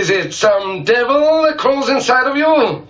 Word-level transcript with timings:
Is 0.00 0.08
it 0.08 0.32
some 0.32 0.82
devil 0.82 1.42
that 1.42 1.58
crawls 1.58 1.90
inside 1.90 2.26
of 2.26 2.34
you? 2.34 2.46
Oh, 2.46 2.86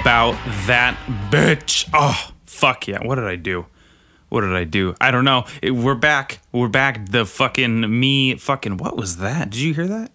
about 0.00 0.38
that 0.68 0.96
bitch. 1.28 1.90
Oh, 1.92 2.30
fuck 2.44 2.86
yeah. 2.86 3.04
What 3.04 3.16
did 3.16 3.24
I 3.24 3.34
do? 3.34 3.66
What 4.32 4.40
did 4.40 4.54
I 4.56 4.64
do? 4.64 4.94
I 4.98 5.10
don't 5.10 5.26
know. 5.26 5.44
It- 5.60 5.72
we're 5.72 5.94
back. 5.94 6.38
We're 6.52 6.68
back. 6.68 7.10
The 7.10 7.26
fucking 7.26 8.00
me 8.00 8.36
fucking 8.36 8.78
what 8.78 8.96
was 8.96 9.18
that? 9.18 9.50
Did 9.50 9.60
you 9.60 9.74
hear 9.74 9.86
that? 9.86 10.10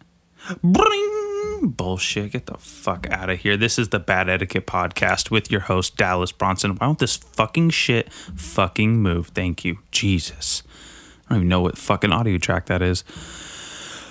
Bring 0.64 1.60
bullshit. 1.62 2.32
Get 2.32 2.48
the 2.48 2.58
fuck 2.58 3.06
out 3.12 3.30
of 3.30 3.38
here. 3.42 3.58
This 3.58 3.78
is 3.78 3.90
the 3.90 4.00
Bad 4.00 4.28
Etiquette 4.28 4.66
podcast 4.66 5.30
with 5.30 5.52
your 5.52 5.62
host 5.62 5.98
Dallas 5.98 6.32
Bronson. 6.32 6.72
Why 6.72 6.88
don't 6.88 6.98
this 6.98 7.16
fucking 7.16 7.70
shit 7.70 8.12
fucking 8.12 8.98
move? 8.98 9.28
Thank 9.36 9.64
you. 9.64 9.78
Jesus. 9.92 10.64
I 11.30 11.34
don't 11.34 11.42
even 11.42 11.50
know 11.50 11.62
what 11.62 11.78
fucking 11.78 12.12
audio 12.12 12.40
track 12.40 12.66
that 12.66 12.82
is. 12.82 13.04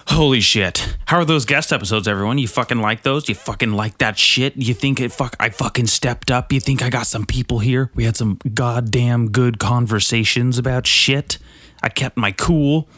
Holy 0.08 0.40
shit. 0.40 0.96
How 1.06 1.18
are 1.18 1.24
those 1.24 1.44
guest 1.44 1.72
episodes, 1.72 2.06
everyone? 2.06 2.38
You 2.38 2.46
fucking 2.46 2.80
like 2.80 3.02
those? 3.02 3.28
You 3.28 3.34
fucking 3.34 3.72
like 3.72 3.98
that 3.98 4.16
shit? 4.16 4.56
You 4.56 4.72
think 4.72 5.00
it 5.00 5.10
fuck 5.10 5.34
I 5.40 5.50
fucking 5.50 5.88
stepped 5.88 6.30
up? 6.30 6.52
You 6.52 6.60
think 6.60 6.80
I 6.80 6.90
got 6.90 7.06
some 7.06 7.26
people 7.26 7.58
here? 7.58 7.90
We 7.94 8.04
had 8.04 8.16
some 8.16 8.38
goddamn 8.54 9.30
good 9.30 9.58
conversations 9.58 10.58
about 10.58 10.86
shit. 10.86 11.38
I 11.82 11.88
kept 11.88 12.16
my 12.16 12.30
cool. 12.30 12.88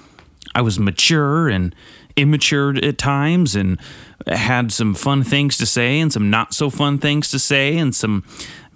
I 0.54 0.60
was 0.60 0.78
mature 0.78 1.48
and 1.48 1.74
immature 2.16 2.76
at 2.84 2.98
times 2.98 3.56
and 3.56 3.80
had 4.26 4.70
some 4.70 4.94
fun 4.94 5.24
things 5.24 5.56
to 5.58 5.66
say 5.66 6.00
and 6.00 6.12
some 6.12 6.28
not 6.28 6.52
so 6.52 6.68
fun 6.68 6.98
things 6.98 7.30
to 7.30 7.38
say 7.38 7.78
and 7.78 7.94
some 7.94 8.24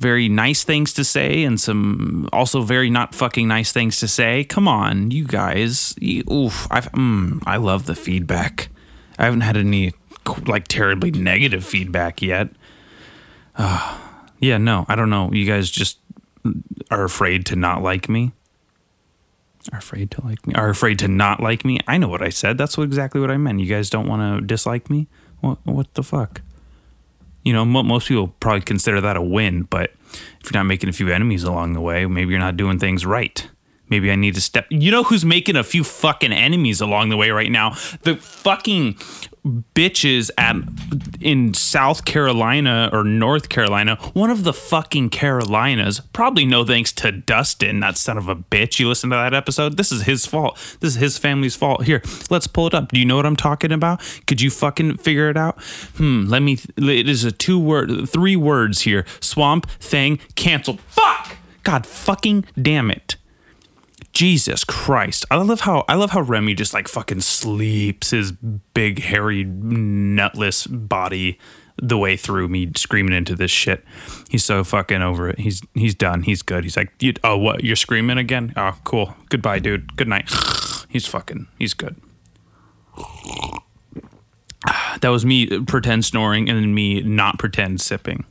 very 0.02 0.28
nice 0.28 0.64
things 0.64 0.92
to 0.94 1.04
say 1.04 1.44
and 1.44 1.60
some 1.60 2.28
also 2.32 2.62
very 2.62 2.90
not 2.90 3.14
fucking 3.14 3.48
nice 3.48 3.72
things 3.72 4.00
to 4.00 4.08
say. 4.08 4.44
Come 4.44 4.68
on, 4.68 5.10
you 5.10 5.24
guys. 5.24 5.94
You, 5.98 6.24
oof, 6.30 6.66
I've, 6.70 6.90
mm, 6.92 7.42
I 7.46 7.56
love 7.56 7.86
the 7.86 7.94
feedback. 7.94 8.68
I 9.18 9.24
haven't 9.24 9.42
had 9.42 9.56
any 9.56 9.92
like 10.46 10.68
terribly 10.68 11.10
negative 11.10 11.64
feedback 11.64 12.20
yet. 12.20 12.48
Uh, 13.56 13.98
yeah, 14.40 14.58
no, 14.58 14.84
I 14.88 14.96
don't 14.96 15.10
know. 15.10 15.30
You 15.32 15.46
guys 15.46 15.70
just 15.70 15.98
are 16.90 17.04
afraid 17.04 17.46
to 17.46 17.56
not 17.56 17.82
like 17.82 18.08
me. 18.08 18.32
Are 19.72 19.78
afraid 19.78 20.10
to 20.12 20.24
like 20.24 20.44
me. 20.46 20.54
Are 20.54 20.68
afraid 20.68 20.98
to 21.00 21.08
not 21.08 21.40
like 21.40 21.64
me. 21.64 21.78
I 21.86 21.96
know 21.96 22.08
what 22.08 22.22
I 22.22 22.30
said. 22.30 22.58
That's 22.58 22.76
what, 22.76 22.84
exactly 22.84 23.20
what 23.20 23.30
I 23.30 23.36
meant. 23.36 23.60
You 23.60 23.66
guys 23.66 23.90
don't 23.90 24.08
want 24.08 24.40
to 24.40 24.44
dislike 24.44 24.90
me. 24.90 25.06
What? 25.40 25.58
What 25.64 25.94
the 25.94 26.02
fuck? 26.02 26.40
You 27.44 27.52
know, 27.52 27.64
mo- 27.64 27.82
most 27.82 28.08
people 28.08 28.28
probably 28.40 28.62
consider 28.62 29.00
that 29.00 29.16
a 29.16 29.22
win, 29.22 29.62
but 29.62 29.92
if 30.40 30.52
you're 30.52 30.60
not 30.60 30.64
making 30.64 30.88
a 30.88 30.92
few 30.92 31.08
enemies 31.10 31.44
along 31.44 31.72
the 31.72 31.80
way, 31.80 32.06
maybe 32.06 32.30
you're 32.30 32.40
not 32.40 32.56
doing 32.56 32.78
things 32.78 33.04
right. 33.04 33.48
Maybe 33.88 34.10
I 34.10 34.16
need 34.16 34.34
to 34.36 34.40
step. 34.40 34.66
You 34.70 34.90
know 34.90 35.02
who's 35.02 35.24
making 35.24 35.56
a 35.56 35.64
few 35.64 35.84
fucking 35.84 36.32
enemies 36.32 36.80
along 36.80 37.10
the 37.10 37.16
way 37.16 37.30
right 37.30 37.50
now? 37.50 37.70
The 38.02 38.16
fucking 38.16 38.94
bitches 39.44 40.30
at 40.38 40.56
in 41.20 41.54
South 41.54 42.04
Carolina 42.04 42.88
or 42.92 43.04
North 43.04 43.48
Carolina, 43.48 43.96
one 44.12 44.30
of 44.30 44.44
the 44.44 44.52
fucking 44.52 45.10
Carolinas. 45.10 46.00
Probably 46.12 46.44
no 46.44 46.64
thanks 46.64 46.92
to 46.92 47.12
Dustin, 47.12 47.80
that 47.80 47.96
son 47.96 48.18
of 48.18 48.28
a 48.28 48.36
bitch. 48.36 48.78
You 48.78 48.88
listen 48.88 49.10
to 49.10 49.16
that 49.16 49.34
episode? 49.34 49.76
This 49.76 49.90
is 49.92 50.02
his 50.02 50.26
fault. 50.26 50.54
This 50.80 50.94
is 50.94 51.00
his 51.00 51.18
family's 51.18 51.56
fault. 51.56 51.84
Here, 51.84 52.02
let's 52.30 52.46
pull 52.46 52.66
it 52.66 52.74
up. 52.74 52.92
Do 52.92 53.00
you 53.00 53.06
know 53.06 53.16
what 53.16 53.26
I'm 53.26 53.36
talking 53.36 53.72
about? 53.72 54.00
Could 54.26 54.40
you 54.40 54.50
fucking 54.50 54.98
figure 54.98 55.28
it 55.28 55.36
out? 55.36 55.60
Hmm, 55.96 56.26
let 56.26 56.42
me 56.42 56.58
it 56.76 57.08
is 57.08 57.24
a 57.24 57.32
two 57.32 57.58
word 57.58 58.08
three 58.08 58.36
words 58.36 58.82
here. 58.82 59.04
Swamp 59.20 59.68
thing 59.70 60.18
canceled. 60.34 60.80
Fuck! 60.82 61.36
God 61.62 61.86
fucking 61.86 62.44
damn 62.60 62.90
it. 62.90 63.16
Jesus 64.12 64.64
Christ. 64.64 65.24
I 65.30 65.36
love 65.36 65.60
how 65.60 65.84
I 65.88 65.94
love 65.94 66.10
how 66.10 66.20
Remy 66.20 66.54
just 66.54 66.74
like 66.74 66.88
fucking 66.88 67.20
sleeps 67.20 68.10
his 68.10 68.32
big 68.32 69.00
hairy 69.00 69.44
nutless 69.44 70.66
body 70.66 71.38
the 71.82 71.96
way 71.96 72.16
through 72.16 72.48
me 72.48 72.70
screaming 72.76 73.14
into 73.14 73.34
this 73.34 73.50
shit. 73.50 73.84
He's 74.28 74.44
so 74.44 74.64
fucking 74.64 75.02
over 75.02 75.28
it. 75.28 75.38
He's 75.38 75.62
he's 75.74 75.94
done. 75.94 76.22
He's 76.22 76.42
good. 76.42 76.64
He's 76.64 76.76
like, 76.76 76.92
"Oh, 77.24 77.38
what? 77.38 77.64
You're 77.64 77.76
screaming 77.76 78.18
again? 78.18 78.52
Oh, 78.56 78.76
cool. 78.84 79.16
Goodbye, 79.30 79.58
dude. 79.58 79.96
Good 79.96 80.08
night." 80.08 80.30
He's 80.88 81.06
fucking 81.06 81.48
he's 81.58 81.72
good. 81.74 81.96
That 85.00 85.08
was 85.08 85.24
me 85.24 85.60
pretend 85.64 86.04
snoring 86.04 86.48
and 86.48 86.56
then 86.56 86.74
me 86.74 87.00
not 87.00 87.38
pretend 87.38 87.80
sipping. 87.80 88.24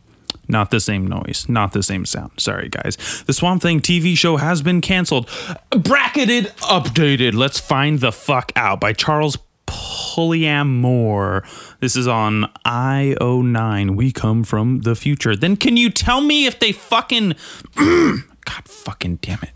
Not 0.52 0.70
the 0.70 0.82
same 0.82 1.08
noise, 1.08 1.48
not 1.48 1.72
the 1.72 1.82
same 1.82 2.06
sound. 2.06 2.34
Sorry, 2.36 2.68
guys. 2.68 3.24
The 3.26 3.32
Swamp 3.32 3.62
Thing 3.62 3.80
TV 3.80 4.18
show 4.18 4.36
has 4.36 4.62
been 4.62 4.82
canceled. 4.82 5.30
Bracketed, 5.70 6.48
updated. 6.58 7.36
Let's 7.36 7.58
find 7.58 8.02
the 8.02 8.12
fuck 8.12 8.52
out 8.58 8.82
by 8.82 8.92
Charles 8.92 9.38
Pulliam 9.66 10.82
Moore. 10.82 11.46
This 11.80 11.96
is 11.96 12.06
on 12.06 12.52
io9. 12.66 13.96
We 13.96 14.12
come 14.12 14.44
from 14.44 14.82
the 14.82 14.94
future. 14.94 15.38
Then 15.38 15.56
can 15.56 15.78
you 15.78 15.90
tell 15.90 16.20
me 16.20 16.46
if 16.46 16.60
they 16.60 16.74
fucking. 16.74 17.36
God 17.76 18.66
fucking 18.66 19.20
damn 19.22 19.40
it. 19.44 19.54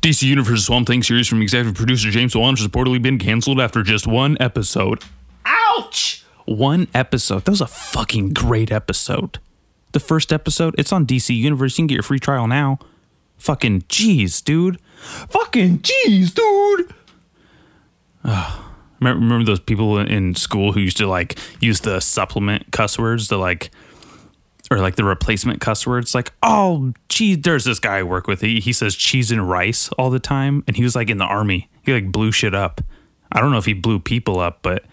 DC 0.00 0.22
Universe 0.22 0.64
Swamp 0.64 0.86
Thing 0.86 1.02
series 1.02 1.28
from 1.28 1.42
executive 1.42 1.74
producer 1.74 2.10
James 2.10 2.34
Wan 2.34 2.56
has 2.56 2.66
reportedly 2.66 3.02
been 3.02 3.18
canceled 3.18 3.60
after 3.60 3.82
just 3.82 4.06
one 4.06 4.38
episode. 4.40 5.04
Ouch! 5.44 6.23
One 6.44 6.88
episode. 6.94 7.44
That 7.44 7.52
was 7.52 7.60
a 7.60 7.66
fucking 7.66 8.34
great 8.34 8.70
episode. 8.70 9.38
The 9.92 10.00
first 10.00 10.32
episode, 10.32 10.74
it's 10.76 10.92
on 10.92 11.06
DC 11.06 11.34
Universe. 11.34 11.78
You 11.78 11.82
can 11.82 11.86
get 11.86 11.94
your 11.94 12.02
free 12.02 12.18
trial 12.18 12.46
now. 12.46 12.78
Fucking 13.38 13.82
jeez, 13.82 14.42
dude. 14.42 14.80
Fucking 15.28 15.80
jeez, 15.80 16.34
dude. 16.34 16.94
Ugh. 18.24 18.60
Remember, 19.00 19.20
remember 19.22 19.44
those 19.44 19.60
people 19.60 19.98
in 19.98 20.34
school 20.34 20.72
who 20.72 20.80
used 20.80 20.96
to 20.96 21.06
like 21.06 21.38
use 21.60 21.80
the 21.80 22.00
supplement 22.00 22.72
cuss 22.72 22.98
words, 22.98 23.28
the 23.28 23.36
like, 23.36 23.70
or 24.70 24.78
like 24.78 24.96
the 24.96 25.04
replacement 25.04 25.60
cuss 25.60 25.86
words, 25.86 26.14
like, 26.14 26.32
oh, 26.42 26.94
geez, 27.08 27.38
there's 27.42 27.64
this 27.64 27.78
guy 27.78 27.98
I 27.98 28.02
work 28.02 28.26
with. 28.26 28.40
He, 28.40 28.60
he 28.60 28.72
says 28.72 28.94
cheese 28.94 29.30
and 29.30 29.48
rice 29.48 29.90
all 29.90 30.08
the 30.10 30.20
time. 30.20 30.64
And 30.66 30.76
he 30.76 30.82
was 30.82 30.96
like 30.96 31.10
in 31.10 31.18
the 31.18 31.24
army. 31.24 31.68
He 31.82 31.92
like 31.92 32.10
blew 32.10 32.32
shit 32.32 32.54
up. 32.54 32.80
I 33.30 33.40
don't 33.40 33.50
know 33.50 33.58
if 33.58 33.66
he 33.66 33.74
blew 33.74 33.98
people 33.98 34.38
up, 34.40 34.60
but 34.62 34.84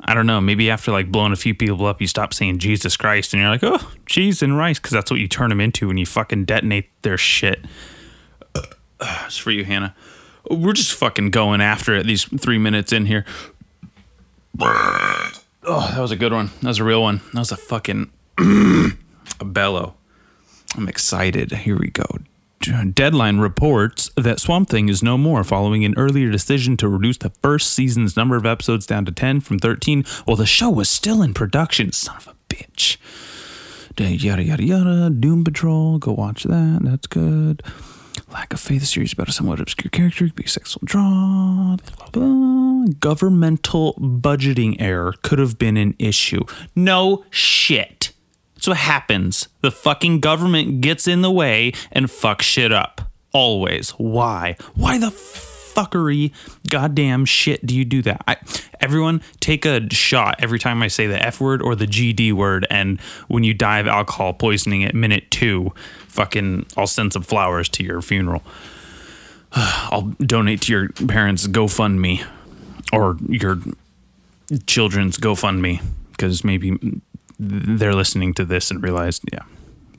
I 0.00 0.14
don't 0.14 0.26
know. 0.26 0.40
Maybe 0.40 0.70
after 0.70 0.92
like 0.92 1.10
blowing 1.10 1.32
a 1.32 1.36
few 1.36 1.54
people 1.54 1.84
up, 1.86 2.00
you 2.00 2.06
stop 2.06 2.32
saying 2.32 2.58
Jesus 2.58 2.96
Christ 2.96 3.32
and 3.32 3.40
you're 3.40 3.50
like, 3.50 3.64
oh, 3.64 3.92
cheese 4.06 4.42
and 4.42 4.56
rice, 4.56 4.78
because 4.78 4.92
that's 4.92 5.10
what 5.10 5.20
you 5.20 5.28
turn 5.28 5.50
them 5.50 5.60
into 5.60 5.88
when 5.88 5.98
you 5.98 6.06
fucking 6.06 6.44
detonate 6.44 6.88
their 7.02 7.18
shit. 7.18 7.64
Uh, 8.54 8.62
it's 9.26 9.36
for 9.36 9.50
you, 9.50 9.64
Hannah. 9.64 9.94
We're 10.50 10.72
just 10.72 10.94
fucking 10.94 11.30
going 11.30 11.60
after 11.60 11.94
it. 11.94 12.06
These 12.06 12.24
three 12.24 12.58
minutes 12.58 12.92
in 12.92 13.06
here. 13.06 13.24
Oh, 14.60 15.90
that 15.92 16.00
was 16.00 16.10
a 16.10 16.16
good 16.16 16.32
one. 16.32 16.50
That 16.62 16.68
was 16.68 16.78
a 16.78 16.84
real 16.84 17.02
one. 17.02 17.20
That 17.34 17.40
was 17.40 17.52
a 17.52 17.56
fucking 17.56 18.10
a 18.38 19.44
bellow. 19.44 19.94
I'm 20.76 20.88
excited. 20.88 21.52
Here 21.52 21.76
we 21.76 21.88
go. 21.90 22.04
Deadline 22.60 23.38
reports 23.38 24.10
that 24.16 24.40
Swamp 24.40 24.68
Thing 24.68 24.88
is 24.88 25.02
no 25.02 25.16
more 25.16 25.44
following 25.44 25.84
an 25.84 25.94
earlier 25.96 26.30
decision 26.30 26.76
to 26.78 26.88
reduce 26.88 27.18
the 27.18 27.30
first 27.42 27.72
season's 27.72 28.16
number 28.16 28.36
of 28.36 28.44
episodes 28.44 28.86
down 28.86 29.04
to 29.04 29.12
10 29.12 29.40
from 29.40 29.58
13 29.58 30.04
while 30.24 30.36
the 30.36 30.46
show 30.46 30.68
was 30.68 30.90
still 30.90 31.22
in 31.22 31.34
production. 31.34 31.92
Son 31.92 32.16
of 32.16 32.26
a 32.26 32.34
bitch. 32.52 32.96
Yada, 33.98 34.42
yada, 34.44 34.62
yada. 34.62 35.10
Doom 35.10 35.44
Patrol. 35.44 35.98
Go 35.98 36.12
watch 36.12 36.44
that. 36.44 36.80
That's 36.82 37.06
good. 37.06 37.62
Lack 38.30 38.52
of 38.52 38.60
faith 38.60 38.84
series 38.84 39.12
about 39.12 39.28
a 39.28 39.32
somewhat 39.32 39.58
obscure 39.58 39.90
character. 39.90 40.28
Be 40.34 40.46
sexual 40.46 40.82
draw. 40.84 41.76
Blah, 41.96 42.08
blah. 42.12 42.84
Governmental 43.00 43.94
budgeting 43.94 44.76
error 44.78 45.14
could 45.22 45.38
have 45.40 45.58
been 45.58 45.76
an 45.76 45.96
issue. 45.98 46.44
No 46.76 47.24
shit. 47.30 47.97
That's 48.58 48.66
what 48.66 48.76
happens. 48.78 49.46
The 49.60 49.70
fucking 49.70 50.18
government 50.18 50.80
gets 50.80 51.06
in 51.06 51.22
the 51.22 51.30
way 51.30 51.74
and 51.92 52.06
fucks 52.06 52.42
shit 52.42 52.72
up. 52.72 53.00
Always. 53.32 53.90
Why? 53.90 54.56
Why 54.74 54.98
the 54.98 55.10
fuckery 55.10 56.32
goddamn 56.68 57.24
shit 57.24 57.64
do 57.64 57.72
you 57.72 57.84
do 57.84 58.02
that? 58.02 58.24
I, 58.26 58.36
everyone 58.80 59.22
take 59.38 59.64
a 59.64 59.88
shot 59.94 60.40
every 60.40 60.58
time 60.58 60.82
I 60.82 60.88
say 60.88 61.06
the 61.06 61.24
F 61.24 61.40
word 61.40 61.62
or 61.62 61.76
the 61.76 61.86
GD 61.86 62.32
word. 62.32 62.66
And 62.68 62.98
when 63.28 63.44
you 63.44 63.54
die 63.54 63.78
of 63.78 63.86
alcohol 63.86 64.32
poisoning 64.32 64.82
at 64.82 64.92
minute 64.92 65.30
two, 65.30 65.72
fucking, 66.08 66.66
I'll 66.76 66.88
send 66.88 67.12
some 67.12 67.22
flowers 67.22 67.68
to 67.68 67.84
your 67.84 68.02
funeral. 68.02 68.42
I'll 69.52 70.12
donate 70.18 70.62
to 70.62 70.72
your 70.72 70.88
parents' 71.06 71.46
GoFundMe 71.46 72.26
or 72.92 73.18
your 73.28 73.60
children's 74.66 75.16
GoFundMe 75.16 75.80
because 76.10 76.42
maybe 76.42 76.76
they're 77.38 77.94
listening 77.94 78.34
to 78.34 78.44
this 78.44 78.70
and 78.70 78.82
realized, 78.82 79.22
yeah, 79.32 79.42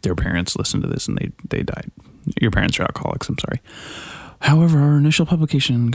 their 0.02 0.16
parents 0.16 0.56
listened 0.56 0.84
to 0.84 0.90
this 0.90 1.08
and 1.08 1.18
they 1.18 1.32
they 1.48 1.64
died. 1.64 1.92
Your 2.42 2.52
parents 2.52 2.80
are 2.80 2.84
alcoholics. 2.84 3.30
I'm 3.30 3.38
sorry. 3.40 3.62
However, 4.42 4.80
our 4.80 4.98
initial 4.98 5.26
publication, 5.26 5.90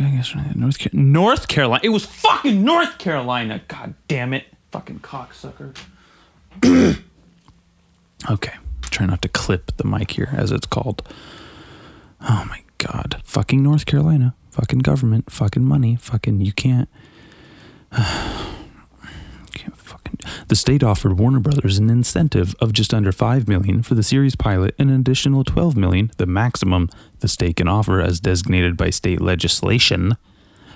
North 0.54 0.78
Car- 0.78 0.90
North 0.92 1.48
Carolina. 1.48 1.80
It 1.82 1.88
was 1.90 2.04
fucking 2.04 2.62
North 2.62 2.98
Carolina. 2.98 3.62
God 3.68 3.94
damn 4.06 4.34
it, 4.34 4.44
fucking 4.70 5.00
cocksucker. 5.00 5.74
okay, 8.30 8.52
try 8.82 9.06
not 9.06 9.22
to 9.22 9.28
clip 9.28 9.76
the 9.76 9.84
mic 9.86 10.12
here, 10.12 10.28
as 10.32 10.50
it's 10.50 10.66
called. 10.66 11.02
Oh 12.20 12.44
my 12.48 12.62
god, 12.78 13.22
fucking 13.24 13.62
North 13.62 13.86
Carolina, 13.86 14.34
fucking 14.50 14.80
government, 14.80 15.32
fucking 15.32 15.64
money, 15.64 15.96
fucking 15.96 16.40
you 16.40 16.52
can't. 16.52 16.88
The 20.48 20.56
state 20.56 20.82
offered 20.82 21.18
Warner 21.18 21.40
Brothers 21.40 21.78
an 21.78 21.90
incentive 21.90 22.54
of 22.60 22.72
just 22.72 22.94
under 22.94 23.12
five 23.12 23.48
million 23.48 23.82
for 23.82 23.94
the 23.94 24.02
series 24.02 24.36
pilot, 24.36 24.74
and 24.78 24.90
an 24.90 25.00
additional 25.00 25.44
twelve 25.44 25.76
million, 25.76 26.10
the 26.16 26.26
maximum 26.26 26.90
the 27.20 27.28
state 27.28 27.56
can 27.56 27.68
offer 27.68 28.00
as 28.00 28.20
designated 28.20 28.76
by 28.76 28.90
state 28.90 29.20
legislation. 29.20 30.16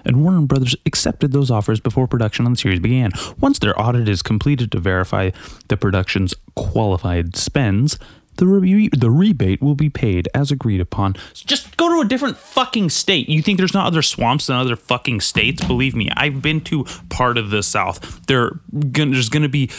And 0.04 0.22
Warner 0.22 0.46
Brothers 0.46 0.76
accepted 0.86 1.32
those 1.32 1.50
offers 1.50 1.80
before 1.80 2.06
production 2.06 2.46
on 2.46 2.52
the 2.52 2.58
series 2.58 2.80
began. 2.80 3.10
Once 3.40 3.58
their 3.58 3.78
audit 3.78 4.08
is 4.08 4.22
completed 4.22 4.70
to 4.72 4.78
verify 4.78 5.30
the 5.68 5.76
production's 5.76 6.34
qualified 6.54 7.36
spends, 7.36 7.98
the, 8.38 8.46
re- 8.46 8.88
the 8.96 9.10
rebate 9.10 9.60
will 9.60 9.74
be 9.74 9.90
paid 9.90 10.28
as 10.34 10.50
agreed 10.50 10.80
upon. 10.80 11.16
So 11.34 11.44
just 11.46 11.76
go 11.76 11.88
to 11.94 12.00
a 12.00 12.04
different 12.04 12.36
fucking 12.36 12.90
state. 12.90 13.28
You 13.28 13.42
think 13.42 13.58
there's 13.58 13.74
not 13.74 13.86
other 13.86 14.02
swamps 14.02 14.48
in 14.48 14.54
other 14.54 14.76
fucking 14.76 15.20
states? 15.20 15.64
Believe 15.64 15.94
me, 15.94 16.08
I've 16.16 16.40
been 16.40 16.60
to 16.62 16.84
part 17.08 17.36
of 17.36 17.50
the 17.50 17.62
South. 17.62 18.26
There, 18.26 18.52
there's 18.72 19.28
going 19.28 19.42
to 19.42 19.48
be 19.48 19.70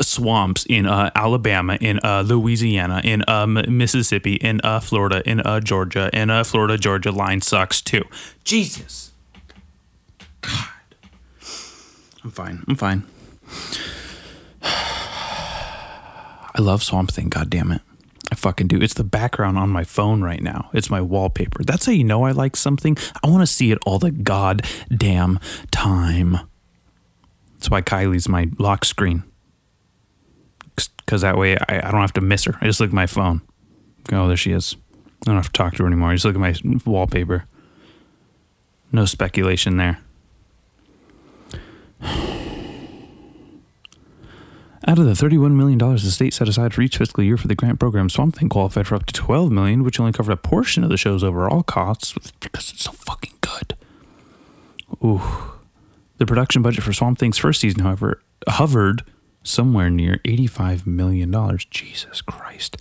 swamps 0.00 0.66
in 0.66 0.86
uh, 0.86 1.10
Alabama, 1.14 1.78
in 1.80 2.00
uh, 2.02 2.22
Louisiana, 2.26 3.00
in 3.04 3.24
uh, 3.28 3.46
Mississippi, 3.46 4.34
in 4.34 4.60
uh, 4.64 4.80
Florida, 4.80 5.22
in 5.24 5.40
uh, 5.40 5.60
Georgia, 5.60 6.10
and 6.12 6.30
uh, 6.30 6.44
Florida 6.44 6.76
Georgia 6.76 7.12
line 7.12 7.40
sucks 7.40 7.80
too. 7.80 8.02
Jesus. 8.44 9.12
God. 10.40 10.68
I'm 12.24 12.30
fine. 12.30 12.64
I'm 12.66 12.76
fine. 12.76 13.04
I 16.54 16.60
love 16.60 16.82
Swamp 16.82 17.10
Thing, 17.10 17.28
god 17.28 17.48
damn 17.48 17.72
it. 17.72 17.80
I 18.32 18.34
fucking 18.34 18.68
do. 18.68 18.80
It's 18.80 18.94
the 18.94 19.04
background 19.04 19.58
on 19.58 19.68
my 19.68 19.84
phone 19.84 20.22
right 20.22 20.42
now. 20.42 20.70
It's 20.72 20.88
my 20.88 21.02
wallpaper. 21.02 21.64
That's 21.64 21.84
how 21.84 21.92
you 21.92 22.02
know 22.02 22.24
I 22.24 22.30
like 22.30 22.56
something. 22.56 22.96
I 23.22 23.28
want 23.28 23.42
to 23.42 23.46
see 23.46 23.72
it 23.72 23.78
all 23.84 23.98
the 23.98 24.10
goddamn 24.10 25.38
time. 25.70 26.38
That's 27.52 27.68
why 27.68 27.82
Kylie's 27.82 28.30
my 28.30 28.48
lock 28.58 28.86
screen. 28.86 29.22
Because 30.74 31.20
that 31.20 31.36
way 31.36 31.58
I, 31.58 31.86
I 31.86 31.90
don't 31.90 32.00
have 32.00 32.14
to 32.14 32.22
miss 32.22 32.44
her. 32.44 32.56
I 32.58 32.64
just 32.64 32.80
look 32.80 32.88
at 32.88 32.94
my 32.94 33.04
phone. 33.04 33.42
Oh, 34.10 34.28
there 34.28 34.36
she 34.38 34.52
is. 34.52 34.76
I 34.94 35.24
don't 35.26 35.36
have 35.36 35.48
to 35.48 35.52
talk 35.52 35.74
to 35.74 35.82
her 35.82 35.86
anymore. 35.86 36.08
I 36.08 36.14
just 36.14 36.24
look 36.24 36.34
at 36.34 36.40
my 36.40 36.54
wallpaper. 36.86 37.44
No 38.92 39.04
speculation 39.04 39.76
there. 39.76 39.98
Out 44.84 44.98
of 44.98 45.04
the 45.04 45.12
$31 45.12 45.52
million 45.52 45.78
the 45.78 45.98
state 45.98 46.34
set 46.34 46.48
aside 46.48 46.74
for 46.74 46.82
each 46.82 46.96
fiscal 46.96 47.22
year 47.22 47.36
for 47.36 47.46
the 47.46 47.54
grant 47.54 47.78
program, 47.78 48.10
Swamp 48.10 48.36
Thing 48.36 48.48
qualified 48.48 48.88
for 48.88 48.96
up 48.96 49.06
to 49.06 49.12
12 49.12 49.52
million, 49.52 49.84
which 49.84 50.00
only 50.00 50.12
covered 50.12 50.32
a 50.32 50.36
portion 50.36 50.82
of 50.82 50.90
the 50.90 50.96
show's 50.96 51.22
overall 51.22 51.62
costs 51.62 52.14
because 52.40 52.70
it's 52.70 52.82
so 52.82 52.90
fucking 52.92 53.34
good. 53.40 53.76
Ooh. 55.04 55.22
The 56.18 56.26
production 56.26 56.62
budget 56.62 56.82
for 56.82 56.92
Swamp 56.92 57.18
Thing's 57.18 57.38
first 57.38 57.60
season, 57.60 57.82
however, 57.82 58.20
hovered 58.48 59.04
somewhere 59.44 59.88
near 59.88 60.18
$85 60.18 60.86
million. 60.86 61.32
Jesus 61.70 62.20
Christ. 62.20 62.76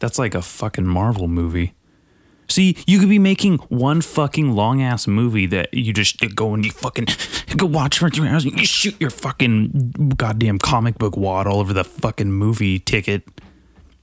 That's 0.00 0.18
like 0.18 0.34
a 0.34 0.42
fucking 0.42 0.86
Marvel 0.86 1.28
movie. 1.28 1.74
See, 2.48 2.76
you 2.86 2.98
could 2.98 3.10
be 3.10 3.18
making 3.18 3.58
one 3.68 4.00
fucking 4.00 4.52
long 4.52 4.82
ass 4.82 5.06
movie 5.06 5.46
that 5.46 5.72
you 5.74 5.92
just 5.92 6.34
go 6.34 6.54
and 6.54 6.64
you 6.64 6.70
fucking 6.72 7.06
go 7.56 7.66
watch 7.66 7.98
for 7.98 8.08
three 8.08 8.28
hours. 8.28 8.44
And 8.44 8.58
you 8.58 8.66
shoot 8.66 8.98
your 9.00 9.10
fucking 9.10 10.14
goddamn 10.16 10.58
comic 10.58 10.98
book 10.98 11.16
wad 11.16 11.46
all 11.46 11.60
over 11.60 11.72
the 11.72 11.84
fucking 11.84 12.32
movie 12.32 12.78
ticket. 12.78 13.22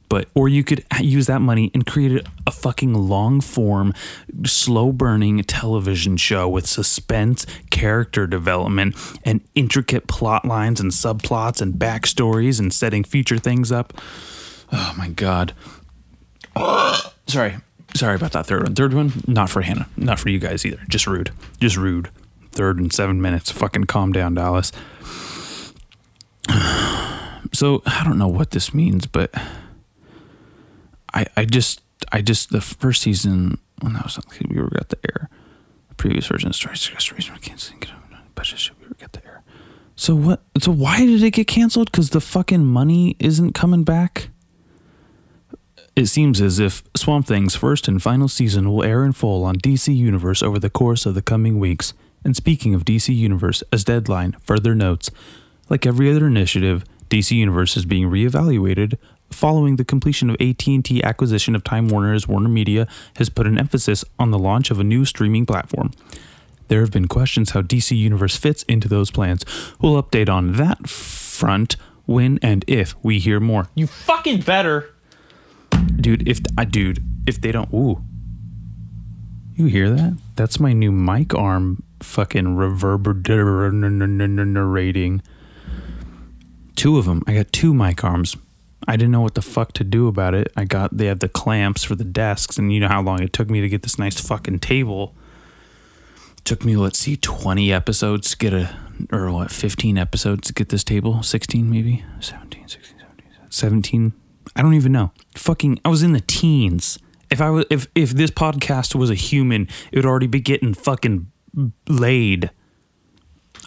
But 0.08 0.30
or 0.36 0.48
you 0.48 0.64
could 0.64 0.86
use 1.02 1.26
that 1.26 1.40
money 1.40 1.72
and 1.74 1.86
create 1.86 2.26
a 2.46 2.52
fucking 2.52 2.94
long 2.94 3.42
form, 3.42 3.94
slow 4.46 4.92
burning 4.92 5.44
television 5.44 6.16
show 6.16 6.48
with 6.48 6.68
suspense, 6.68 7.48
character 7.72 8.28
development, 8.28 8.96
and 9.24 9.42
intricate 9.56 10.08
plot 10.08 10.46
lines 10.46 10.80
and 10.80 10.92
subplots 10.92 11.60
and 11.60 11.74
backstories 11.74 12.60
and 12.60 12.72
setting 12.72 13.04
future 13.04 13.40
things 13.40 13.72
up. 13.72 13.94
Oh 14.72 14.94
my 14.96 15.10
god. 15.10 15.54
Sorry. 17.28 17.56
Sorry 17.96 18.16
about 18.16 18.34
that 18.34 18.46
third 18.46 18.64
one. 18.64 18.76
Third 18.76 18.94
one, 18.94 19.14
not 19.26 19.50
for 19.50 19.62
Hannah. 19.62 19.88
Not 19.96 20.20
for 20.20 20.30
you 20.30 20.38
guys 20.38 20.66
either. 20.66 20.82
Just 20.90 21.08
rude. 21.08 21.32
Just 21.62 21.78
rude. 21.78 22.10
Third 22.52 22.78
and 22.78 22.92
seven 22.92 23.22
minutes. 23.22 23.52
Fucking 23.52 23.86
calm 23.86 24.12
down, 24.12 24.36
Dallas. 24.36 24.72
So 27.54 27.84
I 27.86 28.04
don't 28.04 28.18
know 28.18 28.28
what 28.28 28.52
this 28.52 28.74
means, 28.74 29.06
but 29.06 29.34
I 31.14 31.26
I 31.38 31.46
just 31.46 31.82
I 32.12 32.22
just 32.22 32.50
the 32.50 32.60
first 32.60 33.02
season 33.02 33.60
when 33.80 33.94
that 33.94 34.04
was 34.04 34.20
we 34.50 34.56
got 34.56 34.90
the 34.90 34.98
air. 35.10 35.30
The 35.88 35.96
previous 35.96 36.28
version 36.28 36.50
of 36.50 36.56
Stories 36.56 36.92
Restoration 36.92 37.34
I 37.34 37.38
can't 37.38 37.62
of 37.72 38.36
but 38.36 38.52
we 38.82 38.88
were 38.90 38.96
get 38.96 39.14
the 39.14 39.26
air. 39.26 39.44
So 39.96 40.16
what 40.16 40.42
so 40.60 40.72
why 40.72 41.06
did 41.06 41.24
it 41.24 41.32
get 41.32 41.48
canceled? 41.48 41.92
Because 41.92 42.10
the 42.10 42.20
fucking 42.20 42.66
money 42.66 43.16
isn't 43.20 43.54
coming 43.54 43.84
back? 43.84 44.30
It 45.96 46.08
seems 46.08 46.42
as 46.42 46.60
if 46.60 46.84
Swamp 46.94 47.26
Thing's 47.26 47.56
first 47.56 47.88
and 47.88 48.04
final 48.04 48.28
season 48.28 48.70
will 48.70 48.84
air 48.84 49.06
in 49.06 49.14
full 49.14 49.46
on 49.46 49.56
DC 49.56 49.96
Universe 49.96 50.44
over 50.44 50.60
the 50.60 50.70
course 50.70 51.06
of 51.06 51.16
the 51.16 51.22
coming 51.22 51.58
weeks. 51.58 51.94
And 52.26 52.36
speaking 52.36 52.76
of 52.76 52.84
DC 52.84 53.16
Universe, 53.16 53.64
as 53.72 53.86
Deadline 53.86 54.36
further 54.42 54.76
notes, 54.76 55.10
like 55.70 55.86
every 55.86 56.12
other 56.12 56.28
initiative, 56.28 56.84
DC 57.10 57.32
Universe 57.32 57.78
is 57.78 57.86
being 57.86 58.10
reevaluated 58.10 58.98
following 59.32 59.78
the 59.78 59.86
completion 59.86 60.30
of 60.30 60.36
AT&T 60.42 61.02
acquisition 61.02 61.56
of 61.56 61.64
Time 61.64 61.88
Warner 61.88 62.14
as 62.14 62.28
Warner 62.28 62.50
Media 62.50 62.88
has 63.16 63.30
put 63.30 63.48
an 63.48 63.58
emphasis 63.58 64.04
on 64.20 64.32
the 64.32 64.40
launch 64.40 64.72
of 64.72 64.82
a 64.82 64.84
new 64.84 65.06
streaming 65.06 65.46
platform. 65.46 65.92
There 66.68 66.82
have 66.82 66.92
been 66.92 67.08
questions 67.08 67.52
how 67.52 67.62
DC 67.62 67.96
Universe 67.96 68.36
fits 68.36 68.64
into 68.64 68.90
those 68.90 69.12
plans. 69.12 69.46
We'll 69.80 70.02
update 70.02 70.30
on 70.30 70.54
that 70.54 70.90
front 70.90 71.78
when 72.06 72.38
and 72.42 72.66
if 72.68 72.96
we 73.02 73.20
hear 73.20 73.40
more. 73.40 73.68
You 73.76 73.88
fucking 73.88 74.42
better 74.42 74.95
dude 75.86 76.28
if 76.28 76.40
i 76.58 76.66
dude 76.66 77.04
if 77.28 77.40
they 77.42 77.52
don't 77.52 77.72
ooh. 77.74 78.02
You 79.56 79.66
hear 79.68 79.90
that? 79.90 80.18
That's 80.36 80.60
my 80.60 80.74
new 80.74 80.92
mic 80.92 81.34
arm 81.34 81.82
fucking 82.02 82.58
reverberating. 82.58 85.22
Two 86.76 86.98
of 86.98 87.06
them 87.06 87.24
i 87.26 87.34
got 87.34 87.54
two 87.54 87.74
mic 87.74 88.04
arms. 88.04 88.36
I 88.88 88.98
didn't 88.98 89.12
know 89.12 89.22
what 89.22 89.34
the 89.34 89.42
fuck 89.42 89.74
to 89.74 89.84
do 89.84 90.08
about 90.08 90.36
it. 90.36 90.52
I 90.56 90.66
got 90.66 90.96
they 90.96 91.08
have 91.08 91.20
the 91.20 91.30
clamps 91.30 91.84
for 91.84 91.96
the 91.96 92.04
desks 92.04 92.58
and 92.58 92.72
you 92.72 92.80
know 92.80 92.90
how 92.90 93.02
long 93.02 93.24
it 93.24 93.34
took 93.34 93.50
me 93.50 93.62
to 93.62 93.70
get 93.70 93.82
this 93.82 93.98
nice 93.98 94.20
fucking 94.20 94.60
table? 94.60 95.16
Took 96.44 96.66
me 96.66 96.76
let's 96.76 97.00
see 97.00 97.18
20 97.18 97.74
episodes 97.74 98.30
to 98.32 98.38
get 98.38 98.54
a 98.54 98.78
or 99.12 99.32
what 99.32 99.52
15 99.52 99.98
episodes 99.98 100.48
to 100.48 100.54
get 100.54 100.70
this 100.70 100.84
table? 100.84 101.24
16 101.24 101.70
maybe? 101.70 102.04
17 102.20 102.68
16 102.68 103.00
17 103.00 103.32
17 103.50 104.14
I 104.56 104.62
don't 104.62 104.74
even 104.74 104.92
know. 104.92 105.12
Fucking, 105.36 105.80
I 105.84 105.90
was 105.90 106.02
in 106.04 106.14
the 106.14 106.22
teens. 106.22 106.98
If 107.30 107.42
I 107.42 107.50
was, 107.50 107.66
if 107.70 107.88
if 107.96 108.12
this 108.12 108.32
podcast 108.32 108.96
was 108.96 109.10
a 109.10 109.16
human, 109.16 109.68
it 109.92 109.98
would 109.98 110.06
already 110.06 110.28
be 110.28 110.40
getting 110.40 110.74
fucking 110.74 111.32
laid. 111.90 112.52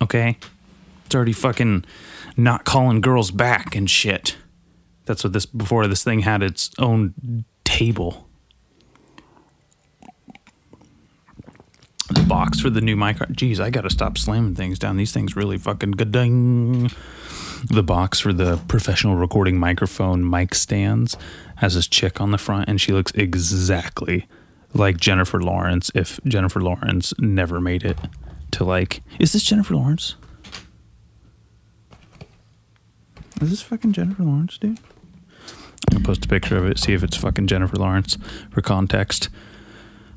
Okay, 0.00 0.38
it's 1.04 1.14
already 1.14 1.32
fucking 1.32 1.84
not 2.36 2.64
calling 2.64 3.00
girls 3.00 3.30
back 3.30 3.74
and 3.74 3.90
shit. 3.90 4.36
That's 5.06 5.24
what 5.24 5.32
this 5.32 5.44
before 5.44 5.86
this 5.88 6.04
thing 6.04 6.20
had 6.20 6.42
its 6.42 6.70
own 6.78 7.44
table. 7.64 8.28
The 12.10 12.22
box 12.22 12.60
for 12.60 12.70
the 12.70 12.80
new 12.80 12.96
mic. 12.96 13.16
Jeez, 13.18 13.60
I 13.60 13.70
gotta 13.70 13.90
stop 13.90 14.16
slamming 14.16 14.54
things 14.54 14.78
down. 14.78 14.96
These 14.96 15.12
things 15.12 15.36
really 15.36 15.58
fucking 15.58 15.90
good. 15.92 16.12
The 17.64 17.82
box 17.82 18.20
for 18.20 18.32
the 18.32 18.56
professional 18.68 19.16
recording 19.16 19.58
microphone 19.58 20.28
mic 20.28 20.54
stands 20.54 21.16
has 21.56 21.74
this 21.74 21.88
chick 21.88 22.20
on 22.20 22.30
the 22.30 22.38
front, 22.38 22.68
and 22.68 22.80
she 22.80 22.92
looks 22.92 23.10
exactly 23.16 24.28
like 24.74 24.96
Jennifer 24.98 25.40
Lawrence 25.40 25.90
if 25.92 26.20
Jennifer 26.24 26.60
Lawrence 26.60 27.12
never 27.18 27.60
made 27.60 27.84
it 27.84 27.98
to 28.52 28.64
like. 28.64 29.02
Is 29.18 29.32
this 29.32 29.42
Jennifer 29.42 29.74
Lawrence? 29.74 30.14
Is 33.40 33.50
this 33.50 33.62
fucking 33.62 33.92
Jennifer 33.92 34.22
Lawrence, 34.22 34.56
dude? 34.58 34.78
I'm 35.90 35.94
gonna 35.94 36.04
post 36.04 36.26
a 36.26 36.28
picture 36.28 36.56
of 36.56 36.66
it, 36.66 36.78
see 36.78 36.92
if 36.92 37.02
it's 37.02 37.16
fucking 37.16 37.48
Jennifer 37.48 37.76
Lawrence 37.76 38.18
for 38.50 38.62
context. 38.62 39.30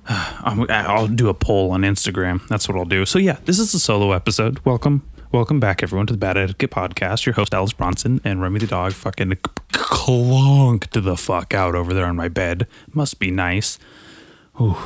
i 0.07 0.95
will 1.00 1.07
do 1.07 1.29
a 1.29 1.33
poll 1.33 1.71
on 1.71 1.81
Instagram. 1.81 2.48
That's 2.48 2.67
what 2.67 2.77
I'll 2.77 2.86
do. 2.86 3.05
So 3.05 3.17
yeah, 3.17 3.38
this 3.45 3.57
is 3.57 3.74
a 3.74 3.79
solo 3.79 4.12
episode. 4.12 4.60
Welcome, 4.63 5.10
welcome 5.32 5.62
back 5.62 5.82
everyone 5.82 6.06
to 6.06 6.14
the 6.14 6.20
Bad 6.20 6.36
Etiquette 6.38 6.72
Podcast. 6.72 7.26
Your 7.26 7.34
host 7.34 7.54
Dallas 7.54 7.72
Bronson 7.72 8.20
and 8.26 8.42
Remy 8.42 8.60
the 8.60 8.68
dog 8.68 8.92
fucking 8.92 9.30
clonked 9.72 11.04
the 11.04 11.16
fuck 11.16 11.54
out 11.54 11.74
over 11.74 11.94
there 11.94 12.06
on 12.06 12.18
my 12.18 12.28
bed. 12.28 12.68
Must 12.94 13.18
be 13.18 13.32
nice. 13.32 13.80
Ooh. 14.60 14.78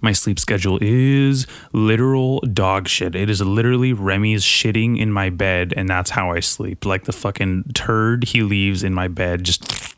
My 0.00 0.12
sleep 0.12 0.38
schedule 0.38 0.78
is 0.80 1.46
literal 1.72 2.40
dog 2.40 2.88
shit. 2.88 3.14
It 3.14 3.28
is 3.28 3.40
literally 3.42 3.92
Remy's 3.92 4.44
shitting 4.44 4.98
in 4.98 5.12
my 5.12 5.28
bed, 5.28 5.74
and 5.76 5.88
that's 5.88 6.10
how 6.10 6.30
I 6.30 6.40
sleep. 6.40 6.86
Like 6.86 7.04
the 7.04 7.12
fucking 7.12 7.72
turd 7.74 8.24
he 8.24 8.42
leaves 8.42 8.82
in 8.82 8.94
my 8.94 9.08
bed, 9.08 9.44
just 9.44 9.94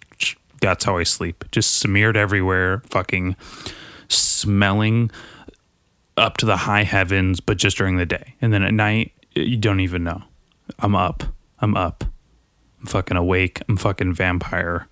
that's 0.61 0.85
how 0.85 0.97
I 0.97 1.05
sleep. 1.05 1.45
Just 1.53 1.75
smeared 1.75 2.17
everywhere, 2.17 2.83
fucking 2.91 3.37
smelling 4.09 5.11
up 6.17 6.37
to 6.39 6.47
the 6.47 6.57
high 6.57 6.85
heavens, 6.85 7.41
but 7.41 7.59
just 7.59 7.77
during 7.77 7.97
the 7.97 8.07
day. 8.07 8.35
And 8.41 8.53
then 8.53 8.65
at 8.65 8.75
night, 8.75 9.13
you 9.35 9.57
don't 9.57 9.81
even 9.81 10.05
know. 10.05 10.23
I'm 10.79 10.95
up. 10.95 11.25
I'm 11.61 11.77
up. 11.77 12.05
I'm 12.81 12.87
fucking 12.87 13.17
awake. 13.17 13.62
I'm 13.69 13.77
fucking 13.77 14.15
vampire 14.15 14.89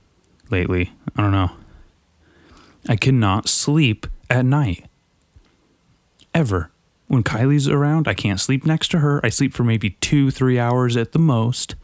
lately. 0.51 0.93
I 1.17 1.23
don't 1.23 1.33
know. 1.33 1.51
I 2.89 2.97
cannot 2.97 3.49
sleep 3.49 4.07
at 4.29 4.45
night. 4.45 4.87
Ever. 6.35 6.71
When 7.09 7.25
Kylie's 7.25 7.69
around, 7.69 8.07
I 8.07 8.15
can't 8.15 8.41
sleep 8.41 8.65
next 8.65 8.89
to 8.93 8.99
her. 9.01 9.21
I 9.25 9.31
sleep 9.31 9.53
for 9.53 9.65
maybe 9.65 9.91
two, 9.91 10.31
three 10.31 10.59
hours 10.59 10.97
at 10.97 11.13
the 11.13 11.19
most. 11.19 11.75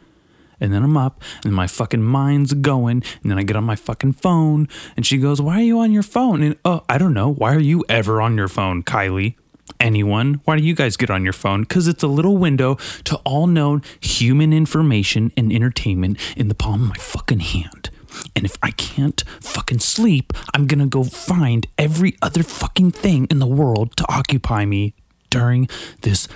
And 0.59 0.73
then 0.73 0.83
I'm 0.83 0.97
up 0.97 1.21
and 1.43 1.53
my 1.53 1.67
fucking 1.67 2.01
mind's 2.01 2.53
going. 2.53 3.03
And 3.21 3.29
then 3.29 3.37
I 3.37 3.43
get 3.43 3.57
on 3.57 3.65
my 3.65 3.75
fucking 3.75 4.13
phone 4.13 4.67
and 4.95 5.05
she 5.05 5.17
goes, 5.17 5.41
Why 5.41 5.59
are 5.59 5.63
you 5.63 5.79
on 5.79 5.91
your 5.91 6.03
phone? 6.03 6.41
And 6.41 6.57
oh, 6.65 6.83
I 6.89 6.97
don't 6.97 7.13
know. 7.13 7.31
Why 7.31 7.53
are 7.53 7.59
you 7.59 7.83
ever 7.89 8.21
on 8.21 8.37
your 8.37 8.47
phone, 8.47 8.83
Kylie? 8.83 9.35
Anyone? 9.79 10.41
Why 10.45 10.57
do 10.57 10.63
you 10.63 10.73
guys 10.73 10.97
get 10.97 11.09
on 11.09 11.23
your 11.23 11.33
phone? 11.33 11.61
Because 11.61 11.87
it's 11.87 12.03
a 12.03 12.07
little 12.07 12.37
window 12.37 12.75
to 13.05 13.17
all 13.17 13.47
known 13.47 13.81
human 13.99 14.53
information 14.53 15.31
and 15.37 15.51
entertainment 15.51 16.19
in 16.35 16.47
the 16.47 16.55
palm 16.55 16.83
of 16.83 16.89
my 16.89 16.95
fucking 16.95 17.39
hand. 17.39 17.89
And 18.35 18.45
if 18.45 18.57
I 18.63 18.71
can't 18.71 19.23
fucking 19.41 19.79
sleep, 19.79 20.33
I'm 20.53 20.65
gonna 20.67 20.87
go 20.87 21.03
find 21.03 21.67
every 21.77 22.17
other 22.21 22.43
fucking 22.43 22.91
thing 22.91 23.27
in 23.29 23.39
the 23.39 23.47
world 23.47 23.95
to 23.97 24.05
occupy 24.09 24.65
me 24.65 24.93
during 25.29 25.67
this 26.01 26.27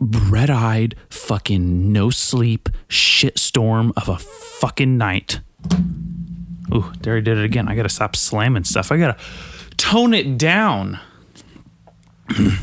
red 0.00 0.48
eyed, 0.48 0.94
fucking 1.10 1.92
no 1.92 2.10
sleep 2.10 2.68
shitstorm 2.88 3.92
of 3.96 4.08
a 4.08 4.16
fucking 4.16 4.96
night. 4.96 5.40
Ooh, 6.74 6.92
there 7.02 7.16
I 7.16 7.20
did 7.20 7.38
it 7.38 7.44
again. 7.44 7.68
I 7.68 7.74
gotta 7.74 7.88
stop 7.88 8.16
slamming 8.16 8.64
stuff. 8.64 8.90
I 8.92 8.96
gotta 8.96 9.18
tone 9.76 10.14
it 10.14 10.38
down. 10.38 10.98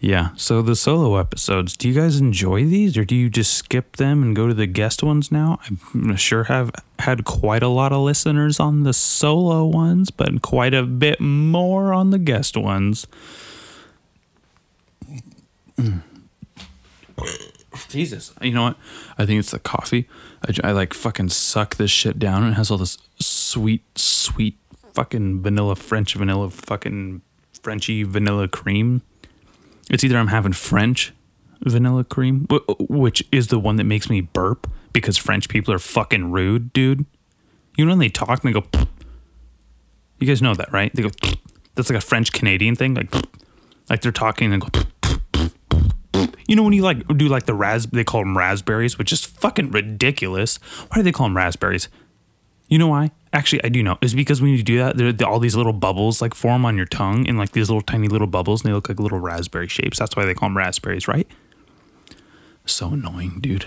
yeah, 0.00 0.30
so 0.36 0.62
the 0.62 0.76
solo 0.76 1.16
episodes, 1.16 1.76
do 1.76 1.88
you 1.88 1.94
guys 1.94 2.18
enjoy 2.18 2.64
these 2.64 2.96
or 2.96 3.04
do 3.04 3.14
you 3.14 3.30
just 3.30 3.54
skip 3.54 3.96
them 3.96 4.22
and 4.22 4.36
go 4.36 4.46
to 4.46 4.54
the 4.54 4.66
guest 4.66 5.02
ones 5.02 5.30
now? 5.32 5.58
I 5.94 6.16
sure 6.16 6.44
have 6.44 6.70
had 6.98 7.24
quite 7.24 7.62
a 7.62 7.68
lot 7.68 7.92
of 7.92 8.02
listeners 8.02 8.60
on 8.60 8.82
the 8.84 8.92
solo 8.92 9.64
ones, 9.64 10.10
but 10.10 10.42
quite 10.42 10.74
a 10.74 10.82
bit 10.82 11.20
more 11.20 11.92
on 11.92 12.10
the 12.10 12.18
guest 12.18 12.56
ones. 12.56 13.06
Jesus, 17.88 18.32
you 18.40 18.52
know 18.52 18.62
what? 18.64 18.76
I 19.18 19.26
think 19.26 19.38
it's 19.38 19.50
the 19.50 19.58
coffee. 19.58 20.08
I, 20.46 20.68
I 20.68 20.72
like 20.72 20.94
fucking 20.94 21.30
suck 21.30 21.76
this 21.76 21.90
shit 21.90 22.18
down 22.18 22.42
and 22.42 22.52
it 22.52 22.56
has 22.56 22.70
all 22.70 22.78
this 22.78 22.98
sweet, 23.18 23.98
sweet 23.98 24.58
fucking 24.94 25.42
vanilla 25.42 25.76
French 25.76 26.14
vanilla 26.14 26.50
fucking 26.50 27.22
Frenchy 27.62 28.02
vanilla 28.02 28.48
cream. 28.48 29.02
It's 29.88 30.02
either 30.04 30.18
I'm 30.18 30.28
having 30.28 30.52
French 30.52 31.12
vanilla 31.60 32.04
cream, 32.04 32.46
which 32.78 33.22
is 33.30 33.48
the 33.48 33.58
one 33.58 33.76
that 33.76 33.84
makes 33.84 34.10
me 34.10 34.20
burp 34.20 34.68
because 34.92 35.16
French 35.16 35.48
people 35.48 35.72
are 35.72 35.78
fucking 35.78 36.32
rude, 36.32 36.72
dude. 36.72 37.06
You 37.76 37.84
know 37.84 37.92
when 37.92 38.00
they 38.00 38.08
talk 38.08 38.44
and 38.44 38.54
they 38.54 38.60
go, 38.60 38.66
you 40.18 40.26
guys 40.26 40.42
know 40.42 40.54
that, 40.54 40.72
right? 40.72 40.94
They 40.94 41.02
go, 41.02 41.10
that's 41.74 41.88
like 41.88 41.98
a 41.98 42.02
French 42.02 42.32
Canadian 42.32 42.76
thing, 42.76 42.94
like, 42.94 43.14
like 43.88 44.02
they're 44.02 44.12
talking 44.12 44.52
and 44.52 44.62
go. 44.62 44.68
You 46.48 46.56
know 46.56 46.64
when 46.64 46.72
you 46.72 46.82
like 46.82 47.06
do 47.16 47.28
like 47.28 47.46
the 47.46 47.54
ras 47.54 47.86
they 47.86 48.04
call 48.04 48.20
them 48.20 48.36
raspberries, 48.36 48.98
which 48.98 49.12
is 49.12 49.24
fucking 49.24 49.70
ridiculous. 49.70 50.56
Why 50.88 50.96
do 50.96 51.02
they 51.02 51.12
call 51.12 51.26
them 51.26 51.36
raspberries? 51.36 51.88
You 52.68 52.78
know 52.78 52.88
why? 52.88 53.12
Actually, 53.32 53.64
I 53.64 53.68
do 53.70 53.82
know. 53.82 53.96
It's 54.02 54.12
because 54.12 54.42
when 54.42 54.50
you 54.50 54.62
do 54.62 54.78
that, 54.78 54.96
there, 54.96 55.26
all 55.26 55.38
these 55.38 55.56
little 55.56 55.72
bubbles 55.72 56.20
like 56.20 56.34
form 56.34 56.64
on 56.66 56.76
your 56.76 56.86
tongue, 56.86 57.26
and 57.28 57.38
like 57.38 57.52
these 57.52 57.70
little 57.70 57.82
tiny 57.82 58.08
little 58.08 58.26
bubbles, 58.26 58.62
and 58.62 58.70
they 58.70 58.74
look 58.74 58.88
like 58.88 59.00
little 59.00 59.20
raspberry 59.20 59.68
shapes. 59.68 59.98
That's 59.98 60.16
why 60.16 60.24
they 60.24 60.34
call 60.34 60.48
them 60.50 60.56
raspberries, 60.56 61.08
right? 61.08 61.26
So 62.66 62.88
annoying, 62.88 63.38
dude. 63.40 63.66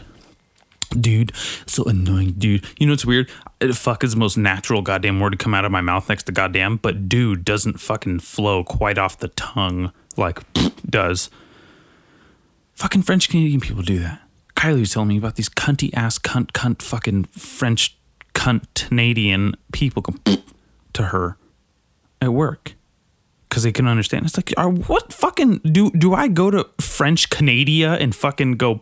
Dude, 0.99 1.35
so 1.65 1.83
annoying, 1.85 2.35
dude. 2.37 2.63
You 2.77 2.87
know 2.87 2.93
what's 2.93 3.05
weird? 3.05 3.29
Uh, 3.59 3.73
fuck 3.73 4.03
is 4.03 4.11
the 4.11 4.17
most 4.17 4.37
natural 4.37 4.81
goddamn 4.81 5.19
word 5.19 5.31
to 5.31 5.37
come 5.37 5.53
out 5.53 5.65
of 5.65 5.71
my 5.71 5.81
mouth 5.81 6.07
next 6.07 6.23
to 6.23 6.31
goddamn, 6.31 6.77
but 6.77 7.09
dude 7.09 7.43
doesn't 7.43 7.79
fucking 7.79 8.19
flow 8.19 8.63
quite 8.63 8.97
off 8.97 9.17
the 9.17 9.27
tongue 9.29 9.91
like 10.15 10.41
does. 10.89 11.29
Fucking 12.75 13.01
French 13.01 13.29
Canadian 13.29 13.61
people 13.61 13.81
do 13.81 13.99
that. 13.99 14.21
Kylie 14.55 14.81
was 14.81 14.93
telling 14.93 15.09
me 15.09 15.17
about 15.17 15.35
these 15.35 15.49
cunty 15.49 15.93
ass 15.93 16.17
cunt 16.17 16.51
cunt 16.51 16.81
fucking 16.81 17.25
French 17.25 17.97
Canadian 18.35 19.55
people 19.71 20.03
come 20.03 20.19
to 20.93 21.03
her 21.03 21.37
at 22.21 22.33
work 22.33 22.75
because 23.49 23.63
they 23.63 23.71
can 23.71 23.87
understand. 23.87 24.25
It's 24.25 24.37
like, 24.37 24.53
are, 24.57 24.69
what 24.69 25.11
fucking 25.11 25.59
do 25.59 25.89
do 25.91 26.13
I 26.13 26.27
go 26.27 26.51
to 26.51 26.67
French 26.79 27.29
Canada 27.29 27.97
and 27.99 28.15
fucking 28.15 28.53
go? 28.53 28.81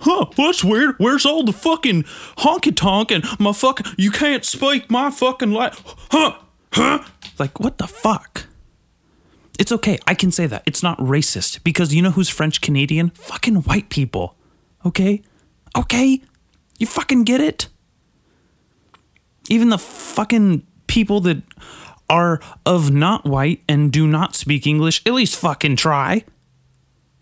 Huh? 0.00 0.26
That's 0.36 0.64
weird. 0.64 0.94
Where's 0.98 1.26
all 1.26 1.44
the 1.44 1.52
fucking 1.52 2.04
honky 2.38 2.74
tonk 2.74 3.10
and 3.10 3.24
my 3.38 3.52
fucking? 3.52 3.86
You 3.96 4.10
can't 4.10 4.44
speak 4.44 4.90
my 4.90 5.10
fucking 5.10 5.50
like, 5.50 5.74
huh? 6.10 6.38
Huh? 6.72 7.04
Like 7.38 7.58
what 7.60 7.78
the 7.78 7.86
fuck? 7.86 8.46
It's 9.58 9.72
okay. 9.72 9.98
I 10.06 10.14
can 10.14 10.30
say 10.30 10.46
that. 10.46 10.62
It's 10.66 10.82
not 10.82 10.98
racist 10.98 11.64
because 11.64 11.92
you 11.92 12.00
know 12.00 12.12
who's 12.12 12.28
French 12.28 12.60
Canadian? 12.60 13.10
Fucking 13.10 13.56
white 13.62 13.88
people. 13.88 14.36
Okay? 14.86 15.22
Okay? 15.76 16.22
You 16.78 16.86
fucking 16.86 17.24
get 17.24 17.40
it? 17.40 17.68
Even 19.50 19.70
the 19.70 19.78
fucking 19.78 20.66
people 20.86 21.20
that 21.20 21.42
are 22.10 22.40
of 22.64 22.90
not 22.90 23.24
white 23.24 23.62
and 23.68 23.92
do 23.92 24.06
not 24.06 24.34
speak 24.34 24.66
English, 24.66 25.02
at 25.06 25.12
least 25.12 25.36
fucking 25.36 25.76
try. 25.76 26.24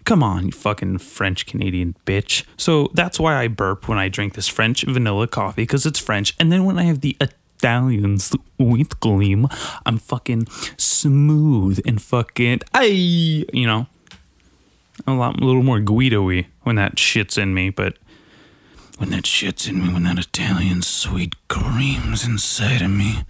Come 0.04 0.22
on, 0.22 0.46
you 0.46 0.52
fucking 0.52 0.98
French 0.98 1.46
Canadian 1.46 1.96
bitch. 2.06 2.44
So 2.56 2.90
that's 2.94 3.18
why 3.18 3.34
I 3.34 3.48
burp 3.48 3.88
when 3.88 3.98
I 3.98 4.08
drink 4.08 4.34
this 4.34 4.46
French 4.46 4.84
vanilla 4.84 5.26
coffee 5.26 5.62
because 5.62 5.84
it's 5.84 5.98
French. 5.98 6.34
And 6.38 6.52
then 6.52 6.64
when 6.64 6.78
I 6.78 6.84
have 6.84 7.00
the 7.00 7.16
Italians 7.20 8.32
sweet 8.56 9.00
cream, 9.00 9.48
I'm 9.84 9.98
fucking 9.98 10.46
smooth 10.76 11.80
and 11.84 12.00
fucking, 12.00 12.60
ay, 12.72 12.84
you 13.52 13.66
know, 13.66 13.88
a 15.08 15.12
lot, 15.12 15.40
a 15.40 15.44
little 15.44 15.64
more 15.64 15.80
Guido-y 15.80 16.46
when 16.62 16.76
that 16.76 17.00
shit's 17.00 17.36
in 17.36 17.52
me. 17.52 17.70
But 17.70 17.98
when 18.96 19.10
that 19.10 19.26
shit's 19.26 19.66
in 19.68 19.82
me, 19.82 19.92
when 19.92 20.04
that 20.04 20.18
Italian 20.18 20.82
sweet 20.82 21.34
cream's 21.48 22.26
inside 22.26 22.82
of 22.82 22.90
me, 22.90 23.24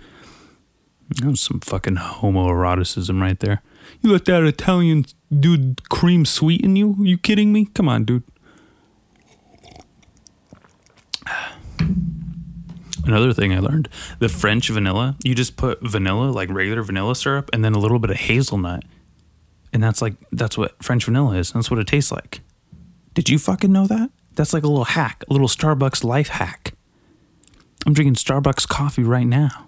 that 1.11 1.27
was 1.27 1.41
some 1.41 1.61
fucking 1.61 1.97
homoeroticism 1.97 3.21
right 3.21 3.39
there. 3.41 3.63
You 4.01 4.13
let 4.13 4.25
that 4.27 4.45
Italian 4.45 5.07
dude 5.37 5.89
cream 5.89 6.25
sweeten 6.25 6.77
you? 6.77 6.97
you 7.01 7.19
kidding 7.19 7.53
me? 7.53 7.67
Come 7.67 7.89
on, 7.89 8.05
dude. 8.05 8.25
Another 13.05 13.33
thing 13.33 13.53
I 13.53 13.61
learned 13.61 13.89
the 14.19 14.29
French 14.29 14.69
vanilla, 14.69 15.17
you 15.23 15.35
just 15.35 15.57
put 15.57 15.81
vanilla, 15.81 16.31
like 16.31 16.51
regular 16.51 16.83
vanilla 16.83 17.15
syrup, 17.15 17.51
and 17.53 17.65
then 17.65 17.73
a 17.73 17.79
little 17.79 18.01
bit 18.01 18.11
of 18.11 18.17
hazelnut. 18.17 18.83
And 19.73 19.83
that's 19.83 20.03
like, 20.03 20.15
that's 20.33 20.59
what 20.59 20.83
French 20.83 21.05
vanilla 21.05 21.37
is. 21.37 21.53
That's 21.53 21.71
what 21.71 21.79
it 21.79 21.87
tastes 21.87 22.11
like. 22.11 22.41
Did 23.15 23.29
you 23.29 23.39
fucking 23.39 23.71
know 23.71 23.87
that? 23.87 24.11
That's 24.37 24.53
like 24.53 24.63
a 24.63 24.69
little 24.69 24.85
hack, 24.85 25.25
a 25.29 25.33
little 25.33 25.49
Starbucks 25.49 26.05
life 26.05 26.29
hack. 26.29 26.75
I'm 27.87 27.95
drinking 27.95 28.15
Starbucks 28.15 28.69
coffee 28.69 29.03
right 29.03 29.27
now. 29.27 29.67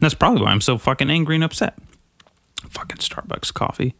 That's 0.00 0.14
probably 0.14 0.42
why 0.42 0.50
I'm 0.50 0.60
so 0.60 0.78
fucking 0.78 1.10
angry 1.10 1.36
and 1.36 1.44
upset. 1.44 1.78
Fucking 2.68 2.98
Starbucks 2.98 3.54
coffee. 3.54 3.94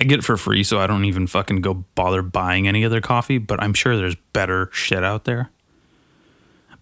I 0.00 0.04
get 0.04 0.18
it 0.18 0.24
for 0.24 0.36
free, 0.36 0.62
so 0.62 0.78
I 0.78 0.86
don't 0.86 1.04
even 1.04 1.26
fucking 1.26 1.60
go 1.60 1.84
bother 1.94 2.22
buying 2.22 2.68
any 2.68 2.84
other 2.84 3.00
coffee, 3.00 3.38
but 3.38 3.62
I'm 3.62 3.74
sure 3.74 3.96
there's 3.96 4.16
better 4.32 4.68
shit 4.72 5.04
out 5.04 5.24
there. 5.24 5.50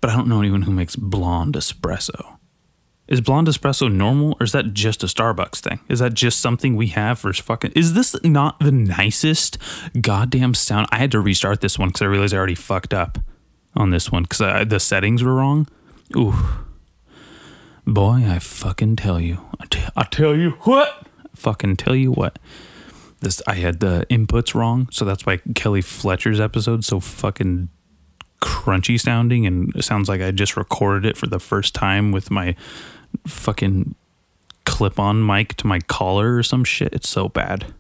But 0.00 0.10
I 0.10 0.16
don't 0.16 0.28
know 0.28 0.40
anyone 0.40 0.62
who 0.62 0.72
makes 0.72 0.96
blonde 0.96 1.54
espresso. 1.54 2.38
Is 3.10 3.20
blonde 3.20 3.48
espresso 3.48 3.92
normal 3.92 4.36
or 4.38 4.44
is 4.44 4.52
that 4.52 4.72
just 4.72 5.02
a 5.02 5.06
Starbucks 5.06 5.58
thing? 5.58 5.80
Is 5.88 5.98
that 5.98 6.14
just 6.14 6.38
something 6.40 6.76
we 6.76 6.86
have 6.88 7.18
for 7.18 7.32
fucking. 7.32 7.72
Is 7.74 7.94
this 7.94 8.14
not 8.22 8.60
the 8.60 8.70
nicest 8.70 9.58
goddamn 10.00 10.54
sound? 10.54 10.86
I 10.92 10.98
had 10.98 11.10
to 11.10 11.20
restart 11.20 11.60
this 11.60 11.76
one 11.76 11.88
because 11.88 12.02
I 12.02 12.06
realized 12.06 12.32
I 12.32 12.38
already 12.38 12.54
fucked 12.54 12.94
up 12.94 13.18
on 13.74 13.90
this 13.90 14.12
one 14.12 14.22
because 14.22 14.68
the 14.68 14.78
settings 14.78 15.24
were 15.24 15.34
wrong. 15.34 15.66
Ooh. 16.16 16.34
Boy, 17.84 18.24
I 18.28 18.38
fucking 18.38 18.94
tell 18.96 19.20
you. 19.20 19.40
I, 19.58 19.66
t- 19.66 19.82
I 19.96 20.04
tell 20.04 20.36
you 20.36 20.50
what. 20.62 21.06
fucking 21.34 21.76
tell 21.76 21.96
you 21.96 22.12
what. 22.12 22.38
This 23.18 23.42
I 23.46 23.54
had 23.54 23.80
the 23.80 24.06
inputs 24.08 24.54
wrong, 24.54 24.88
so 24.92 25.04
that's 25.04 25.26
why 25.26 25.38
Kelly 25.56 25.82
Fletcher's 25.82 26.40
episode 26.40 26.84
so 26.84 27.00
fucking 27.00 27.68
crunchy 28.40 28.98
sounding 28.98 29.46
and 29.46 29.74
it 29.76 29.82
sounds 29.82 30.08
like 30.08 30.22
I 30.22 30.30
just 30.30 30.56
recorded 30.56 31.04
it 31.04 31.16
for 31.18 31.26
the 31.26 31.38
first 31.38 31.74
time 31.74 32.10
with 32.10 32.30
my 32.30 32.56
fucking 33.26 33.94
clip-on 34.64 35.24
mic 35.24 35.54
to 35.56 35.66
my 35.66 35.80
collar 35.80 36.36
or 36.36 36.42
some 36.42 36.64
shit. 36.64 36.92
It's 36.92 37.08
so 37.08 37.28
bad. 37.28 37.74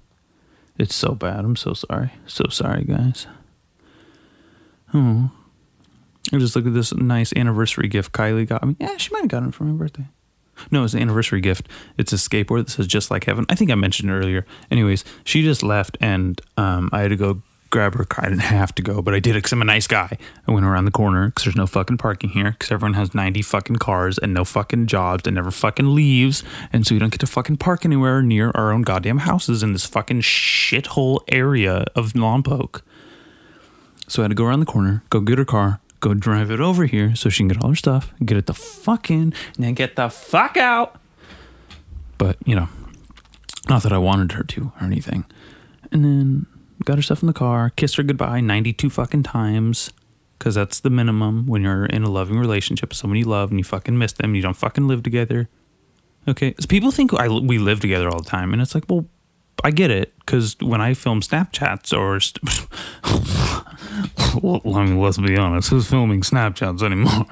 It's 0.78 0.94
so 0.94 1.14
bad. 1.14 1.40
I'm 1.40 1.56
so 1.56 1.74
sorry. 1.74 2.12
So 2.26 2.44
sorry, 2.48 2.84
guys. 2.84 3.26
Oh. 4.94 5.30
I 6.32 6.38
just 6.38 6.54
look 6.54 6.66
at 6.66 6.74
this 6.74 6.94
nice 6.94 7.32
anniversary 7.34 7.88
gift 7.88 8.12
Kylie 8.12 8.46
got 8.46 8.66
me. 8.66 8.76
Yeah, 8.78 8.96
she 8.96 9.10
might 9.12 9.20
have 9.22 9.28
gotten 9.28 9.48
it 9.48 9.54
for 9.54 9.64
my 9.64 9.72
birthday. 9.72 10.06
No, 10.70 10.84
it's 10.84 10.94
an 10.94 11.00
anniversary 11.00 11.40
gift. 11.40 11.68
It's 11.96 12.12
a 12.12 12.16
skateboard 12.16 12.66
that 12.66 12.70
says 12.70 12.86
"Just 12.86 13.10
Like 13.10 13.24
Heaven." 13.24 13.46
I 13.48 13.54
think 13.54 13.70
I 13.70 13.74
mentioned 13.74 14.10
earlier. 14.10 14.44
Anyways, 14.70 15.04
she 15.24 15.42
just 15.42 15.62
left, 15.62 15.96
and 16.00 16.40
um, 16.56 16.90
I 16.92 17.00
had 17.00 17.08
to 17.08 17.16
go 17.16 17.42
grab 17.70 17.94
her 17.94 18.04
car. 18.04 18.26
I 18.26 18.28
didn't 18.28 18.42
have 18.42 18.74
to 18.74 18.82
go, 18.82 19.00
but 19.00 19.14
I 19.14 19.20
did 19.20 19.30
it 19.30 19.38
because 19.38 19.52
I'm 19.52 19.62
a 19.62 19.64
nice 19.64 19.86
guy. 19.86 20.18
I 20.46 20.50
went 20.50 20.66
around 20.66 20.84
the 20.84 20.90
corner 20.90 21.26
because 21.26 21.44
there's 21.44 21.56
no 21.56 21.66
fucking 21.66 21.98
parking 21.98 22.30
here 22.30 22.50
because 22.52 22.70
everyone 22.70 22.94
has 22.94 23.14
90 23.14 23.42
fucking 23.42 23.76
cars 23.76 24.18
and 24.18 24.34
no 24.34 24.44
fucking 24.44 24.86
jobs 24.86 25.26
and 25.26 25.36
never 25.36 25.50
fucking 25.50 25.94
leaves, 25.94 26.42
and 26.72 26.86
so 26.86 26.94
we 26.94 26.98
don't 26.98 27.10
get 27.10 27.20
to 27.20 27.26
fucking 27.26 27.56
park 27.56 27.84
anywhere 27.84 28.22
near 28.22 28.50
our 28.54 28.72
own 28.72 28.82
goddamn 28.82 29.18
houses 29.18 29.62
in 29.62 29.72
this 29.72 29.86
fucking 29.86 30.20
shithole 30.20 31.20
area 31.28 31.84
of 31.94 32.12
Lompoc. 32.12 32.82
So 34.08 34.22
I 34.22 34.24
had 34.24 34.30
to 34.30 34.34
go 34.34 34.44
around 34.44 34.60
the 34.60 34.66
corner, 34.66 35.04
go 35.08 35.20
get 35.20 35.38
her 35.38 35.44
car, 35.44 35.80
go 36.00 36.14
drive 36.14 36.50
it 36.50 36.60
over 36.60 36.86
here 36.86 37.14
so 37.14 37.28
she 37.28 37.44
can 37.44 37.48
get 37.48 37.62
all 37.62 37.70
her 37.70 37.76
stuff, 37.76 38.12
get 38.24 38.36
it 38.36 38.46
the 38.46 38.54
fuck 38.54 39.10
in, 39.10 39.32
and 39.54 39.64
then 39.64 39.74
get 39.74 39.94
the 39.94 40.08
fuck 40.08 40.56
out. 40.56 41.00
But, 42.18 42.36
you 42.44 42.56
know, 42.56 42.68
not 43.68 43.82
that 43.84 43.92
I 43.92 43.98
wanted 43.98 44.32
her 44.32 44.42
to 44.42 44.72
or 44.80 44.84
anything. 44.84 45.24
And 45.92 46.04
then 46.04 46.46
got 46.84 46.96
her 46.96 47.02
stuff 47.02 47.22
in 47.22 47.26
the 47.26 47.32
car, 47.32 47.70
kissed 47.70 47.96
her 47.96 48.02
goodbye 48.02 48.40
92 48.40 48.90
fucking 48.90 49.22
times. 49.22 49.92
Because 50.38 50.54
that's 50.54 50.80
the 50.80 50.88
minimum 50.88 51.46
when 51.46 51.62
you're 51.62 51.84
in 51.84 52.02
a 52.02 52.08
loving 52.08 52.38
relationship 52.38 52.88
with 52.88 52.96
someone 52.96 53.18
you 53.18 53.26
love 53.26 53.50
and 53.50 53.60
you 53.60 53.64
fucking 53.64 53.98
miss 53.98 54.12
them. 54.12 54.30
and 54.30 54.36
You 54.36 54.42
don't 54.42 54.56
fucking 54.56 54.88
live 54.88 55.02
together. 55.02 55.50
Okay. 56.26 56.54
So 56.58 56.66
people 56.66 56.90
think 56.90 57.12
I, 57.12 57.28
we 57.28 57.58
live 57.58 57.80
together 57.80 58.08
all 58.08 58.22
the 58.22 58.30
time. 58.30 58.54
And 58.54 58.62
it's 58.62 58.74
like, 58.74 58.84
well, 58.88 59.04
I 59.62 59.70
get 59.70 59.90
it. 59.90 60.14
Because 60.18 60.56
when 60.60 60.80
I 60.80 60.94
film 60.94 61.20
Snapchats 61.20 61.94
or. 61.94 62.20
St- 62.20 62.40
well, 64.42 64.62
I 64.78 64.84
mean, 64.86 64.98
let's 64.98 65.18
be 65.18 65.36
honest. 65.36 65.68
Who's 65.68 65.86
filming 65.86 66.22
Snapchats 66.22 66.82
anymore? 66.82 67.26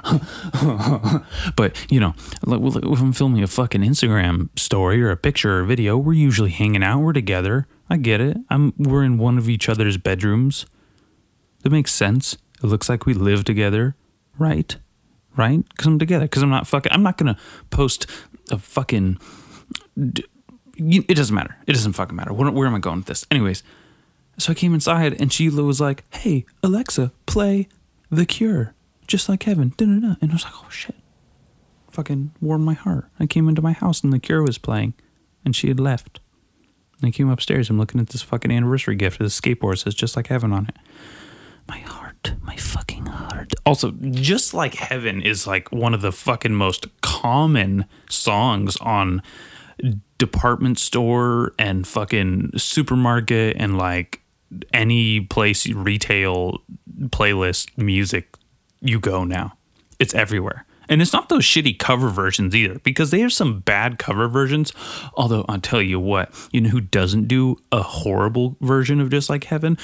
but, 1.56 1.76
you 1.90 2.00
know, 2.00 2.14
if 2.46 3.00
I'm 3.00 3.14
filming 3.14 3.42
a 3.42 3.46
fucking 3.46 3.80
Instagram 3.80 4.50
story 4.58 5.02
or 5.02 5.10
a 5.10 5.16
picture 5.16 5.56
or 5.56 5.60
a 5.60 5.66
video, 5.66 5.96
we're 5.96 6.12
usually 6.12 6.50
hanging 6.50 6.82
out. 6.82 7.00
We're 7.00 7.14
together. 7.14 7.66
I 7.90 7.96
get 7.96 8.20
it. 8.20 8.36
I'm. 8.50 8.74
We're 8.76 9.04
in 9.04 9.18
one 9.18 9.38
of 9.38 9.48
each 9.48 9.68
other's 9.68 9.96
bedrooms. 9.96 10.66
That 11.62 11.70
makes 11.70 11.92
sense. 11.92 12.36
It 12.62 12.66
looks 12.66 12.88
like 12.88 13.06
we 13.06 13.14
live 13.14 13.44
together, 13.44 13.96
right? 14.38 14.76
Right? 15.36 15.66
Because 15.68 15.86
I'm 15.86 15.98
together. 15.98 16.24
Because 16.26 16.42
I'm 16.42 16.50
not 16.50 16.66
fucking. 16.66 16.92
I'm 16.92 17.02
not 17.02 17.16
gonna 17.16 17.38
post 17.70 18.06
a 18.50 18.58
fucking. 18.58 19.18
It 19.96 21.16
doesn't 21.16 21.34
matter. 21.34 21.56
It 21.66 21.72
doesn't 21.72 21.94
fucking 21.94 22.14
matter. 22.14 22.32
Where, 22.32 22.50
where 22.50 22.66
am 22.66 22.74
I 22.74 22.78
going 22.78 22.98
with 22.98 23.06
this? 23.06 23.26
Anyways, 23.30 23.62
so 24.36 24.52
I 24.52 24.54
came 24.54 24.74
inside 24.74 25.20
and 25.20 25.32
Sheila 25.32 25.62
was 25.62 25.80
like, 25.80 26.04
"Hey 26.10 26.44
Alexa, 26.62 27.12
play 27.26 27.68
The 28.10 28.26
Cure, 28.26 28.74
just 29.06 29.28
like 29.28 29.42
Heaven." 29.44 29.72
Da-da-da. 29.76 30.16
And 30.20 30.30
I 30.30 30.34
was 30.34 30.44
like, 30.44 30.54
"Oh 30.56 30.68
shit!" 30.70 30.96
Fucking 31.90 32.32
warmed 32.40 32.64
my 32.64 32.74
heart. 32.74 33.06
I 33.18 33.26
came 33.26 33.48
into 33.48 33.62
my 33.62 33.72
house 33.72 34.02
and 34.04 34.12
The 34.12 34.18
Cure 34.20 34.42
was 34.42 34.58
playing, 34.58 34.94
and 35.44 35.56
she 35.56 35.68
had 35.68 35.80
left. 35.80 36.20
I 37.02 37.10
came 37.10 37.28
upstairs. 37.28 37.70
I'm 37.70 37.78
looking 37.78 38.00
at 38.00 38.08
this 38.08 38.22
fucking 38.22 38.50
anniversary 38.50 38.96
gift. 38.96 39.18
This 39.18 39.40
skateboard 39.40 39.78
says 39.78 39.94
"Just 39.94 40.16
like 40.16 40.28
Heaven" 40.28 40.52
on 40.52 40.66
it. 40.66 40.76
My 41.68 41.78
heart, 41.78 42.32
my 42.42 42.56
fucking 42.56 43.06
heart. 43.06 43.52
Also, 43.64 43.92
"Just 44.10 44.54
like 44.54 44.74
Heaven" 44.74 45.22
is 45.22 45.46
like 45.46 45.70
one 45.70 45.94
of 45.94 46.00
the 46.00 46.12
fucking 46.12 46.54
most 46.54 46.86
common 47.00 47.84
songs 48.08 48.76
on 48.78 49.22
department 50.18 50.78
store 50.78 51.52
and 51.58 51.86
fucking 51.86 52.50
supermarket 52.56 53.56
and 53.58 53.78
like 53.78 54.22
any 54.72 55.20
place 55.20 55.68
retail 55.68 56.58
playlist 57.10 57.76
music 57.76 58.36
you 58.80 58.98
go 58.98 59.24
now. 59.24 59.56
It's 59.98 60.14
everywhere. 60.14 60.64
And 60.88 61.02
it's 61.02 61.12
not 61.12 61.28
those 61.28 61.44
shitty 61.44 61.78
cover 61.78 62.08
versions 62.08 62.54
either, 62.54 62.78
because 62.80 63.10
they 63.10 63.20
have 63.20 63.32
some 63.32 63.60
bad 63.60 63.98
cover 63.98 64.26
versions. 64.28 64.72
Although 65.14 65.44
I'll 65.48 65.60
tell 65.60 65.82
you 65.82 66.00
what, 66.00 66.30
you 66.52 66.60
know 66.60 66.70
who 66.70 66.80
doesn't 66.80 67.28
do 67.28 67.56
a 67.70 67.82
horrible 67.82 68.56
version 68.60 69.00
of 69.00 69.10
Just 69.10 69.28
Like 69.28 69.44
Heaven? 69.44 69.76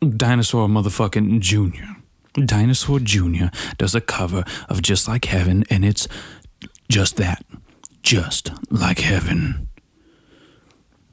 Dinosaur 0.00 0.68
motherfucking 0.68 1.40
Junior. 1.40 1.96
Dinosaur 2.34 2.98
Junior 3.00 3.50
does 3.78 3.94
a 3.94 4.00
cover 4.00 4.44
of 4.68 4.82
Just 4.82 5.08
Like 5.08 5.26
Heaven, 5.26 5.64
and 5.70 5.84
it's 5.84 6.06
just 6.88 7.16
that. 7.16 7.44
Just 8.02 8.52
like 8.70 9.00
heaven. 9.00 9.68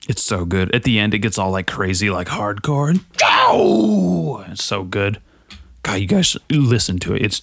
It's 0.08 0.22
so 0.22 0.46
good. 0.46 0.74
At 0.76 0.84
the 0.84 1.00
end, 1.00 1.14
it 1.14 1.20
gets 1.20 1.38
all 1.38 1.50
like 1.50 1.66
crazy, 1.66 2.10
like 2.10 2.28
hardcore. 2.28 3.00
Ow! 3.24 4.46
It's 4.50 4.64
so 4.64 4.84
good. 4.84 5.20
God, 5.84 5.96
you 5.96 6.08
guys 6.08 6.38
listen 6.50 6.98
to 7.00 7.14
it. 7.14 7.22
It's 7.22 7.42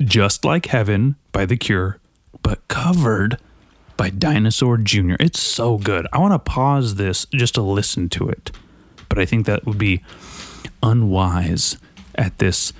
just 0.00 0.44
like 0.44 0.66
heaven 0.66 1.16
by 1.32 1.44
The 1.44 1.56
Cure, 1.56 1.98
but 2.42 2.66
covered 2.68 3.38
by 3.96 4.10
Dinosaur 4.10 4.78
Jr. 4.78 5.16
It's 5.20 5.40
so 5.40 5.76
good. 5.76 6.06
I 6.12 6.18
want 6.18 6.32
to 6.32 6.38
pause 6.38 6.94
this 6.94 7.26
just 7.34 7.54
to 7.56 7.62
listen 7.62 8.08
to 8.10 8.28
it, 8.28 8.52
but 9.08 9.18
I 9.18 9.26
think 9.26 9.46
that 9.46 9.66
would 9.66 9.76
be 9.76 10.02
unwise 10.82 11.76
at 12.14 12.38
this 12.38 12.72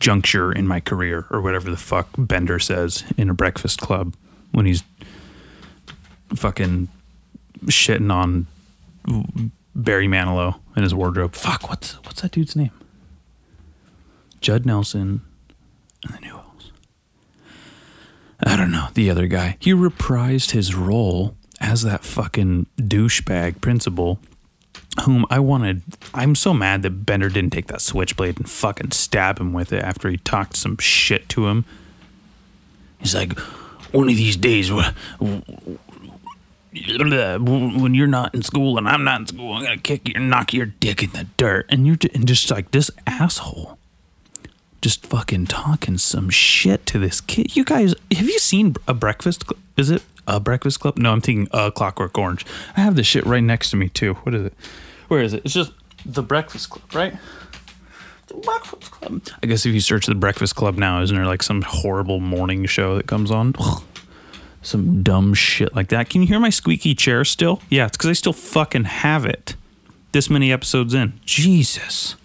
juncture 0.00 0.52
in 0.52 0.66
my 0.66 0.80
career 0.80 1.26
or 1.30 1.40
whatever 1.40 1.70
the 1.70 1.76
fuck 1.76 2.08
Bender 2.16 2.58
says 2.58 3.04
in 3.16 3.28
a 3.28 3.34
breakfast 3.34 3.80
club 3.80 4.14
when 4.52 4.66
he's 4.66 4.82
fucking 6.34 6.88
shitting 7.66 8.12
on 8.12 8.46
Barry 9.74 10.06
Manilow 10.06 10.58
in 10.76 10.82
his 10.82 10.94
wardrobe. 10.94 11.34
Fuck, 11.34 11.68
what's 11.68 11.94
what's 12.04 12.22
that 12.22 12.32
dude's 12.32 12.56
name? 12.56 12.70
Judd 14.42 14.66
Nelson 14.66 15.22
and 16.04 16.14
then 16.14 16.22
who? 16.24 16.38
I 18.44 18.56
don't 18.56 18.72
know. 18.72 18.88
The 18.94 19.08
other 19.08 19.28
guy. 19.28 19.56
He 19.60 19.72
reprised 19.72 20.50
his 20.50 20.74
role 20.74 21.36
as 21.60 21.82
that 21.82 22.04
fucking 22.04 22.66
douchebag 22.76 23.60
principal 23.60 24.18
whom 25.04 25.24
I 25.30 25.38
wanted. 25.38 25.82
I'm 26.12 26.34
so 26.34 26.52
mad 26.52 26.82
that 26.82 27.06
Bender 27.06 27.28
didn't 27.28 27.52
take 27.52 27.68
that 27.68 27.80
switchblade 27.80 28.38
and 28.38 28.50
fucking 28.50 28.90
stab 28.90 29.38
him 29.38 29.52
with 29.52 29.72
it 29.72 29.82
after 29.82 30.10
he 30.10 30.16
talked 30.16 30.56
some 30.56 30.76
shit 30.78 31.28
to 31.30 31.46
him. 31.46 31.64
He's 32.98 33.14
like, 33.14 33.38
one 33.92 34.08
of 34.08 34.16
these 34.16 34.36
days, 34.36 34.72
when 34.72 34.84
you're 36.72 38.06
not 38.06 38.34
in 38.34 38.42
school 38.42 38.76
and 38.76 38.88
I'm 38.88 39.04
not 39.04 39.20
in 39.20 39.26
school, 39.28 39.52
I'm 39.52 39.62
gonna 39.62 39.78
kick 39.78 40.08
you 40.08 40.18
knock 40.18 40.52
your 40.52 40.66
dick 40.66 41.02
in 41.02 41.10
the 41.10 41.28
dirt. 41.36 41.66
And 41.68 41.86
you're 41.86 41.96
and 42.12 42.26
just 42.26 42.50
like 42.50 42.72
this 42.72 42.90
asshole, 43.06 43.78
just 44.82 45.06
fucking 45.06 45.46
talking 45.46 45.96
some 45.96 46.28
shit 46.28 46.84
to 46.86 46.98
this 46.98 47.20
kid. 47.20 47.56
You 47.56 47.64
guys, 47.64 47.94
have 48.12 48.28
you 48.28 48.38
seen 48.38 48.74
a 48.86 48.92
Breakfast? 48.94 49.44
Cl- 49.46 49.58
Is 49.76 49.90
it 49.90 50.02
a 50.26 50.40
Breakfast 50.40 50.80
Club? 50.80 50.98
No, 50.98 51.12
I'm 51.12 51.20
thinking 51.20 51.48
a 51.52 51.70
Clockwork 51.70 52.18
Orange. 52.18 52.44
I 52.76 52.80
have 52.80 52.96
this 52.96 53.06
shit 53.06 53.24
right 53.24 53.42
next 53.42 53.70
to 53.70 53.76
me 53.76 53.88
too. 53.88 54.14
What 54.14 54.34
is 54.34 54.46
it? 54.46 54.54
Where 55.08 55.22
is 55.22 55.32
it? 55.34 55.42
It's 55.44 55.54
just 55.54 55.72
the 56.04 56.22
Breakfast 56.22 56.70
Club, 56.70 56.94
right? 56.94 57.14
The 58.26 58.34
Breakfast 58.34 58.90
Club. 58.90 59.22
I 59.42 59.46
guess 59.46 59.64
if 59.64 59.72
you 59.72 59.80
search 59.80 60.06
the 60.06 60.14
Breakfast 60.14 60.56
Club 60.56 60.76
now, 60.76 61.00
isn't 61.02 61.14
there 61.14 61.26
like 61.26 61.42
some 61.42 61.62
horrible 61.62 62.18
morning 62.20 62.66
show 62.66 62.96
that 62.96 63.06
comes 63.06 63.30
on? 63.30 63.54
some 64.62 65.02
dumb 65.02 65.34
shit 65.34 65.74
like 65.74 65.88
that. 65.88 66.08
Can 66.08 66.22
you 66.22 66.28
hear 66.28 66.40
my 66.40 66.50
squeaky 66.50 66.94
chair 66.94 67.24
still? 67.24 67.60
Yeah, 67.68 67.86
it's 67.86 67.96
because 67.96 68.10
I 68.10 68.14
still 68.14 68.32
fucking 68.32 68.84
have 68.84 69.24
it. 69.26 69.54
This 70.12 70.28
many 70.28 70.52
episodes 70.52 70.92
in. 70.92 71.14
Jesus. 71.24 72.16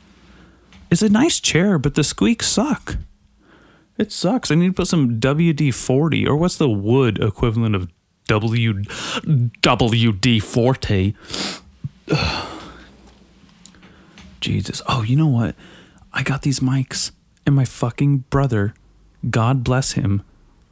It's 0.89 1.01
a 1.01 1.09
nice 1.09 1.39
chair, 1.39 1.77
but 1.77 1.95
the 1.95 2.03
squeaks 2.03 2.47
suck. 2.47 2.97
It 3.97 4.11
sucks. 4.11 4.51
I 4.51 4.55
need 4.55 4.67
to 4.67 4.73
put 4.73 4.87
some 4.87 5.19
WD 5.19 5.73
40, 5.73 6.27
or 6.27 6.35
what's 6.35 6.57
the 6.57 6.69
wood 6.69 7.21
equivalent 7.21 7.75
of 7.75 7.89
W 8.27 8.83
WD 8.83 10.43
40? 10.43 11.15
Jesus. 14.39 14.81
Oh, 14.87 15.01
you 15.01 15.15
know 15.15 15.27
what? 15.27 15.55
I 16.13 16.23
got 16.23 16.43
these 16.43 16.59
mics, 16.59 17.11
and 17.45 17.55
my 17.55 17.65
fucking 17.65 18.19
brother, 18.29 18.73
God 19.29 19.63
bless 19.63 19.93
him, 19.93 20.21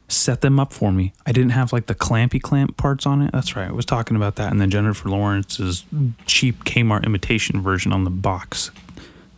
set 0.08 0.40
them 0.40 0.60
up 0.60 0.72
for 0.72 0.92
me. 0.92 1.12
I 1.26 1.32
didn't 1.32 1.50
have 1.50 1.72
like 1.72 1.86
the 1.86 1.94
clampy 1.94 2.40
clamp 2.40 2.76
parts 2.76 3.06
on 3.06 3.22
it. 3.22 3.32
That's 3.32 3.56
right. 3.56 3.68
I 3.68 3.72
was 3.72 3.84
talking 3.84 4.16
about 4.16 4.36
that. 4.36 4.52
And 4.52 4.60
then 4.60 4.70
Jennifer 4.70 5.08
Lawrence's 5.08 5.84
cheap 6.26 6.64
Kmart 6.64 7.04
imitation 7.04 7.60
version 7.60 7.92
on 7.92 8.04
the 8.04 8.10
box 8.10 8.70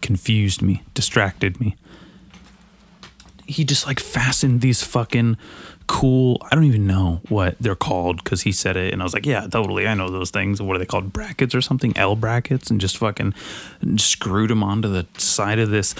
confused 0.00 0.62
me, 0.62 0.82
distracted 0.94 1.60
me. 1.60 1.76
He 3.46 3.64
just 3.64 3.86
like 3.86 3.98
fastened 3.98 4.60
these 4.60 4.82
fucking 4.82 5.38
cool, 5.86 6.38
I 6.42 6.54
don't 6.54 6.64
even 6.64 6.86
know 6.86 7.22
what 7.28 7.56
they're 7.58 7.74
called 7.74 8.22
because 8.22 8.42
he 8.42 8.52
said 8.52 8.76
it. 8.76 8.92
And 8.92 9.02
I 9.02 9.04
was 9.04 9.14
like, 9.14 9.26
yeah, 9.26 9.46
totally. 9.46 9.88
I 9.88 9.94
know 9.94 10.08
those 10.08 10.30
things. 10.30 10.60
What 10.62 10.76
are 10.76 10.78
they 10.78 10.86
called? 10.86 11.12
Brackets 11.12 11.54
or 11.54 11.62
something? 11.62 11.96
L 11.96 12.14
brackets. 12.14 12.70
And 12.70 12.80
just 12.80 12.98
fucking 12.98 13.34
screwed 13.96 14.50
them 14.50 14.62
onto 14.62 14.88
the 14.88 15.06
side 15.16 15.58
of 15.58 15.70
this 15.70 15.94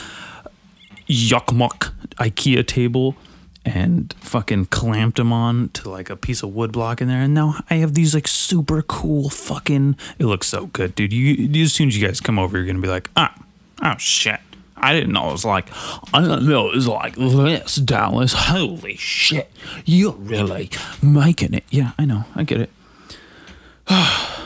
yuckmuck 1.09 1.93
IKEA 2.19 2.67
table 2.67 3.17
and 3.65 4.15
fucking 4.21 4.67
clamped 4.67 5.17
them 5.17 5.33
on 5.33 5.69
to 5.71 5.91
like 5.91 6.11
a 6.11 6.17
piece 6.17 6.43
of 6.43 6.55
wood 6.55 6.73
block 6.73 7.01
in 7.01 7.09
there. 7.09 7.23
And 7.23 7.35
now 7.35 7.57
I 7.71 7.77
have 7.77 7.95
these 7.95 8.15
like 8.15 8.29
super 8.29 8.83
cool 8.83 9.31
fucking. 9.31 9.97
It 10.19 10.27
looks 10.27 10.47
so 10.47 10.67
good, 10.67 10.95
dude. 10.95 11.13
You, 11.13 11.63
as 11.63 11.73
soon 11.73 11.89
as 11.89 11.97
you 11.99 12.07
guys 12.07 12.21
come 12.21 12.39
over, 12.39 12.57
you're 12.57 12.67
gonna 12.67 12.81
be 12.81 12.89
like, 12.89 13.11
ah, 13.17 13.35
oh 13.83 13.97
shit. 13.99 14.41
I 14.81 14.93
didn't 14.93 15.13
know 15.13 15.31
it 15.31 15.33
was 15.33 15.45
like, 15.45 15.67
I 16.15 16.21
didn't 16.21 16.49
know 16.49 16.69
it 16.69 16.77
was 16.77 16.87
like 16.87 17.17
this, 17.17 17.77
Dallas. 17.77 18.33
Holy 18.33 18.97
shit. 18.97 19.51
You're 19.85 20.13
really 20.13 20.71
making 21.03 21.55
it. 21.55 21.65
Yeah, 21.71 21.93
I 21.99 22.05
know. 22.05 22.25
I 22.37 22.45
get 22.45 22.61
it. 22.61 22.71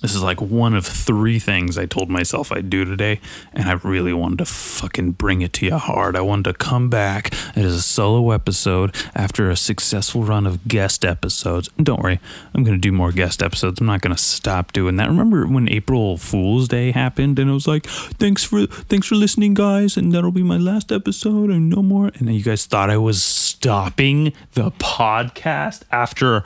This 0.00 0.14
is 0.14 0.22
like 0.22 0.40
one 0.40 0.74
of 0.74 0.86
three 0.86 1.38
things 1.38 1.76
I 1.76 1.86
told 1.86 2.08
myself 2.08 2.50
I'd 2.50 2.70
do 2.70 2.84
today, 2.84 3.20
and 3.52 3.68
I 3.68 3.72
really 3.72 4.12
wanted 4.12 4.38
to 4.38 4.44
fucking 4.46 5.12
bring 5.12 5.42
it 5.42 5.52
to 5.54 5.66
you 5.66 5.76
hard. 5.76 6.16
I 6.16 6.22
wanted 6.22 6.44
to 6.44 6.54
come 6.54 6.88
back. 6.88 7.32
It 7.54 7.64
is 7.64 7.74
a 7.74 7.82
solo 7.82 8.30
episode 8.30 8.94
after 9.14 9.50
a 9.50 9.56
successful 9.56 10.24
run 10.24 10.46
of 10.46 10.66
guest 10.66 11.04
episodes. 11.04 11.68
And 11.76 11.84
don't 11.84 12.02
worry, 12.02 12.18
I'm 12.54 12.64
going 12.64 12.76
to 12.76 12.80
do 12.80 12.92
more 12.92 13.12
guest 13.12 13.42
episodes. 13.42 13.80
I'm 13.80 13.86
not 13.86 14.00
going 14.00 14.16
to 14.16 14.22
stop 14.22 14.72
doing 14.72 14.96
that. 14.96 15.08
Remember 15.08 15.46
when 15.46 15.68
April 15.68 16.16
Fool's 16.16 16.68
Day 16.68 16.92
happened, 16.92 17.38
and 17.38 17.50
I 17.50 17.54
was 17.54 17.68
like, 17.68 17.86
"Thanks 17.86 18.42
for 18.42 18.66
thanks 18.66 19.06
for 19.06 19.16
listening, 19.16 19.54
guys," 19.54 19.96
and 19.96 20.12
that'll 20.12 20.32
be 20.32 20.42
my 20.42 20.56
last 20.56 20.92
episode, 20.92 21.50
and 21.50 21.68
no 21.68 21.82
more. 21.82 22.06
And 22.06 22.26
then 22.26 22.34
you 22.34 22.42
guys 22.42 22.64
thought 22.64 22.88
I 22.88 22.96
was 22.96 23.22
stopping 23.22 24.32
the 24.54 24.70
podcast 24.72 25.82
after 25.92 26.40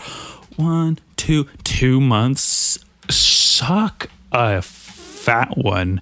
one, 0.56 0.98
two, 1.16 1.46
two 1.62 2.00
months 2.00 2.78
suck 3.10 4.08
a 4.32 4.62
fat 4.62 5.56
one. 5.56 6.00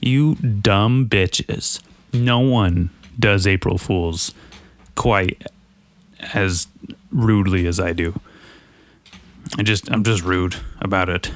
You 0.00 0.34
dumb 0.36 1.08
bitches. 1.08 1.82
No 2.12 2.40
one 2.40 2.90
does 3.18 3.46
April 3.46 3.78
Fools 3.78 4.32
quite 4.94 5.46
as 6.32 6.66
rudely 7.10 7.66
as 7.66 7.80
I 7.80 7.92
do. 7.92 8.18
I 9.58 9.62
just 9.62 9.90
I'm 9.90 10.04
just 10.04 10.22
rude 10.22 10.56
about 10.80 11.08
it. 11.08 11.30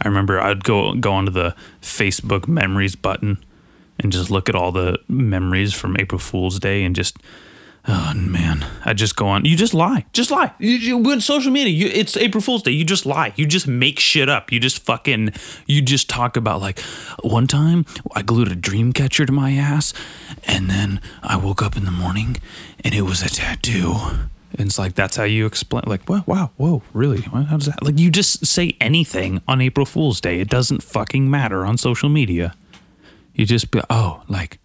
I 0.00 0.08
remember 0.08 0.40
I'd 0.40 0.64
go 0.64 0.94
go 0.94 1.12
onto 1.12 1.32
the 1.32 1.54
Facebook 1.80 2.48
memories 2.48 2.96
button 2.96 3.42
and 3.98 4.12
just 4.12 4.30
look 4.30 4.48
at 4.48 4.54
all 4.54 4.72
the 4.72 4.98
memories 5.08 5.72
from 5.72 5.96
April 5.98 6.18
Fool's 6.18 6.58
Day 6.58 6.82
and 6.82 6.94
just 6.94 7.16
Oh 7.88 8.14
man, 8.14 8.64
I 8.84 8.92
just 8.92 9.16
go 9.16 9.26
on. 9.26 9.44
You 9.44 9.56
just 9.56 9.74
lie. 9.74 10.04
Just 10.12 10.30
lie. 10.30 10.52
You, 10.60 10.70
you 10.70 10.98
with 10.98 11.20
social 11.22 11.50
media, 11.50 11.72
you, 11.72 11.88
it's 11.88 12.16
April 12.16 12.40
Fool's 12.40 12.62
Day. 12.62 12.70
You 12.70 12.84
just 12.84 13.04
lie. 13.04 13.32
You 13.34 13.44
just 13.44 13.66
make 13.66 13.98
shit 13.98 14.28
up. 14.28 14.52
You 14.52 14.60
just 14.60 14.84
fucking. 14.84 15.30
You 15.66 15.82
just 15.82 16.08
talk 16.08 16.36
about 16.36 16.60
like 16.60 16.78
one 17.22 17.48
time 17.48 17.84
I 18.14 18.22
glued 18.22 18.52
a 18.52 18.54
dream 18.54 18.92
catcher 18.92 19.26
to 19.26 19.32
my 19.32 19.52
ass, 19.52 19.92
and 20.44 20.70
then 20.70 21.00
I 21.24 21.36
woke 21.36 21.60
up 21.60 21.76
in 21.76 21.84
the 21.84 21.90
morning 21.90 22.36
and 22.84 22.94
it 22.94 23.02
was 23.02 23.20
a 23.22 23.28
tattoo. 23.28 23.94
And 24.58 24.68
it's 24.68 24.78
like 24.78 24.94
that's 24.94 25.16
how 25.16 25.24
you 25.24 25.46
explain. 25.46 25.82
Like, 25.86 26.08
wow, 26.08 26.22
wow, 26.26 26.50
whoa, 26.58 26.82
really? 26.92 27.22
How 27.22 27.56
does 27.56 27.66
that? 27.66 27.82
Like, 27.82 27.98
you 27.98 28.10
just 28.10 28.46
say 28.46 28.76
anything 28.80 29.42
on 29.48 29.60
April 29.60 29.86
Fool's 29.86 30.20
Day. 30.20 30.40
It 30.40 30.48
doesn't 30.48 30.82
fucking 30.82 31.30
matter 31.30 31.64
on 31.64 31.78
social 31.78 32.08
media. 32.08 32.54
You 33.34 33.46
just 33.46 33.70
be 33.70 33.80
oh, 33.88 34.22
like 34.28 34.58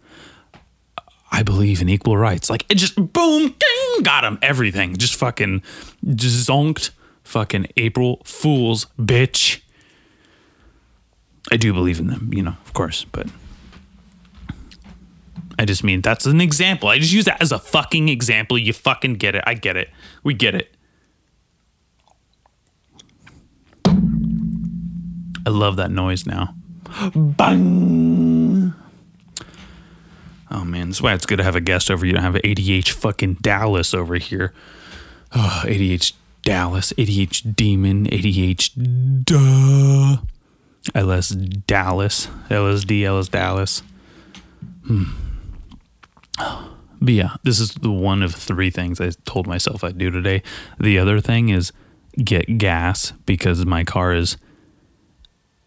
I 1.32 1.44
believe 1.44 1.82
in 1.82 1.90
equal 1.90 2.18
rights. 2.18 2.50
Like 2.50 2.66
it 2.70 2.76
just 2.76 2.96
boom, 2.96 3.48
ding, 3.48 4.04
got 4.04 4.24
him. 4.24 4.40
Everything 4.42 4.96
just 4.96 5.16
fucking 5.16 5.62
just 6.16 6.48
zonked. 6.50 6.92
Fucking 7.24 7.68
April 7.76 8.22
Fools, 8.24 8.86
bitch. 8.98 9.60
I 11.52 11.58
do 11.58 11.74
believe 11.74 12.00
in 12.00 12.08
them, 12.08 12.30
you 12.34 12.42
know, 12.42 12.56
of 12.66 12.74
course, 12.74 13.06
but 13.12 13.28
I 15.60 15.66
just 15.66 15.84
mean 15.84 16.02
that's 16.02 16.26
an 16.26 16.40
example. 16.40 16.88
I 16.88 17.00
just 17.00 17.12
use 17.12 17.26
that 17.26 17.42
as 17.42 17.52
a 17.52 17.60
fucking 17.60 18.08
example. 18.10 18.58
You 18.58 18.72
fucking 18.72 19.16
get 19.16 19.36
it. 19.36 19.44
I 19.46 19.56
get 19.56 19.76
it. 19.76 19.90
We 20.24 20.34
get 20.34 20.56
it. 20.56 20.74
I 25.46 25.50
love 25.50 25.78
that 25.78 25.92
noise 25.92 26.26
now. 26.26 26.56
Bang. 27.13 28.74
Oh 30.49 30.63
man, 30.63 30.89
that's 30.89 31.01
why 31.01 31.13
it's 31.13 31.25
good 31.25 31.38
to 31.38 31.43
have 31.43 31.55
a 31.55 31.62
guest 31.62 31.91
over. 31.91 32.05
You 32.05 32.13
don't 32.13 32.23
have 32.23 32.36
ADH 32.36 32.91
fucking 32.91 33.36
Dallas 33.41 33.93
over 33.93 34.15
here. 34.15 34.53
Oh, 35.36 35.63
ADH 35.65 36.13
Dallas, 36.43 36.93
ADH 36.93 37.55
Demon, 37.55 38.05
ADH 38.05 39.23
Duh, 39.25 40.21
LS 40.95 41.29
Dallas, 41.29 42.27
LSD, 42.49 43.03
LS 43.03 43.27
Dallas. 43.27 43.83
Hmm. 44.86 45.03
But 46.99 47.13
yeah, 47.13 47.36
this 47.43 47.60
is 47.60 47.71
the 47.73 47.91
one 47.91 48.23
of 48.23 48.33
three 48.33 48.69
things 48.69 49.01
I 49.01 49.12
told 49.25 49.47
myself 49.47 49.83
I'd 49.83 49.97
do 49.97 50.10
today. 50.10 50.41
The 50.79 50.97
other 50.97 51.19
thing 51.19 51.49
is 51.49 51.71
get 52.23 52.57
gas 52.57 53.12
because 53.25 53.65
my 53.65 53.83
car 53.83 54.15
is 54.15 54.38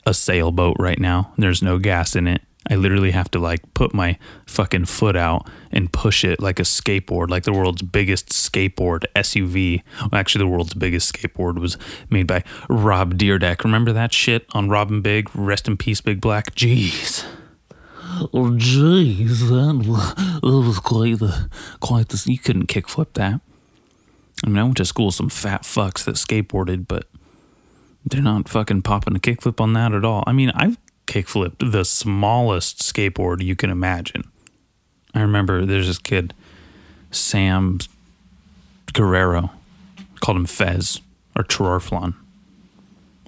a 0.07 0.15
sailboat 0.15 0.77
right 0.79 0.99
now. 0.99 1.33
There's 1.37 1.63
no 1.63 1.79
gas 1.79 2.17
in 2.17 2.27
it. 2.27 2.43
I 2.69 2.77
literally 2.77 3.13
have 3.13 3.31
to 3.31 3.39
like 3.39 3.73
put 3.73 3.95
my 3.95 4.19
fucking 4.47 4.85
foot 4.85 5.17
out 5.17 5.49
and 5.73 5.91
push 5.93 6.25
it 6.25 6.41
like 6.41 6.61
a 6.61 6.65
skateboard, 6.65 7.31
like 7.31 7.45
the 7.45 7.53
world's 7.53 7.83
biggest 7.83 8.29
skateboard 8.29 9.05
SUV. 9.17 9.83
Well, 10.01 10.21
actually, 10.21 10.45
the 10.45 10.51
world's 10.51 10.75
biggest 10.75 11.13
skateboard 11.13 11.59
was 11.59 11.79
made 12.11 12.27
by 12.27 12.45
Rob 12.69 13.15
Dyrdek. 13.15 13.65
Remember 13.65 13.93
that 13.93 14.13
shit 14.13 14.47
on 14.53 14.69
Rob 14.69 15.03
& 15.03 15.03
Big? 15.03 15.31
Rest 15.35 15.69
in 15.69 15.79
peace, 15.79 16.01
Big 16.03 16.21
Black. 16.21 16.55
Jeez. 16.55 17.25
Oh, 18.35 18.51
jeez, 18.51 19.49
that, 19.49 20.41
that 20.43 20.43
was 20.43 20.79
quite 20.81 21.21
the 21.21 21.49
quite 21.81 22.09
the. 22.09 22.23
You 22.31 22.39
couldn't 22.39 22.67
kickflip 22.67 23.15
that. 23.15 23.41
I 24.45 24.49
mean, 24.49 24.59
I 24.59 24.65
went 24.65 24.77
to 24.79 24.85
school 24.85 25.07
with 25.07 25.15
some 25.15 25.31
fat 25.31 25.63
fucks 25.63 26.05
that 26.05 26.17
skateboarded, 26.17 26.87
but 26.87 27.07
they're 28.05 28.21
not 28.21 28.49
fucking 28.49 28.83
popping 28.83 29.17
a 29.17 29.21
kickflip 29.21 29.61
on 29.61 29.73
that 29.75 29.93
at 29.93 30.05
all. 30.05 30.25
I 30.27 30.33
mean, 30.33 30.51
I've 30.51 30.77
kickflipped 31.11 31.73
the 31.73 31.85
smallest 31.85 32.79
skateboard 32.79 33.43
you 33.43 33.57
can 33.57 33.69
imagine. 33.69 34.23
I 35.13 35.23
remember 35.23 35.67
there's 35.67 35.89
this 35.89 35.99
kid, 35.99 36.33
Sam 37.11 37.81
Guerrero, 38.93 39.51
called 40.21 40.37
him 40.37 40.47
Fez 40.47 41.01
or 41.35 41.43
Trorflon. 41.43 42.15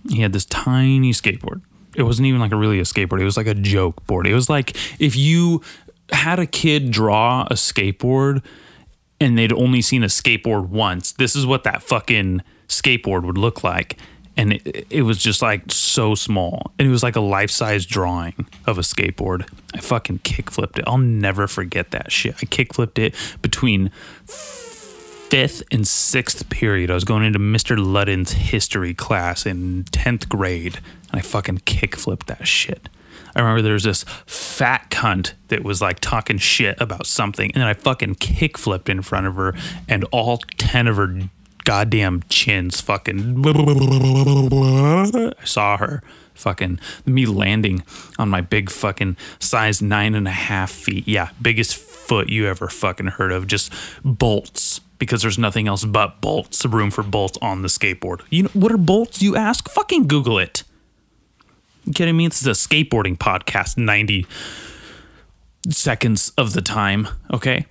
He 0.08 0.20
had 0.20 0.32
this 0.32 0.44
tiny 0.44 1.12
skateboard. 1.12 1.62
It 1.96 2.04
wasn't 2.04 2.26
even 2.26 2.40
like 2.40 2.52
a 2.52 2.56
really 2.56 2.78
a 2.78 2.84
skateboard. 2.84 3.20
It 3.20 3.24
was 3.24 3.36
like 3.36 3.48
a 3.48 3.54
joke 3.54 4.06
board. 4.06 4.28
It 4.28 4.34
was 4.34 4.48
like 4.48 4.76
if 5.00 5.16
you 5.16 5.60
had 6.12 6.38
a 6.38 6.46
kid 6.46 6.92
draw 6.92 7.42
a 7.50 7.54
skateboard 7.54 8.44
and 9.20 9.36
they'd 9.36 9.52
only 9.52 9.82
seen 9.82 10.04
a 10.04 10.08
skateboard 10.08 10.68
once. 10.68 11.12
This 11.12 11.34
is 11.34 11.46
what 11.46 11.64
that 11.64 11.82
fucking 11.82 12.42
skateboard 12.68 13.24
would 13.24 13.38
look 13.38 13.64
like 13.64 13.98
and 14.36 14.54
it, 14.54 14.86
it 14.90 15.02
was 15.02 15.18
just 15.18 15.42
like 15.42 15.70
so 15.70 16.14
small. 16.14 16.72
And 16.78 16.88
it 16.88 16.90
was 16.90 17.02
like 17.02 17.16
a 17.16 17.20
life-size 17.20 17.86
drawing 17.86 18.46
of 18.66 18.78
a 18.78 18.82
skateboard. 18.82 19.48
I 19.74 19.78
fucking 19.78 20.20
kickflipped 20.20 20.78
it. 20.78 20.84
I'll 20.86 20.98
never 20.98 21.46
forget 21.46 21.90
that 21.90 22.10
shit. 22.12 22.34
I 22.36 22.46
kickflipped 22.46 22.98
it 22.98 23.14
between 23.42 23.90
fifth 24.26 25.62
and 25.70 25.86
sixth 25.86 26.48
period. 26.50 26.90
I 26.90 26.94
was 26.94 27.04
going 27.04 27.24
into 27.24 27.38
mr 27.38 27.76
ludden's 27.78 28.32
history 28.32 28.92
class 28.92 29.46
in 29.46 29.84
10th 29.84 30.28
grade 30.28 30.78
and 31.10 31.18
i 31.18 31.22
fucking 31.22 31.58
kickflipped 31.58 32.26
that 32.26 32.46
shit. 32.46 32.88
I 33.34 33.40
remember 33.40 33.62
there 33.62 33.72
was 33.72 33.84
this 33.84 34.04
fat 34.26 34.90
cunt 34.90 35.32
that 35.48 35.64
was 35.64 35.80
like 35.80 36.00
talking 36.00 36.38
shit 36.38 36.80
about 36.80 37.06
something, 37.06 37.50
and 37.54 37.62
then 37.62 37.68
I 37.68 37.74
fucking 37.74 38.16
kickflipped 38.16 38.88
in 38.88 39.02
front 39.02 39.26
of 39.26 39.36
her, 39.36 39.54
and 39.88 40.04
all 40.12 40.38
10 40.58 40.86
of 40.86 40.96
her 40.96 41.18
goddamn 41.64 42.22
chins 42.28 42.80
fucking 42.80 43.42
I 43.46 45.44
saw 45.44 45.76
her 45.76 46.02
fucking 46.34 46.80
me 47.06 47.26
landing 47.26 47.82
on 48.18 48.28
my 48.28 48.40
big 48.40 48.70
fucking 48.70 49.16
size 49.38 49.82
nine 49.82 50.14
and 50.14 50.26
a 50.26 50.32
half 50.32 50.70
feet. 50.70 51.06
Yeah, 51.06 51.30
biggest 51.40 51.76
foot 51.76 52.28
you 52.28 52.46
ever 52.46 52.68
fucking 52.68 53.08
heard 53.08 53.32
of. 53.32 53.46
Just 53.46 53.72
bolts 54.04 54.80
because 54.98 55.22
there's 55.22 55.38
nothing 55.38 55.68
else 55.68 55.84
but 55.84 56.20
bolts. 56.20 56.64
Room 56.64 56.90
for 56.90 57.02
bolts 57.02 57.38
on 57.40 57.62
the 57.62 57.68
skateboard. 57.68 58.22
You 58.30 58.44
know 58.44 58.50
what 58.54 58.72
are 58.72 58.78
bolts? 58.78 59.22
You 59.22 59.36
ask. 59.36 59.68
Fucking 59.68 60.08
Google 60.08 60.38
it. 60.38 60.64
You 61.84 61.92
kidding 61.92 62.16
me? 62.16 62.28
This 62.28 62.40
is 62.42 62.46
a 62.46 62.52
skateboarding 62.52 63.16
podcast. 63.16 63.76
Ninety 63.76 64.26
seconds 65.68 66.32
of 66.36 66.52
the 66.52 66.62
time. 66.62 67.08
Okay. 67.32 67.66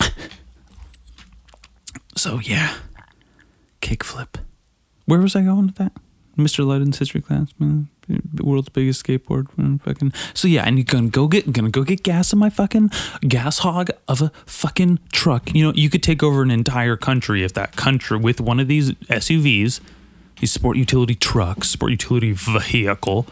so 2.16 2.38
yeah 2.40 2.74
kickflip. 3.80 4.36
Where 5.06 5.20
was 5.20 5.34
I 5.34 5.42
going 5.42 5.66
with 5.66 5.76
that? 5.76 5.92
Mr. 6.36 6.64
Ludden's 6.64 6.98
history 6.98 7.20
class, 7.20 7.52
man. 7.58 7.88
World's 8.40 8.68
biggest 8.68 9.04
skateboard, 9.04 9.46
fucking. 9.82 10.12
So 10.34 10.48
yeah, 10.48 10.64
and 10.64 10.78
you're 10.78 10.84
gonna 10.84 11.08
go 11.08 11.28
get, 11.28 11.52
gonna 11.52 11.70
go 11.70 11.84
get 11.84 12.02
gas 12.02 12.32
in 12.32 12.38
my 12.38 12.50
fucking 12.50 12.90
gas 13.22 13.58
hog 13.58 13.90
of 14.08 14.22
a 14.22 14.32
fucking 14.46 14.98
truck. 15.12 15.54
You 15.54 15.66
know, 15.66 15.72
you 15.74 15.90
could 15.90 16.02
take 16.02 16.22
over 16.22 16.42
an 16.42 16.50
entire 16.50 16.96
country 16.96 17.44
if 17.44 17.52
that 17.54 17.76
country 17.76 18.16
with 18.18 18.40
one 18.40 18.58
of 18.58 18.68
these 18.68 18.92
SUVs, 18.92 19.80
these 20.40 20.50
sport 20.50 20.76
utility 20.76 21.14
trucks, 21.14 21.68
sport 21.68 21.92
utility 21.92 22.32
vehicle, 22.32 23.26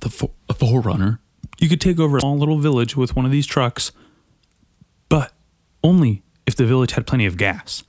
the 0.00 0.08
for, 0.08 0.30
a 0.48 0.54
4Runner. 0.54 1.18
You 1.58 1.68
could 1.68 1.80
take 1.80 2.00
over 2.00 2.16
a 2.16 2.20
small 2.20 2.38
little 2.38 2.58
village 2.58 2.96
with 2.96 3.14
one 3.14 3.24
of 3.26 3.30
these 3.30 3.46
trucks, 3.46 3.92
but 5.08 5.32
only 5.84 6.22
if 6.46 6.56
the 6.56 6.64
village 6.64 6.92
had 6.92 7.06
plenty 7.06 7.26
of 7.26 7.36
gas. 7.36 7.84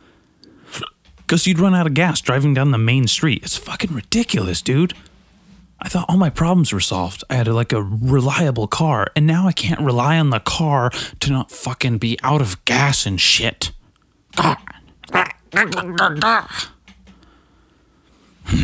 Because 1.26 1.48
you'd 1.48 1.60
run 1.60 1.74
out 1.74 1.88
of 1.88 1.94
gas 1.94 2.22
driving 2.22 2.54
down 2.54 2.72
the 2.72 2.78
main 2.78 3.08
street. 3.08 3.44
It's 3.44 3.58
fucking 3.58 3.94
ridiculous, 3.94 4.62
dude. 4.62 4.94
I 5.82 5.90
thought 5.90 6.06
all 6.08 6.18
my 6.18 6.30
problems 6.30 6.72
were 6.72 6.80
solved. 6.80 7.24
I 7.30 7.36
had 7.36 7.48
like 7.48 7.74
a 7.74 7.82
reliable 7.82 8.68
car, 8.68 9.08
and 9.16 9.28
now 9.28 9.48
I 9.48 9.52
can't 9.52 9.82
rely 9.82 10.18
on 10.18 10.30
the 10.30 10.40
car 10.40 10.92
to 11.20 11.32
not 11.32 11.52
fucking 11.52 11.98
be 11.98 12.18
out 12.24 12.42
of 12.42 12.64
gas 12.66 13.06
and 13.06 13.20
shit. 13.20 13.72
Hmm. 18.46 18.64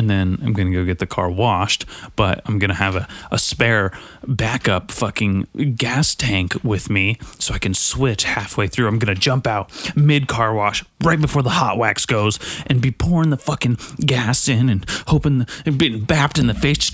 And 0.00 0.08
then 0.08 0.38
I'm 0.42 0.54
gonna 0.54 0.72
go 0.72 0.86
get 0.86 0.98
the 0.98 1.06
car 1.06 1.30
washed, 1.30 1.84
but 2.16 2.40
I'm 2.46 2.58
gonna 2.58 2.72
have 2.72 2.96
a, 2.96 3.06
a 3.30 3.38
spare 3.38 3.92
backup 4.26 4.90
fucking 4.90 5.46
gas 5.76 6.14
tank 6.14 6.64
with 6.64 6.88
me 6.88 7.18
so 7.38 7.52
I 7.52 7.58
can 7.58 7.74
switch 7.74 8.24
halfway 8.24 8.66
through. 8.66 8.88
I'm 8.88 8.98
gonna 8.98 9.14
jump 9.14 9.46
out 9.46 9.70
mid 9.94 10.26
car 10.26 10.54
wash 10.54 10.82
right 11.02 11.20
before 11.20 11.42
the 11.42 11.50
hot 11.50 11.76
wax 11.76 12.06
goes 12.06 12.38
and 12.66 12.80
be 12.80 12.90
pouring 12.90 13.28
the 13.28 13.36
fucking 13.36 13.76
gas 14.00 14.48
in 14.48 14.70
and 14.70 14.86
hoping 15.08 15.46
and 15.66 15.76
being 15.76 16.06
bapped 16.06 16.38
in 16.38 16.46
the 16.46 16.54
face 16.54 16.90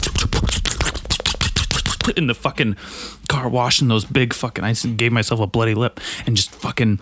in 2.16 2.26
the 2.26 2.34
fucking 2.34 2.76
car 3.28 3.48
wash 3.48 3.78
those 3.78 4.04
big 4.04 4.32
fucking 4.32 4.64
I 4.64 4.72
gave 4.72 5.12
myself 5.12 5.38
a 5.38 5.46
bloody 5.46 5.74
lip 5.74 6.00
and 6.26 6.36
just 6.36 6.50
fucking 6.50 6.98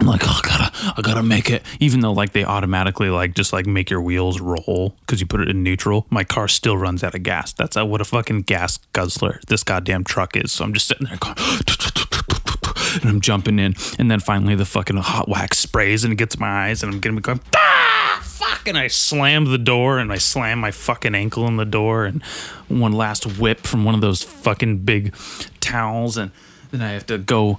I'm 0.00 0.06
like, 0.08 0.22
oh, 0.24 0.40
I 0.42 0.48
gotta, 0.48 0.94
I 0.98 1.02
gotta 1.02 1.22
make 1.22 1.50
it. 1.50 1.62
Even 1.78 2.00
though 2.00 2.12
like 2.12 2.32
they 2.32 2.44
automatically 2.44 3.10
like 3.10 3.34
just 3.34 3.52
like 3.52 3.66
make 3.66 3.90
your 3.90 4.00
wheels 4.00 4.40
roll 4.40 4.94
because 5.00 5.20
you 5.20 5.26
put 5.26 5.40
it 5.40 5.48
in 5.48 5.62
neutral, 5.62 6.06
my 6.10 6.24
car 6.24 6.48
still 6.48 6.76
runs 6.76 7.04
out 7.04 7.14
of 7.14 7.22
gas. 7.22 7.52
That's 7.52 7.76
what 7.76 8.00
a 8.00 8.04
fucking 8.04 8.42
gas 8.42 8.78
guzzler 8.92 9.40
this 9.46 9.62
goddamn 9.62 10.04
truck 10.04 10.36
is. 10.36 10.52
So 10.52 10.64
I'm 10.64 10.72
just 10.72 10.88
sitting 10.88 11.06
there 11.06 11.16
going, 11.16 11.36
and 13.00 13.10
I'm 13.10 13.20
jumping 13.20 13.58
in, 13.58 13.74
and 13.98 14.10
then 14.10 14.20
finally 14.20 14.54
the 14.54 14.64
fucking 14.64 14.96
hot 14.96 15.28
wax 15.28 15.58
sprays 15.58 16.04
and 16.04 16.12
it 16.12 16.16
gets 16.16 16.38
my 16.38 16.68
eyes, 16.68 16.82
and 16.82 16.92
I'm 16.92 17.00
be 17.00 17.20
going, 17.20 17.40
ah, 17.54 18.20
fuck, 18.22 18.66
and 18.66 18.76
I 18.76 18.88
slam 18.88 19.46
the 19.46 19.58
door, 19.58 19.98
and 19.98 20.12
I 20.12 20.18
slam 20.18 20.58
my 20.58 20.70
fucking 20.70 21.14
ankle 21.14 21.46
in 21.46 21.56
the 21.56 21.64
door, 21.64 22.04
and 22.04 22.22
one 22.68 22.92
last 22.92 23.38
whip 23.38 23.60
from 23.60 23.84
one 23.84 23.94
of 23.94 24.00
those 24.00 24.22
fucking 24.22 24.78
big 24.78 25.14
towels, 25.60 26.16
and 26.16 26.30
then 26.74 26.82
I 26.82 26.92
have 26.92 27.06
to 27.06 27.18
go 27.18 27.58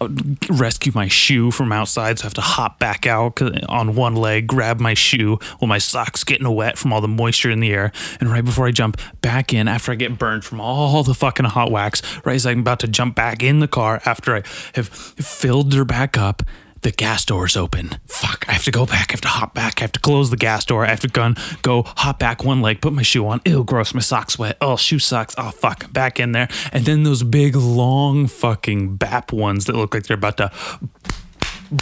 uh, 0.00 0.08
rescue 0.48 0.92
my 0.94 1.08
shoe 1.08 1.50
from 1.50 1.72
outside. 1.72 2.18
So 2.18 2.24
I 2.24 2.26
have 2.26 2.34
to 2.34 2.40
hop 2.40 2.78
back 2.78 3.06
out 3.06 3.40
uh, 3.42 3.52
on 3.68 3.94
one 3.94 4.16
leg, 4.16 4.46
grab 4.46 4.80
my 4.80 4.94
shoe 4.94 5.38
while 5.58 5.68
my 5.68 5.78
sock's 5.78 6.24
getting 6.24 6.52
wet 6.54 6.78
from 6.78 6.92
all 6.92 7.00
the 7.00 7.08
moisture 7.08 7.50
in 7.50 7.60
the 7.60 7.72
air. 7.72 7.92
And 8.20 8.30
right 8.30 8.44
before 8.44 8.66
I 8.66 8.70
jump 8.70 9.00
back 9.20 9.52
in, 9.52 9.68
after 9.68 9.92
I 9.92 9.94
get 9.94 10.18
burned 10.18 10.44
from 10.44 10.60
all 10.60 11.02
the 11.02 11.14
fucking 11.14 11.46
hot 11.46 11.70
wax, 11.70 12.02
right 12.24 12.36
as 12.36 12.46
I'm 12.46 12.60
about 12.60 12.80
to 12.80 12.88
jump 12.88 13.14
back 13.14 13.42
in 13.42 13.60
the 13.60 13.68
car 13.68 14.00
after 14.04 14.36
I 14.36 14.42
have 14.74 14.88
filled 14.88 15.74
her 15.74 15.84
back 15.84 16.16
up, 16.16 16.42
the 16.86 16.92
gas 16.92 17.24
door's 17.24 17.56
open. 17.56 17.98
Fuck, 18.06 18.44
I 18.48 18.52
have 18.52 18.62
to 18.62 18.70
go 18.70 18.86
back. 18.86 19.10
I 19.10 19.14
have 19.14 19.20
to 19.22 19.28
hop 19.28 19.54
back. 19.54 19.80
I 19.80 19.84
have 19.84 19.90
to 19.92 19.98
close 19.98 20.30
the 20.30 20.36
gas 20.36 20.64
door. 20.64 20.86
I 20.86 20.90
have 20.90 21.00
to 21.00 21.08
gun, 21.08 21.34
go 21.62 21.82
hop 21.82 22.20
back 22.20 22.44
one 22.44 22.62
leg, 22.62 22.80
put 22.80 22.92
my 22.92 23.02
shoe 23.02 23.26
on. 23.26 23.40
Ew, 23.44 23.64
gross. 23.64 23.92
My 23.92 24.00
socks 24.00 24.38
wet. 24.38 24.56
Oh, 24.60 24.76
shoe 24.76 25.00
socks. 25.00 25.34
Oh, 25.36 25.50
fuck. 25.50 25.92
Back 25.92 26.20
in 26.20 26.30
there. 26.30 26.46
And 26.72 26.84
then 26.84 27.02
those 27.02 27.24
big, 27.24 27.56
long 27.56 28.28
fucking 28.28 28.98
BAP 28.98 29.32
ones 29.32 29.64
that 29.64 29.74
look 29.74 29.94
like 29.94 30.04
they're 30.04 30.14
about 30.14 30.36
to 30.36 30.52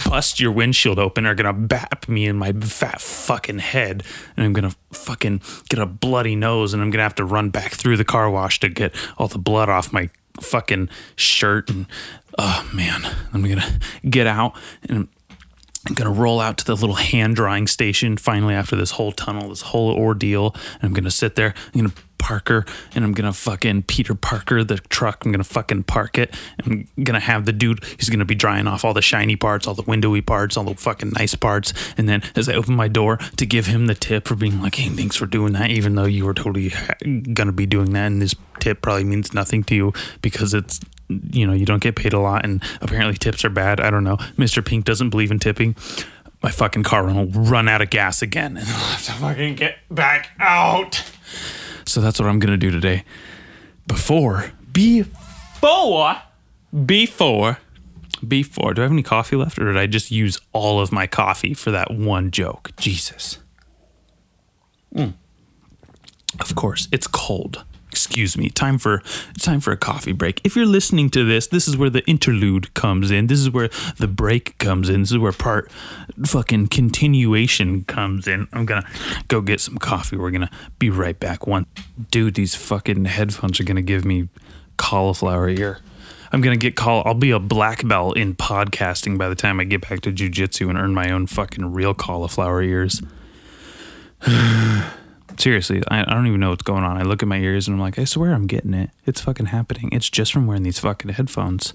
bust 0.09 0.41
your 0.41 0.51
windshield 0.51 0.99
open 0.99 1.27
are 1.27 1.35
gonna 1.35 1.53
bap 1.53 2.09
me 2.09 2.25
in 2.25 2.37
my 2.37 2.53
fat 2.53 3.03
fucking 3.03 3.59
head 3.59 4.03
and 4.35 4.47
I'm 4.47 4.55
gonna 4.55 4.75
fucking 4.93 5.43
get 5.69 5.79
a 5.79 5.85
bloody 5.85 6.35
nose 6.35 6.73
and 6.73 6.83
I'm 6.83 6.89
gonna 6.89 7.03
have 7.03 7.17
to 7.17 7.25
run 7.27 7.51
back 7.51 7.73
through 7.73 7.99
the 7.99 8.05
car 8.05 8.31
wash 8.31 8.61
to 8.61 8.71
get 8.71 8.95
all 9.19 9.29
the 9.29 9.37
blood 9.37 9.69
off 9.69 9.93
my 9.93 10.09
fucking 10.41 10.89
shirt 11.17 11.71
and 11.71 11.87
oh 12.39 12.69
man 12.73 13.03
i'm 13.33 13.43
gonna 13.43 13.79
get 14.09 14.27
out 14.27 14.57
and 14.89 15.09
i'm 15.87 15.95
gonna 15.95 16.11
roll 16.11 16.41
out 16.41 16.59
to 16.59 16.65
the 16.65 16.75
little 16.75 16.97
hand 16.97 17.37
drying 17.37 17.67
station 17.67 18.17
finally 18.17 18.55
after 18.55 18.77
this 18.77 18.93
whole 18.93 19.13
tunnel 19.13 19.49
this 19.49 19.63
whole 19.63 19.93
ordeal 19.93 20.55
and 20.75 20.85
i'm 20.85 20.93
gonna 20.93 21.11
sit 21.11 21.37
there 21.37 21.55
i'm 21.75 21.81
gonna 21.81 21.93
Parker 22.25 22.65
and 22.95 23.05
I'm 23.05 23.13
gonna 23.13 23.35
fucking 23.35 23.83
Peter 23.83 24.15
Parker 24.15 24.65
the 24.65 24.79
truck. 24.79 25.27
I'm 25.27 25.31
gonna 25.31 25.45
fucking 25.45 25.83
park 25.83 26.17
it. 26.17 26.35
I'm 26.65 26.89
gonna 27.03 27.21
have 27.21 27.45
the 27.45 27.53
dude. 27.53 27.85
He's 27.99 28.09
gonna 28.09 28.25
be 28.25 28.35
drying 28.35 28.67
off 28.67 28.83
all 28.83 28.95
the 28.95 29.03
shiny 29.03 29.37
parts, 29.37 29.67
all 29.67 29.75
the 29.75 29.83
windowy 29.83 30.25
parts, 30.25 30.57
all 30.57 30.65
the 30.65 30.75
fucking 30.75 31.11
nice 31.11 31.35
parts. 31.35 31.75
And 31.99 32.09
then 32.09 32.23
as 32.35 32.49
I 32.49 32.55
open 32.55 32.75
my 32.75 32.89
door 32.89 33.19
to 33.37 33.45
give 33.45 33.67
him 33.67 33.89
the 33.89 33.95
tip 33.95 34.27
for 34.27 34.37
being 34.37 34.63
like, 34.63 34.77
"Hey, 34.77 34.89
thanks 34.89 35.17
for 35.17 35.27
doing 35.27 35.53
that," 35.53 35.71
even 35.71 35.97
though 35.97 36.07
you 36.07 36.25
were 36.25 36.33
totally 36.33 36.73
gonna 37.35 37.53
be 37.53 37.67
doing 37.67 37.93
that, 37.93 38.07
and 38.07 38.23
this 38.23 38.35
tip 38.59 38.81
probably 38.81 39.05
means 39.05 39.35
nothing 39.35 39.63
to 39.65 39.75
you 39.75 39.93
because 40.23 40.55
it's 40.55 40.81
you 41.09 41.47
know 41.47 41.53
you 41.53 41.67
don't 41.67 41.83
get 41.83 41.97
paid 41.97 42.13
a 42.13 42.21
lot, 42.21 42.45
and 42.45 42.63
apparently 42.81 43.17
tips 43.17 43.45
are 43.45 43.51
bad. 43.51 43.81
I 43.81 43.91
don't 43.91 44.05
know. 44.05 44.17
Mr. 44.37 44.65
Pink 44.65 44.85
doesn't 44.85 45.11
believe 45.11 45.31
in 45.31 45.39
tipping 45.39 45.77
my 46.45 46.51
fucking 46.51 46.83
car 46.83 47.07
will 47.07 47.25
run 47.25 47.69
out 47.69 47.81
of 47.81 47.89
gas 47.89 48.21
again 48.21 48.59
and 48.59 48.69
I'll 48.69 48.75
have 48.75 49.03
to 49.05 49.13
fucking 49.13 49.55
get 49.55 49.79
back 49.91 50.33
out. 50.39 51.03
So 51.87 52.03
that's 52.03 52.21
what 52.21 52.29
I'm 52.29 52.39
to 52.39 52.59
do 52.59 52.71
today. 52.71 53.05
Before, 53.87 54.53
before, 54.71 56.21
before, 56.85 57.59
before. 58.29 58.75
Do 58.75 58.83
I 58.83 58.85
have 58.85 58.93
any 58.93 59.03
coffee 59.03 59.37
left 59.37 59.59
or 59.59 59.65
did 59.65 59.79
I 59.79 59.87
just 59.87 60.11
use 60.11 60.39
all 60.53 60.81
of 60.81 60.93
my 60.93 61.07
coffee 61.07 61.55
for 61.55 61.71
that 61.71 61.91
one 61.91 62.31
joke? 62.31 62.73
Jesus. 62.77 63.39
Mm. 64.95 65.15
Of 66.41 66.55
course, 66.55 66.89
it's 66.93 67.07
cold 67.07 67.65
excuse 68.15 68.39
me 68.39 68.49
time 68.49 68.79
for 68.79 69.03
time 69.41 69.59
for 69.59 69.73
a 69.73 69.77
coffee 69.77 70.13
break. 70.13 70.41
If 70.45 70.55
you're 70.55 70.67
listening 70.67 71.11
to 71.11 71.25
this 71.25 71.49
this 71.49 71.67
is 71.67 71.77
where 71.77 71.91
the 71.91 72.07
interlude 72.07 72.73
comes 72.75 73.11
in. 73.11 73.27
This 73.27 73.41
is 73.41 73.51
where 73.51 73.71
the 73.99 74.07
break 74.07 74.57
comes 74.59 74.89
in. 74.89 75.01
This 75.01 75.11
is 75.11 75.19
where 75.19 75.33
part 75.33 75.69
fucking 76.25 76.69
continuation 76.69 77.83
comes 77.87 78.29
in. 78.29 78.47
I'm 78.53 78.67
gonna 78.67 78.89
go 79.27 79.41
get 79.41 79.61
some 79.61 79.79
coffee. 79.79 80.17
We're 80.17 80.31
gonna 80.31 80.51
be 80.79 80.91
right 80.91 81.19
back. 81.19 81.49
One 81.49 81.67
dude 82.13 82.37
these 82.37 82.55
fucking 82.55 83.07
headphones 83.07 83.59
are 83.59 83.65
gonna 83.65 83.83
give 83.83 84.05
me 84.05 84.29
cauliflower 84.77 85.49
ear. 85.49 85.79
I'm 86.31 86.41
gonna 86.41 86.57
get 86.57 86.77
call 86.77 87.03
i'll 87.07 87.15
be 87.15 87.33
a 87.33 87.41
black 87.41 87.87
belt 87.87 88.17
in 88.17 88.37
podcasting 88.37 89.19
by 89.19 89.29
the 89.29 89.37
time 89.37 89.61
i 89.61 89.65
get 89.65 89.89
back 89.89 90.01
to 90.01 90.11
jiu-jitsu 90.11 90.69
and 90.69 90.77
earn 90.77 90.93
my 90.93 91.13
own 91.13 91.29
fucking 91.29 91.73
real 91.73 91.95
cauliflower 91.95 92.61
ears 92.61 93.01
Seriously, 95.37 95.83
I, 95.89 96.03
I 96.03 96.15
don't 96.15 96.27
even 96.27 96.41
know 96.41 96.51
what's 96.51 96.63
going 96.63 96.85
on. 96.85 96.97
I 96.97 97.03
look 97.03 97.23
at 97.23 97.29
my 97.29 97.39
ears 97.39 97.67
and 97.67 97.75
I'm 97.75 97.81
like, 97.81 97.99
I 97.99 98.05
swear 98.05 98.33
I'm 98.33 98.47
getting 98.47 98.73
it. 98.73 98.91
It's 99.05 99.21
fucking 99.21 99.47
happening. 99.47 99.91
It's 99.93 100.09
just 100.09 100.33
from 100.33 100.47
wearing 100.47 100.63
these 100.63 100.79
fucking 100.79 101.11
headphones. 101.11 101.75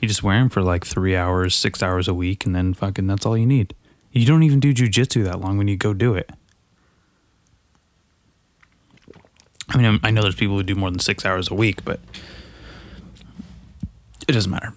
You 0.00 0.08
just 0.08 0.22
wear 0.22 0.38
them 0.38 0.48
for 0.48 0.62
like 0.62 0.84
three 0.84 1.14
hours, 1.16 1.54
six 1.54 1.82
hours 1.82 2.08
a 2.08 2.14
week, 2.14 2.44
and 2.44 2.54
then 2.54 2.74
fucking 2.74 3.06
that's 3.06 3.24
all 3.24 3.38
you 3.38 3.46
need. 3.46 3.74
You 4.12 4.26
don't 4.26 4.42
even 4.42 4.60
do 4.60 4.74
jujitsu 4.74 5.24
that 5.24 5.40
long 5.40 5.58
when 5.58 5.68
you 5.68 5.76
go 5.76 5.94
do 5.94 6.14
it. 6.14 6.30
I 9.68 9.78
mean, 9.78 10.00
I 10.02 10.10
know 10.10 10.22
there's 10.22 10.34
people 10.34 10.56
who 10.56 10.62
do 10.62 10.74
more 10.74 10.90
than 10.90 11.00
six 11.00 11.24
hours 11.24 11.50
a 11.50 11.54
week, 11.54 11.84
but 11.84 12.00
it 14.26 14.32
doesn't 14.32 14.50
matter. 14.50 14.72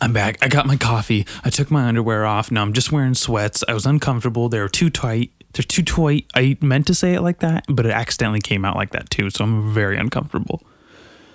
I'm 0.00 0.12
back. 0.12 0.38
I 0.42 0.48
got 0.48 0.66
my 0.66 0.76
coffee. 0.76 1.26
I 1.44 1.50
took 1.50 1.70
my 1.70 1.86
underwear 1.86 2.24
off. 2.24 2.50
Now 2.50 2.62
I'm 2.62 2.72
just 2.72 2.90
wearing 2.90 3.14
sweats. 3.14 3.62
I 3.68 3.74
was 3.74 3.84
uncomfortable. 3.84 4.48
They 4.48 4.60
were 4.60 4.68
too 4.68 4.90
tight 4.90 5.30
they're 5.52 5.62
too 5.62 5.82
toy. 5.82 6.22
I 6.34 6.56
meant 6.60 6.86
to 6.86 6.94
say 6.94 7.14
it 7.14 7.22
like 7.22 7.40
that, 7.40 7.64
but 7.68 7.86
it 7.86 7.92
accidentally 7.92 8.40
came 8.40 8.64
out 8.64 8.76
like 8.76 8.90
that 8.90 9.10
too. 9.10 9.30
So 9.30 9.44
I'm 9.44 9.72
very 9.72 9.96
uncomfortable. 9.96 10.62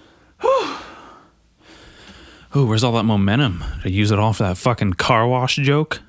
oh, 0.42 0.82
where's 2.54 2.84
all 2.84 2.94
that 2.94 3.04
momentum? 3.04 3.64
Did 3.84 3.86
I 3.86 3.90
use 3.90 4.12
it 4.12 4.20
all 4.20 4.34
for 4.34 4.44
that 4.44 4.58
fucking 4.58 4.94
car 4.94 5.28
wash 5.28 5.56
joke? 5.56 6.02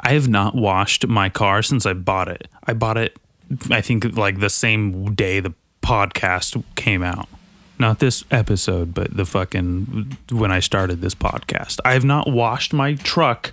I 0.00 0.12
have 0.12 0.28
not 0.28 0.54
washed 0.54 1.06
my 1.08 1.28
car 1.28 1.62
since 1.62 1.84
I 1.84 1.92
bought 1.92 2.28
it. 2.28 2.46
I 2.64 2.72
bought 2.72 2.96
it, 2.96 3.16
I 3.70 3.80
think, 3.80 4.16
like 4.16 4.38
the 4.38 4.50
same 4.50 5.14
day 5.14 5.40
the 5.40 5.54
podcast 5.82 6.62
came 6.76 7.02
out. 7.02 7.28
Not 7.80 7.98
this 7.98 8.24
episode, 8.30 8.92
but 8.94 9.16
the 9.16 9.24
fucking 9.24 10.16
when 10.30 10.50
I 10.50 10.60
started 10.60 11.00
this 11.00 11.14
podcast. 11.14 11.78
I 11.84 11.92
have 11.92 12.04
not 12.04 12.30
washed 12.30 12.72
my 12.72 12.94
truck 12.94 13.52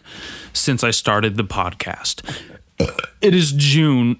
since 0.53 0.83
I 0.83 0.91
started 0.91 1.35
the 1.35 1.43
podcast. 1.43 2.21
It 2.79 3.33
is 3.33 3.51
June. 3.53 4.19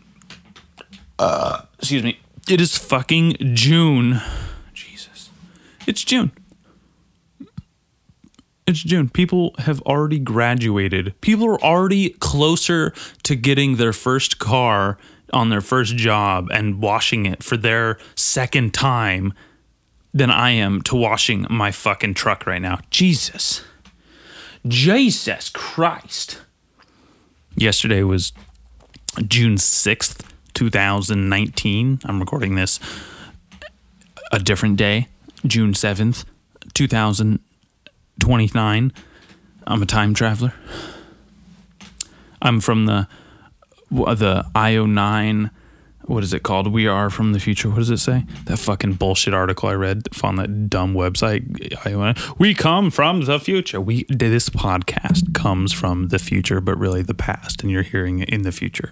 Uh, 1.20 1.62
excuse 1.78 2.04
me. 2.04 2.20
It 2.50 2.62
is 2.62 2.78
fucking 2.78 3.38
June. 3.54 4.22
Jesus. 4.74 5.30
It's 5.88 6.04
June. 6.04 6.32
It's 8.68 8.80
June. 8.80 9.10
People 9.10 9.54
have 9.60 9.82
already 9.82 10.20
graduated. 10.20 11.20
People 11.22 11.48
are 11.48 11.62
already 11.64 12.10
closer 12.12 12.94
to 13.24 13.36
getting 13.36 13.76
their 13.76 13.94
first 13.94 14.40
car 14.40 14.98
on 15.34 15.50
their 15.50 15.62
first 15.62 15.96
job 15.96 16.50
and 16.52 16.82
washing 16.82 17.26
it 17.26 17.44
for 17.44 17.58
their 17.58 17.98
second 18.16 18.74
time 18.74 19.34
than 20.14 20.32
I 20.32 20.52
am 20.52 20.82
to 20.84 20.96
washing 20.96 21.46
my 21.50 21.72
fucking 21.72 22.14
truck 22.14 22.48
right 22.48 22.62
now. 22.62 22.80
Jesus. 22.90 23.64
Jesus 24.68 25.50
Christ. 25.50 26.42
Yesterday 27.56 28.02
was 28.02 28.34
June 29.28 29.56
6th, 29.56 30.22
2019. 30.54 32.00
I'm 32.04 32.20
recording 32.20 32.56
this 32.56 32.80
a 34.32 34.40
different 34.40 34.78
day, 34.78 35.08
June 35.46 35.74
7th, 35.74 36.26
2029. 36.74 38.94
I'm 39.68 39.82
a 39.82 39.86
time 39.86 40.14
traveler. 40.14 40.54
I'm 42.42 42.60
from 42.60 42.86
the 42.86 43.08
the 43.90 44.46
IO9. 44.54 45.50
What 46.08 46.24
is 46.24 46.34
it 46.34 46.44
called? 46.44 46.72
We 46.72 46.88
are 46.88 47.10
from 47.10 47.34
the 47.34 47.40
future. 47.40 47.70
What 47.70 47.78
does 47.78 47.90
it 47.90 47.98
say? 47.98 48.26
That 48.46 48.58
fucking 48.58 48.94
bullshit 48.94 49.34
article 49.34 49.70
I 49.70 49.74
read 49.74 50.04
on 50.24 50.36
that 50.36 50.70
dumb 50.70 50.94
website. 50.94 51.48
IO9. 51.80 52.38
We 52.38 52.54
come 52.54 52.92
from 52.92 53.22
the 53.26 53.40
future. 53.40 53.82
We 53.82 54.06
this 54.10 54.50
podcast 54.50 55.34
comes 55.34 55.74
from 55.74 56.10
the 56.10 56.20
future, 56.20 56.62
but 56.62 56.78
really 56.78 57.02
the 57.02 57.16
past, 57.16 57.64
and 57.64 57.72
you're 57.72 57.82
hearing 57.82 58.20
it 58.20 58.30
in 58.30 58.44
the 58.44 58.52
future. 58.52 58.92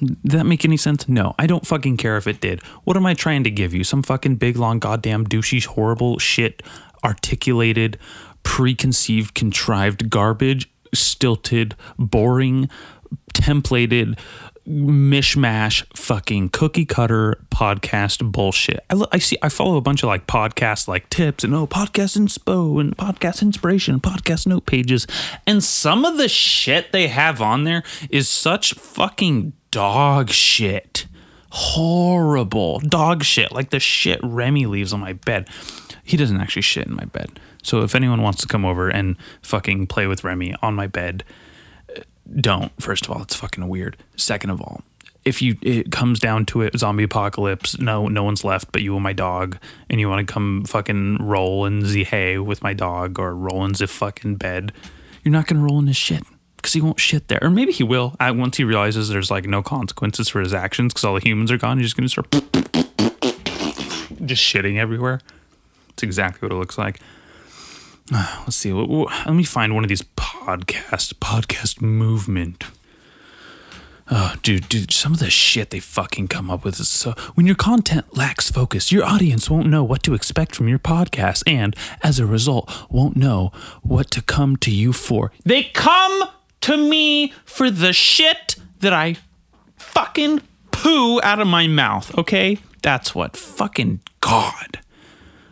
Did 0.00 0.16
that 0.24 0.44
make 0.44 0.64
any 0.64 0.78
sense? 0.78 1.08
No, 1.08 1.34
I 1.38 1.46
don't 1.46 1.66
fucking 1.66 1.98
care 1.98 2.16
if 2.16 2.26
it 2.26 2.40
did. 2.40 2.62
What 2.84 2.96
am 2.96 3.04
I 3.04 3.12
trying 3.12 3.44
to 3.44 3.50
give 3.50 3.74
you? 3.74 3.84
Some 3.84 4.02
fucking 4.02 4.36
big, 4.36 4.56
long, 4.56 4.78
goddamn, 4.78 5.26
douchey, 5.26 5.64
horrible 5.64 6.18
shit, 6.18 6.62
articulated, 7.04 7.98
preconceived, 8.44 9.34
contrived 9.34 10.08
garbage, 10.08 10.70
stilted, 10.94 11.74
boring, 11.98 12.70
templated, 13.34 14.18
mishmash, 14.68 15.84
fucking 15.96 16.48
cookie 16.50 16.86
cutter 16.86 17.38
podcast 17.50 18.30
bullshit. 18.32 18.84
I, 18.90 19.04
I 19.12 19.18
see, 19.18 19.36
I 19.42 19.48
follow 19.48 19.76
a 19.76 19.80
bunch 19.80 20.02
of 20.02 20.08
like 20.08 20.26
podcast 20.26 20.88
like 20.88 21.08
tips 21.10 21.44
and 21.44 21.54
oh, 21.54 21.66
podcast 21.66 22.18
inspo 22.18 22.80
and 22.80 22.96
podcast 22.96 23.42
inspiration, 23.42 24.00
podcast 24.00 24.46
note 24.46 24.66
pages. 24.66 25.06
And 25.46 25.62
some 25.62 26.04
of 26.04 26.16
the 26.16 26.28
shit 26.28 26.92
they 26.92 27.08
have 27.08 27.42
on 27.42 27.64
there 27.64 27.82
is 28.10 28.28
such 28.28 28.74
fucking 28.74 29.52
dog 29.70 30.30
shit. 30.30 31.06
Horrible 31.50 32.80
dog 32.80 33.22
shit. 33.22 33.52
Like 33.52 33.70
the 33.70 33.80
shit 33.80 34.18
Remy 34.22 34.66
leaves 34.66 34.92
on 34.92 35.00
my 35.00 35.12
bed. 35.12 35.48
He 36.02 36.16
doesn't 36.16 36.40
actually 36.40 36.62
shit 36.62 36.86
in 36.86 36.94
my 36.94 37.04
bed. 37.04 37.38
So 37.62 37.82
if 37.82 37.94
anyone 37.94 38.22
wants 38.22 38.40
to 38.42 38.48
come 38.48 38.64
over 38.64 38.88
and 38.88 39.16
fucking 39.42 39.86
play 39.86 40.06
with 40.06 40.24
Remy 40.24 40.54
on 40.62 40.74
my 40.74 40.86
bed, 40.86 41.24
don't. 42.40 42.72
First 42.80 43.06
of 43.06 43.10
all, 43.12 43.22
it's 43.22 43.34
fucking 43.34 43.68
weird. 43.68 43.96
Second 44.16 44.50
of 44.50 44.60
all, 44.60 44.82
if 45.24 45.40
you 45.40 45.56
it 45.62 45.90
comes 45.90 46.18
down 46.20 46.46
to 46.46 46.62
it, 46.62 46.78
zombie 46.78 47.04
apocalypse, 47.04 47.78
no 47.78 48.08
no 48.08 48.22
one's 48.22 48.44
left 48.44 48.72
but 48.72 48.82
you 48.82 48.94
and 48.94 49.02
my 49.02 49.12
dog, 49.12 49.58
and 49.88 50.00
you 50.00 50.08
want 50.08 50.26
to 50.26 50.32
come 50.32 50.64
fucking 50.64 51.18
roll 51.20 51.66
in 51.66 51.80
the 51.80 52.04
hay 52.04 52.38
with 52.38 52.62
my 52.62 52.72
dog 52.74 53.18
or 53.18 53.34
roll 53.34 53.64
in 53.64 53.72
the 53.72 53.86
fucking 53.86 54.36
bed, 54.36 54.72
you're 55.22 55.32
not 55.32 55.46
gonna 55.46 55.62
roll 55.62 55.78
in 55.78 55.86
his 55.86 55.96
shit 55.96 56.22
because 56.56 56.72
he 56.72 56.80
won't 56.80 57.00
shit 57.00 57.28
there, 57.28 57.38
or 57.42 57.50
maybe 57.50 57.72
he 57.72 57.82
will. 57.82 58.14
Uh, 58.20 58.32
once 58.36 58.56
he 58.56 58.64
realizes 58.64 59.08
there's 59.08 59.30
like 59.30 59.46
no 59.46 59.62
consequences 59.62 60.28
for 60.28 60.40
his 60.40 60.54
actions 60.54 60.92
because 60.92 61.04
all 61.04 61.14
the 61.14 61.20
humans 61.20 61.50
are 61.50 61.58
gone, 61.58 61.78
he's 61.78 61.92
just 61.92 61.96
gonna 61.96 62.08
start 62.08 62.30
just 64.26 64.42
shitting 64.42 64.78
everywhere. 64.78 65.20
It's 65.90 66.02
exactly 66.02 66.46
what 66.46 66.54
it 66.54 66.58
looks 66.58 66.76
like. 66.76 67.00
Let's 68.12 68.56
see. 68.56 68.72
Let 68.72 69.34
me 69.34 69.44
find 69.44 69.74
one 69.74 69.84
of 69.84 69.88
these 69.88 70.02
podcast 70.02 71.14
podcast 71.14 71.80
movement. 71.80 72.64
Oh, 74.10 74.34
dude, 74.42 74.68
dude, 74.68 74.92
some 74.92 75.14
of 75.14 75.18
the 75.18 75.30
shit 75.30 75.70
they 75.70 75.80
fucking 75.80 76.28
come 76.28 76.50
up 76.50 76.62
with 76.64 76.78
is 76.78 76.90
so. 76.90 77.12
When 77.34 77.46
your 77.46 77.54
content 77.54 78.14
lacks 78.14 78.50
focus, 78.50 78.92
your 78.92 79.04
audience 79.04 79.48
won't 79.48 79.66
know 79.66 79.82
what 79.82 80.02
to 80.02 80.12
expect 80.12 80.54
from 80.54 80.68
your 80.68 80.78
podcast, 80.78 81.42
and 81.46 81.74
as 82.02 82.18
a 82.18 82.26
result, 82.26 82.70
won't 82.90 83.16
know 83.16 83.50
what 83.82 84.10
to 84.10 84.20
come 84.20 84.56
to 84.58 84.70
you 84.70 84.92
for. 84.92 85.32
They 85.44 85.64
come 85.72 86.24
to 86.62 86.76
me 86.76 87.32
for 87.46 87.70
the 87.70 87.94
shit 87.94 88.56
that 88.80 88.92
I 88.92 89.16
fucking 89.78 90.42
poo 90.70 91.22
out 91.22 91.40
of 91.40 91.46
my 91.46 91.66
mouth, 91.66 92.16
okay? 92.18 92.58
That's 92.82 93.14
what 93.14 93.38
fucking 93.38 94.00
God. 94.20 94.80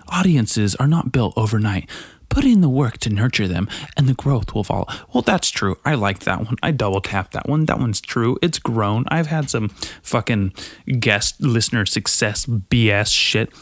Audiences 0.09 0.75
are 0.77 0.87
not 0.87 1.11
built 1.11 1.33
overnight. 1.39 1.89
Put 2.33 2.47
in 2.47 2.63
the 2.63 2.69
work 2.71 2.97
to 3.01 3.11
nurture 3.11 3.47
them, 3.47 3.69
and 3.95 4.09
the 4.09 4.15
growth 4.15 4.55
will 4.55 4.65
follow. 4.65 4.87
Well, 5.13 5.21
that's 5.21 5.51
true. 5.51 5.77
I 5.85 5.97
like 5.97 6.21
that 6.21 6.47
one. 6.47 6.57
I 6.63 6.71
double 6.71 7.03
tap 7.03 7.33
that 7.33 7.47
one. 7.47 7.67
That 7.67 7.79
one's 7.79 8.01
true. 8.01 8.39
It's 8.41 8.59
grown. 8.59 9.05
I've 9.09 9.27
had 9.27 9.51
some 9.51 9.69
fucking 10.03 10.55
guest 10.99 11.43
listener 11.43 11.85
success 11.85 12.47
BS 12.47 13.13
shit. 13.13 13.53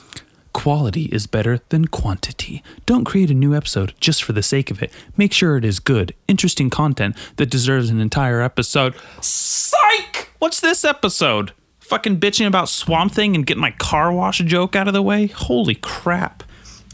Quality 0.52 1.06
is 1.06 1.26
better 1.26 1.58
than 1.70 1.86
quantity. 1.88 2.62
Don't 2.86 3.04
create 3.04 3.28
a 3.28 3.34
new 3.34 3.56
episode 3.56 3.92
just 3.98 4.22
for 4.22 4.34
the 4.34 4.42
sake 4.42 4.70
of 4.70 4.80
it. 4.80 4.92
Make 5.16 5.32
sure 5.32 5.56
it 5.56 5.64
is 5.64 5.80
good, 5.80 6.14
interesting 6.28 6.70
content 6.70 7.16
that 7.38 7.50
deserves 7.50 7.90
an 7.90 7.98
entire 7.98 8.40
episode. 8.40 8.94
Psych! 9.20 10.30
What's 10.38 10.60
this 10.60 10.84
episode? 10.84 11.54
Fucking 11.80 12.20
bitching 12.20 12.46
about 12.46 12.68
Swamp 12.68 13.10
Thing 13.10 13.34
and 13.34 13.44
getting 13.44 13.60
my 13.60 13.72
car 13.72 14.12
wash 14.12 14.38
joke 14.38 14.76
out 14.76 14.86
of 14.86 14.94
the 14.94 15.02
way? 15.02 15.26
Holy 15.26 15.74
crap. 15.74 16.44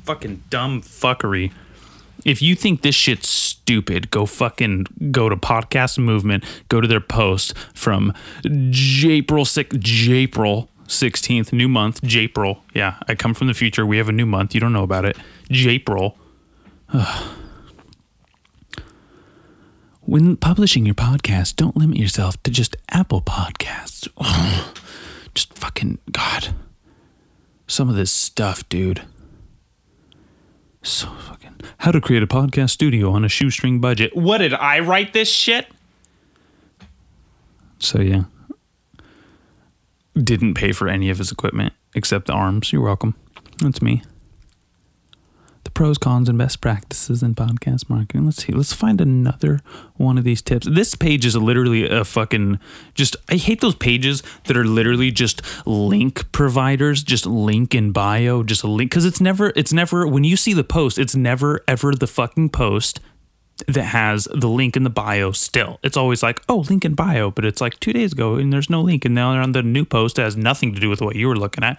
Fucking 0.04 0.44
dumb 0.48 0.80
fuckery. 0.80 1.52
If 2.26 2.42
you 2.42 2.56
think 2.56 2.82
this 2.82 2.96
shit's 2.96 3.28
stupid, 3.28 4.10
go 4.10 4.26
fucking 4.26 4.86
go 5.12 5.28
to 5.28 5.36
Podcast 5.36 5.96
Movement, 5.96 6.42
go 6.68 6.80
to 6.80 6.88
their 6.88 7.00
post 7.00 7.56
from 7.72 8.12
April 8.44 9.44
6th, 9.44 10.10
April 10.10 10.68
16th, 10.88 11.52
new 11.52 11.68
month, 11.68 12.00
April. 12.16 12.64
Yeah, 12.74 12.96
I 13.06 13.14
come 13.14 13.32
from 13.32 13.46
the 13.46 13.54
future. 13.54 13.86
We 13.86 13.98
have 13.98 14.08
a 14.08 14.12
new 14.12 14.26
month. 14.26 14.54
You 14.54 14.60
don't 14.60 14.72
know 14.72 14.82
about 14.82 15.04
it. 15.04 15.16
April. 15.50 16.18
When 20.02 20.36
publishing 20.36 20.86
your 20.86 20.94
podcast, 20.94 21.56
don't 21.56 21.76
limit 21.76 21.98
yourself 21.98 22.40
to 22.44 22.50
just 22.52 22.76
Apple 22.90 23.20
Podcasts. 23.20 24.06
just 25.34 25.52
fucking 25.58 25.98
God. 26.12 26.54
Some 27.66 27.88
of 27.88 27.96
this 27.96 28.12
stuff, 28.12 28.68
dude. 28.68 29.02
So 30.86 31.08
fucking. 31.08 31.56
How 31.78 31.90
to 31.90 32.00
create 32.00 32.22
a 32.22 32.28
podcast 32.28 32.70
studio 32.70 33.10
on 33.10 33.24
a 33.24 33.28
shoestring 33.28 33.80
budget. 33.80 34.14
What 34.16 34.38
did 34.38 34.54
I 34.54 34.78
write 34.78 35.12
this 35.12 35.28
shit? 35.28 35.66
So 37.80 38.00
yeah. 38.00 38.24
Didn't 40.14 40.54
pay 40.54 40.70
for 40.70 40.86
any 40.86 41.10
of 41.10 41.18
his 41.18 41.32
equipment 41.32 41.72
except 41.96 42.26
the 42.28 42.34
arms. 42.34 42.72
You're 42.72 42.82
welcome. 42.82 43.16
That's 43.58 43.82
me. 43.82 44.04
Pros, 45.76 45.98
cons, 45.98 46.26
and 46.30 46.38
best 46.38 46.62
practices 46.62 47.22
in 47.22 47.34
podcast 47.34 47.90
marketing. 47.90 48.24
Let's 48.24 48.42
see. 48.42 48.50
Let's 48.50 48.72
find 48.72 48.98
another 48.98 49.60
one 49.96 50.16
of 50.16 50.24
these 50.24 50.40
tips. 50.40 50.66
This 50.66 50.94
page 50.94 51.26
is 51.26 51.36
literally 51.36 51.86
a 51.86 52.02
fucking 52.02 52.58
just. 52.94 53.14
I 53.28 53.34
hate 53.34 53.60
those 53.60 53.74
pages 53.74 54.22
that 54.44 54.56
are 54.56 54.64
literally 54.64 55.10
just 55.10 55.42
link 55.66 56.32
providers, 56.32 57.02
just 57.02 57.26
link 57.26 57.74
in 57.74 57.92
bio, 57.92 58.42
just 58.42 58.62
a 58.62 58.68
link 58.68 58.90
because 58.90 59.04
it's 59.04 59.20
never. 59.20 59.52
It's 59.54 59.70
never 59.70 60.06
when 60.06 60.24
you 60.24 60.34
see 60.34 60.54
the 60.54 60.64
post. 60.64 60.98
It's 60.98 61.14
never 61.14 61.62
ever 61.68 61.92
the 61.92 62.06
fucking 62.06 62.48
post 62.48 63.00
that 63.68 63.84
has 63.84 64.26
the 64.34 64.48
link 64.48 64.78
in 64.78 64.82
the 64.82 64.88
bio 64.88 65.30
still. 65.32 65.78
It's 65.82 65.98
always 65.98 66.22
like, 66.22 66.40
oh, 66.48 66.64
link 66.70 66.86
in 66.86 66.94
bio, 66.94 67.30
but 67.30 67.44
it's 67.44 67.60
like 67.60 67.78
two 67.80 67.92
days 67.92 68.14
ago 68.14 68.36
and 68.36 68.50
there's 68.50 68.70
no 68.70 68.80
link. 68.80 69.04
And 69.04 69.14
now 69.14 69.32
they're 69.32 69.42
on 69.42 69.52
the 69.52 69.62
new 69.62 69.84
post 69.84 70.16
that 70.16 70.22
has 70.22 70.38
nothing 70.38 70.72
to 70.72 70.80
do 70.80 70.88
with 70.88 71.02
what 71.02 71.16
you 71.16 71.28
were 71.28 71.36
looking 71.36 71.64
at. 71.64 71.78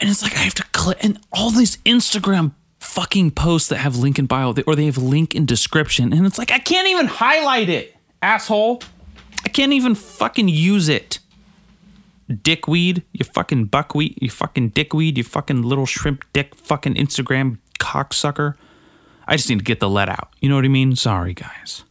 And 0.00 0.10
it's 0.10 0.24
like, 0.24 0.34
I 0.34 0.40
have 0.40 0.54
to 0.54 0.64
click. 0.72 0.98
And 1.04 1.20
all 1.32 1.52
these 1.52 1.76
Instagram 1.78 2.54
fucking 2.96 3.30
posts 3.30 3.68
that 3.68 3.76
have 3.76 3.96
link 3.96 4.18
in 4.18 4.24
bio 4.24 4.54
or 4.66 4.74
they 4.74 4.86
have 4.86 4.96
link 4.96 5.34
in 5.34 5.44
description. 5.44 6.14
And 6.14 6.24
it's 6.24 6.38
like, 6.38 6.50
I 6.50 6.58
can't 6.58 6.88
even 6.88 7.06
highlight 7.06 7.68
it, 7.68 7.94
asshole. 8.22 8.82
I 9.44 9.50
can't 9.50 9.74
even 9.74 9.94
fucking 9.94 10.48
use 10.48 10.88
it. 10.88 11.18
Dickweed, 12.42 13.02
you 13.12 13.26
fucking 13.26 13.66
buckwheat, 13.66 14.20
you 14.22 14.30
fucking 14.30 14.70
dickweed, 14.70 15.18
you 15.18 15.24
fucking 15.24 15.60
little 15.60 15.84
shrimp 15.84 16.24
dick 16.32 16.54
fucking 16.54 16.94
Instagram 16.94 17.58
cocksucker. 17.78 18.54
I 19.28 19.36
just 19.36 19.50
need 19.50 19.58
to 19.58 19.64
get 19.64 19.80
the 19.80 19.90
let 19.90 20.08
out. 20.08 20.30
You 20.40 20.48
know 20.48 20.54
what 20.54 20.64
I 20.64 20.68
mean? 20.68 20.96
Sorry, 20.96 21.34
guys. 21.34 21.84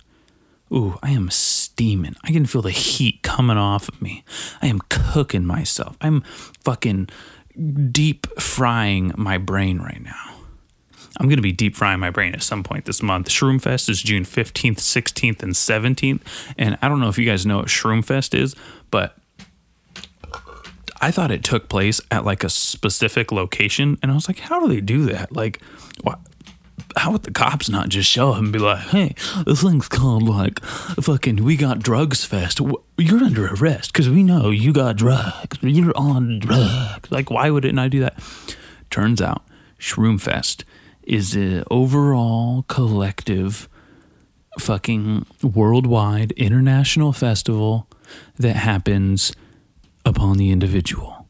Ooh, 0.74 0.98
I 1.04 1.12
am 1.12 1.30
steaming. 1.30 2.16
I 2.24 2.32
can 2.32 2.48
feel 2.48 2.64
the 2.64 2.72
heat 2.72 3.22
coming 3.22 3.58
off 3.58 3.88
of 3.88 4.02
me. 4.02 4.24
I 4.60 4.68
am 4.68 4.80
cooking 4.90 5.46
myself. 5.46 5.98
I'm 6.02 6.22
fucking 6.64 7.10
deep 7.92 8.26
frying 8.40 9.14
my 9.16 9.38
brain 9.38 9.78
right 9.78 10.02
now. 10.04 10.35
I'm 11.18 11.28
going 11.28 11.38
to 11.38 11.44
be 11.44 11.52
deep 11.52 11.76
frying 11.76 12.00
my 12.00 12.10
brain 12.10 12.34
at 12.34 12.44
some 12.44 12.64
point 12.64 12.86
this 12.86 13.02
month. 13.02 13.30
Shroomfest 13.30 13.90
is 13.90 14.02
June 14.02 14.24
15th, 14.24 14.78
16th, 14.78 15.44
and 15.44 15.54
17th. 15.54 16.22
And 16.58 16.78
I 16.82 16.90
don't 16.90 17.00
know 17.00 17.08
if 17.08 17.18
you 17.18 17.26
guys 17.26 17.46
know 17.46 17.58
what 17.58 17.68
Shroomfest 17.68 18.38
is, 18.38 18.56
but 18.92 19.18
I 21.02 21.12
thought 21.12 21.32
it 21.32 21.44
took 21.44 21.70
place 21.70 22.02
at 22.12 22.26
like 22.26 22.44
a 22.44 22.50
specific 22.50 23.32
location. 23.32 23.98
And 24.02 24.12
I 24.12 24.16
was 24.16 24.28
like, 24.28 24.40
how 24.40 24.60
do 24.60 24.68
they 24.68 24.82
do 24.82 25.06
that? 25.06 25.32
Like, 25.32 25.62
how 26.98 27.12
would 27.12 27.24
the 27.24 27.32
cops 27.32 27.70
not 27.70 27.90
just 27.90 28.10
show 28.10 28.32
up 28.32 28.40
and 28.40 28.54
be 28.54 28.60
like, 28.60 28.80
hey, 28.88 29.16
this 29.46 29.62
thing's 29.62 29.88
called 29.88 30.24
like 30.24 30.64
fucking 30.64 31.44
We 31.44 31.58
Got 31.58 31.80
Drugs 31.80 32.24
Fest. 32.24 32.60
You're 32.98 33.24
under 33.24 33.48
arrest 33.48 33.92
because 33.92 34.10
we 34.10 34.24
know 34.24 34.50
you 34.50 34.74
got 34.74 34.96
drugs. 34.96 35.58
You're 35.62 35.96
on 35.96 36.40
drugs. 36.40 37.12
Like, 37.12 37.30
why 37.30 37.50
would 37.50 37.66
it 37.66 37.76
not 37.76 37.90
do 37.90 38.00
that? 38.02 38.18
Turns 38.90 39.22
out, 39.22 39.44
Shroomfest 39.80 40.64
is 41.06 41.36
an 41.36 41.64
overall 41.70 42.64
collective 42.68 43.70
fucking 44.60 45.26
worldwide 45.44 46.32
international 46.34 47.14
festival 47.14 47.88
that 48.38 48.56
happens 48.56 49.34
upon 50.06 50.38
the 50.38 50.52
individual. 50.52 51.28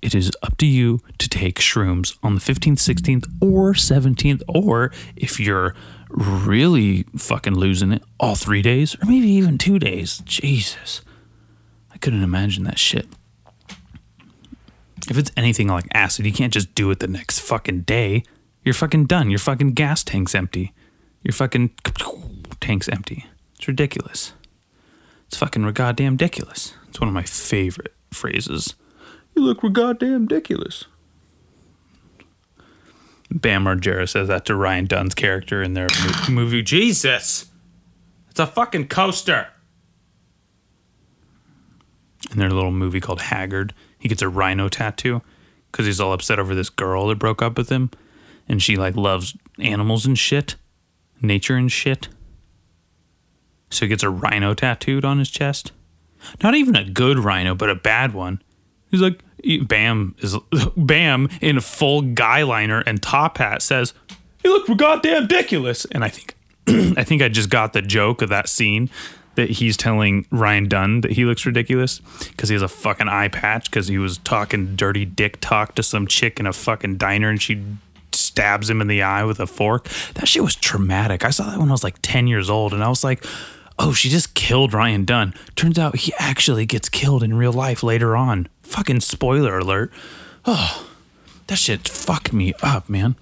it 0.00 0.16
is 0.16 0.32
up 0.42 0.58
to 0.58 0.66
you 0.66 0.98
to 1.18 1.28
take 1.28 1.60
shrooms 1.60 2.18
on 2.24 2.34
the 2.34 2.40
15th, 2.40 2.78
16th, 2.78 3.26
or 3.40 3.72
17th, 3.72 4.42
or 4.48 4.90
if 5.14 5.38
you're 5.38 5.76
really 6.10 7.04
fucking 7.16 7.54
losing 7.54 7.92
it, 7.92 8.02
all 8.18 8.34
three 8.34 8.62
days, 8.62 8.96
or 8.96 9.06
maybe 9.06 9.28
even 9.28 9.58
two 9.58 9.78
days. 9.78 10.18
Jesus. 10.24 11.02
I 11.92 11.98
couldn't 11.98 12.24
imagine 12.24 12.64
that 12.64 12.80
shit. 12.80 13.06
If 15.08 15.16
it's 15.16 15.30
anything 15.36 15.68
like 15.68 15.86
acid, 15.94 16.26
you 16.26 16.32
can't 16.32 16.52
just 16.52 16.74
do 16.74 16.90
it 16.90 16.98
the 16.98 17.06
next 17.06 17.38
fucking 17.40 17.82
day. 17.82 18.24
You're 18.64 18.74
fucking 18.74 19.06
done. 19.06 19.30
Your 19.30 19.38
fucking 19.38 19.72
gas 19.72 20.04
tank's 20.04 20.34
empty. 20.34 20.72
Your 21.22 21.32
fucking 21.32 21.70
tank's 22.60 22.88
empty. 22.88 23.26
It's 23.56 23.68
ridiculous. 23.68 24.32
It's 25.26 25.36
fucking 25.36 25.70
goddamn 25.72 26.14
ridiculous. 26.14 26.74
It's 26.88 27.00
one 27.00 27.08
of 27.08 27.14
my 27.14 27.22
favorite 27.22 27.94
phrases. 28.12 28.74
You 29.34 29.42
look 29.42 29.60
goddamn 29.72 30.22
ridiculous. 30.22 30.84
Bam 33.30 33.64
Margera 33.64 34.08
says 34.08 34.28
that 34.28 34.44
to 34.46 34.54
Ryan 34.54 34.86
Dunn's 34.86 35.14
character 35.14 35.62
in 35.62 35.74
their 35.74 35.88
movie. 36.30 36.62
Jesus! 36.62 37.46
It's 38.30 38.40
a 38.40 38.46
fucking 38.46 38.88
coaster! 38.88 39.48
In 42.30 42.38
their 42.38 42.50
little 42.50 42.70
movie 42.70 43.00
called 43.00 43.22
Haggard, 43.22 43.74
he 43.98 44.08
gets 44.08 44.22
a 44.22 44.28
rhino 44.28 44.68
tattoo 44.68 45.22
because 45.70 45.86
he's 45.86 46.00
all 46.00 46.12
upset 46.12 46.38
over 46.38 46.54
this 46.54 46.70
girl 46.70 47.08
that 47.08 47.18
broke 47.18 47.42
up 47.42 47.56
with 47.56 47.68
him. 47.68 47.90
And 48.48 48.62
she, 48.62 48.76
like, 48.76 48.96
loves 48.96 49.36
animals 49.58 50.06
and 50.06 50.18
shit, 50.18 50.56
nature 51.20 51.56
and 51.56 51.70
shit. 51.70 52.08
So 53.70 53.86
he 53.86 53.88
gets 53.88 54.02
a 54.02 54.10
rhino 54.10 54.54
tattooed 54.54 55.04
on 55.04 55.18
his 55.18 55.30
chest. 55.30 55.72
Not 56.42 56.54
even 56.54 56.76
a 56.76 56.84
good 56.84 57.18
rhino, 57.18 57.54
but 57.54 57.70
a 57.70 57.74
bad 57.74 58.12
one. 58.14 58.42
He's 58.90 59.00
like, 59.00 59.22
Bam 59.62 60.14
is 60.18 60.36
Bam 60.76 61.28
in 61.40 61.60
full 61.60 62.02
guy 62.02 62.42
liner 62.42 62.80
and 62.80 63.02
top 63.02 63.38
hat 63.38 63.62
says, 63.62 63.94
"You 64.44 64.50
look 64.52 64.78
goddamn 64.78 65.22
ridiculous." 65.22 65.84
And 65.86 66.04
I 66.04 66.08
think, 66.08 66.36
I 66.98 67.04
think 67.04 67.22
I 67.22 67.28
just 67.28 67.50
got 67.50 67.72
the 67.72 67.82
joke 67.82 68.22
of 68.22 68.28
that 68.28 68.48
scene 68.48 68.88
that 69.34 69.50
he's 69.50 69.76
telling 69.76 70.26
Ryan 70.30 70.68
Dunn 70.68 71.00
that 71.00 71.12
he 71.12 71.24
looks 71.24 71.46
ridiculous 71.46 72.00
because 72.28 72.50
he 72.50 72.54
has 72.54 72.62
a 72.62 72.68
fucking 72.68 73.08
eye 73.08 73.28
patch 73.28 73.70
because 73.70 73.88
he 73.88 73.98
was 73.98 74.18
talking 74.18 74.76
dirty 74.76 75.06
dick 75.06 75.40
talk 75.40 75.74
to 75.76 75.82
some 75.82 76.06
chick 76.06 76.38
in 76.38 76.46
a 76.46 76.52
fucking 76.52 76.98
diner 76.98 77.30
and 77.30 77.40
she 77.40 77.64
stabs 78.32 78.70
him 78.70 78.80
in 78.80 78.86
the 78.86 79.02
eye 79.02 79.24
with 79.24 79.40
a 79.40 79.46
fork. 79.46 79.90
That 80.14 80.26
shit 80.26 80.42
was 80.42 80.56
traumatic. 80.56 81.22
I 81.22 81.28
saw 81.28 81.50
that 81.50 81.58
when 81.58 81.68
I 81.68 81.72
was 81.72 81.84
like 81.84 81.96
10 82.00 82.26
years 82.26 82.48
old 82.48 82.72
and 82.72 82.82
I 82.82 82.88
was 82.88 83.04
like, 83.04 83.26
oh, 83.78 83.92
she 83.92 84.08
just 84.08 84.32
killed 84.32 84.72
Ryan 84.72 85.04
Dunn. 85.04 85.34
Turns 85.54 85.78
out 85.78 85.96
he 85.96 86.14
actually 86.18 86.64
gets 86.64 86.88
killed 86.88 87.22
in 87.22 87.34
real 87.34 87.52
life 87.52 87.82
later 87.82 88.16
on. 88.16 88.48
Fucking 88.62 89.00
spoiler 89.00 89.58
alert. 89.58 89.92
Oh, 90.46 90.88
that 91.48 91.56
shit 91.56 91.86
fucked 91.86 92.32
me 92.32 92.54
up, 92.62 92.88
man. 92.88 93.16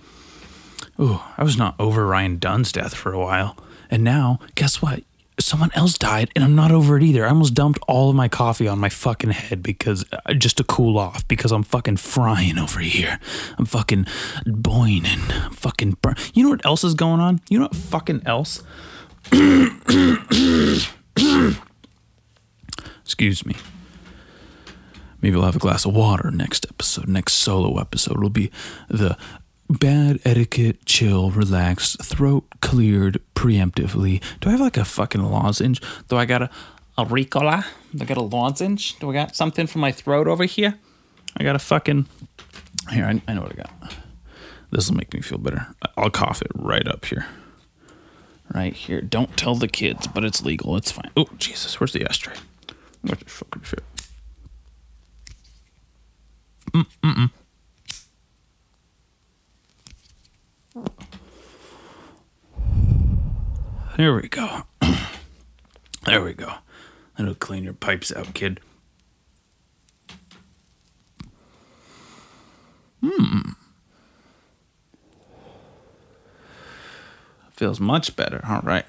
Ooh, 1.00 1.20
I 1.36 1.42
was 1.42 1.56
not 1.56 1.74
over 1.80 2.06
Ryan 2.06 2.38
Dunn's 2.38 2.70
death 2.70 2.94
for 2.94 3.12
a 3.12 3.18
while. 3.18 3.56
And 3.90 4.04
now, 4.04 4.38
guess 4.54 4.80
what? 4.80 5.02
Someone 5.40 5.70
else 5.74 5.96
died, 5.98 6.30
and 6.36 6.44
I'm 6.44 6.54
not 6.54 6.70
over 6.70 6.96
it 6.96 7.02
either. 7.02 7.24
I 7.24 7.30
almost 7.30 7.54
dumped 7.54 7.80
all 7.88 8.10
of 8.10 8.16
my 8.16 8.28
coffee 8.28 8.68
on 8.68 8.78
my 8.78 8.88
fucking 8.88 9.30
head 9.30 9.62
because 9.62 10.04
uh, 10.12 10.34
just 10.34 10.58
to 10.58 10.64
cool 10.64 10.98
off 10.98 11.26
because 11.28 11.50
I'm 11.50 11.62
fucking 11.62 11.96
frying 11.96 12.58
over 12.58 12.80
here. 12.80 13.18
I'm 13.58 13.64
fucking 13.64 14.06
boiling. 14.46 15.20
I'm 15.30 15.52
fucking 15.52 15.96
burn. 16.02 16.14
You 16.34 16.44
know 16.44 16.50
what 16.50 16.64
else 16.64 16.84
is 16.84 16.94
going 16.94 17.20
on? 17.20 17.40
You 17.48 17.58
know 17.58 17.64
what 17.66 17.76
fucking 17.76 18.22
else? 18.26 18.62
Excuse 23.02 23.46
me. 23.46 23.56
Maybe 25.22 25.36
I'll 25.36 25.42
have 25.42 25.56
a 25.56 25.60
glass 25.60 25.84
of 25.84 25.94
water 25.94 26.30
next 26.30 26.66
episode. 26.68 27.08
Next 27.08 27.34
solo 27.34 27.78
episode 27.78 28.20
will 28.20 28.30
be 28.30 28.50
the 28.88 29.16
bad 29.68 30.20
etiquette, 30.24 30.84
chill, 30.86 31.30
relaxed, 31.30 32.02
throat 32.02 32.44
cleared 32.60 33.20
preemptively. 33.34 34.22
Do 34.40 34.48
I 34.48 34.52
have 34.52 34.60
like 34.60 34.76
a 34.76 34.84
fucking 34.84 35.22
lozenge? 35.22 35.80
Do 36.08 36.16
I 36.16 36.24
got 36.24 36.42
a, 36.42 36.50
a 36.98 37.04
Ricola? 37.04 37.64
Do 37.94 38.02
I 38.02 38.06
got 38.06 38.16
a 38.16 38.22
lozenge? 38.22 38.98
Do 38.98 39.10
I 39.10 39.14
got 39.14 39.36
something 39.36 39.66
for 39.66 39.78
my 39.78 39.92
throat 39.92 40.28
over 40.28 40.44
here? 40.44 40.78
I 41.36 41.44
got 41.44 41.56
a 41.56 41.60
fucking. 41.60 42.06
Here, 42.90 43.04
I, 43.04 43.22
I 43.28 43.34
know 43.34 43.42
what 43.42 43.52
I 43.52 43.56
got. 43.56 43.94
This 44.70 44.88
will 44.88 44.96
make 44.96 45.12
me 45.12 45.20
feel 45.20 45.38
better. 45.38 45.66
I'll 45.96 46.10
cough 46.10 46.42
it 46.42 46.50
right 46.54 46.86
up 46.86 47.04
here. 47.04 47.26
Right 48.54 48.72
here. 48.72 49.00
Don't 49.00 49.36
tell 49.36 49.54
the 49.54 49.68
kids, 49.68 50.06
but 50.06 50.24
it's 50.24 50.42
legal. 50.42 50.76
It's 50.76 50.90
fine. 50.90 51.10
Oh, 51.16 51.28
Jesus. 51.38 51.78
Where's 51.78 51.92
the 51.92 52.04
ashtray? 52.04 52.34
Where's 53.02 53.18
the 53.20 53.24
fucking 53.30 53.62
shit? 53.62 53.82
Mm-mm. 56.72 57.30
There 64.00 64.14
we 64.14 64.30
go. 64.30 64.62
there 66.06 66.22
we 66.22 66.32
go. 66.32 66.50
That'll 67.18 67.34
clean 67.34 67.64
your 67.64 67.74
pipes 67.74 68.10
out, 68.10 68.32
kid. 68.32 68.58
Hmm. 73.04 73.50
Feels 77.52 77.78
much 77.78 78.16
better. 78.16 78.42
All 78.48 78.62
right. 78.62 78.86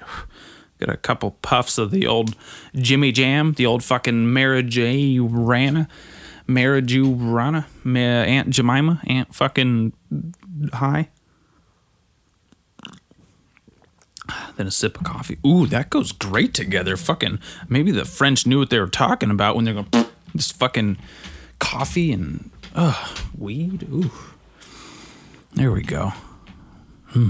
Got 0.80 0.88
a 0.88 0.96
couple 0.96 1.32
puffs 1.42 1.76
of 1.76 1.90
the 1.90 2.06
old 2.06 2.34
Jimmy 2.74 3.12
Jam, 3.12 3.52
the 3.52 3.66
old 3.66 3.84
fucking 3.84 4.28
marijuana, 4.28 5.88
marijuana, 6.48 7.66
Ma- 7.84 7.98
Aunt 7.98 8.48
Jemima, 8.48 9.02
Aunt 9.06 9.34
fucking 9.34 9.92
high. 10.72 11.10
Then 14.56 14.66
a 14.66 14.70
sip 14.70 14.98
of 14.98 15.04
coffee. 15.04 15.38
Ooh, 15.46 15.66
that 15.66 15.90
goes 15.90 16.12
great 16.12 16.54
together. 16.54 16.96
Fucking 16.96 17.38
maybe 17.68 17.90
the 17.90 18.04
French 18.04 18.46
knew 18.46 18.58
what 18.58 18.70
they 18.70 18.78
were 18.78 18.86
talking 18.86 19.30
about 19.30 19.56
when 19.56 19.64
they're 19.64 19.74
going 19.74 20.06
this 20.34 20.50
fucking 20.52 20.98
coffee 21.58 22.12
and 22.12 22.50
uh 22.74 23.08
weed. 23.36 23.84
Ooh. 23.90 24.10
There 25.54 25.70
we 25.70 25.82
go. 25.82 26.12
Hmm. 27.08 27.28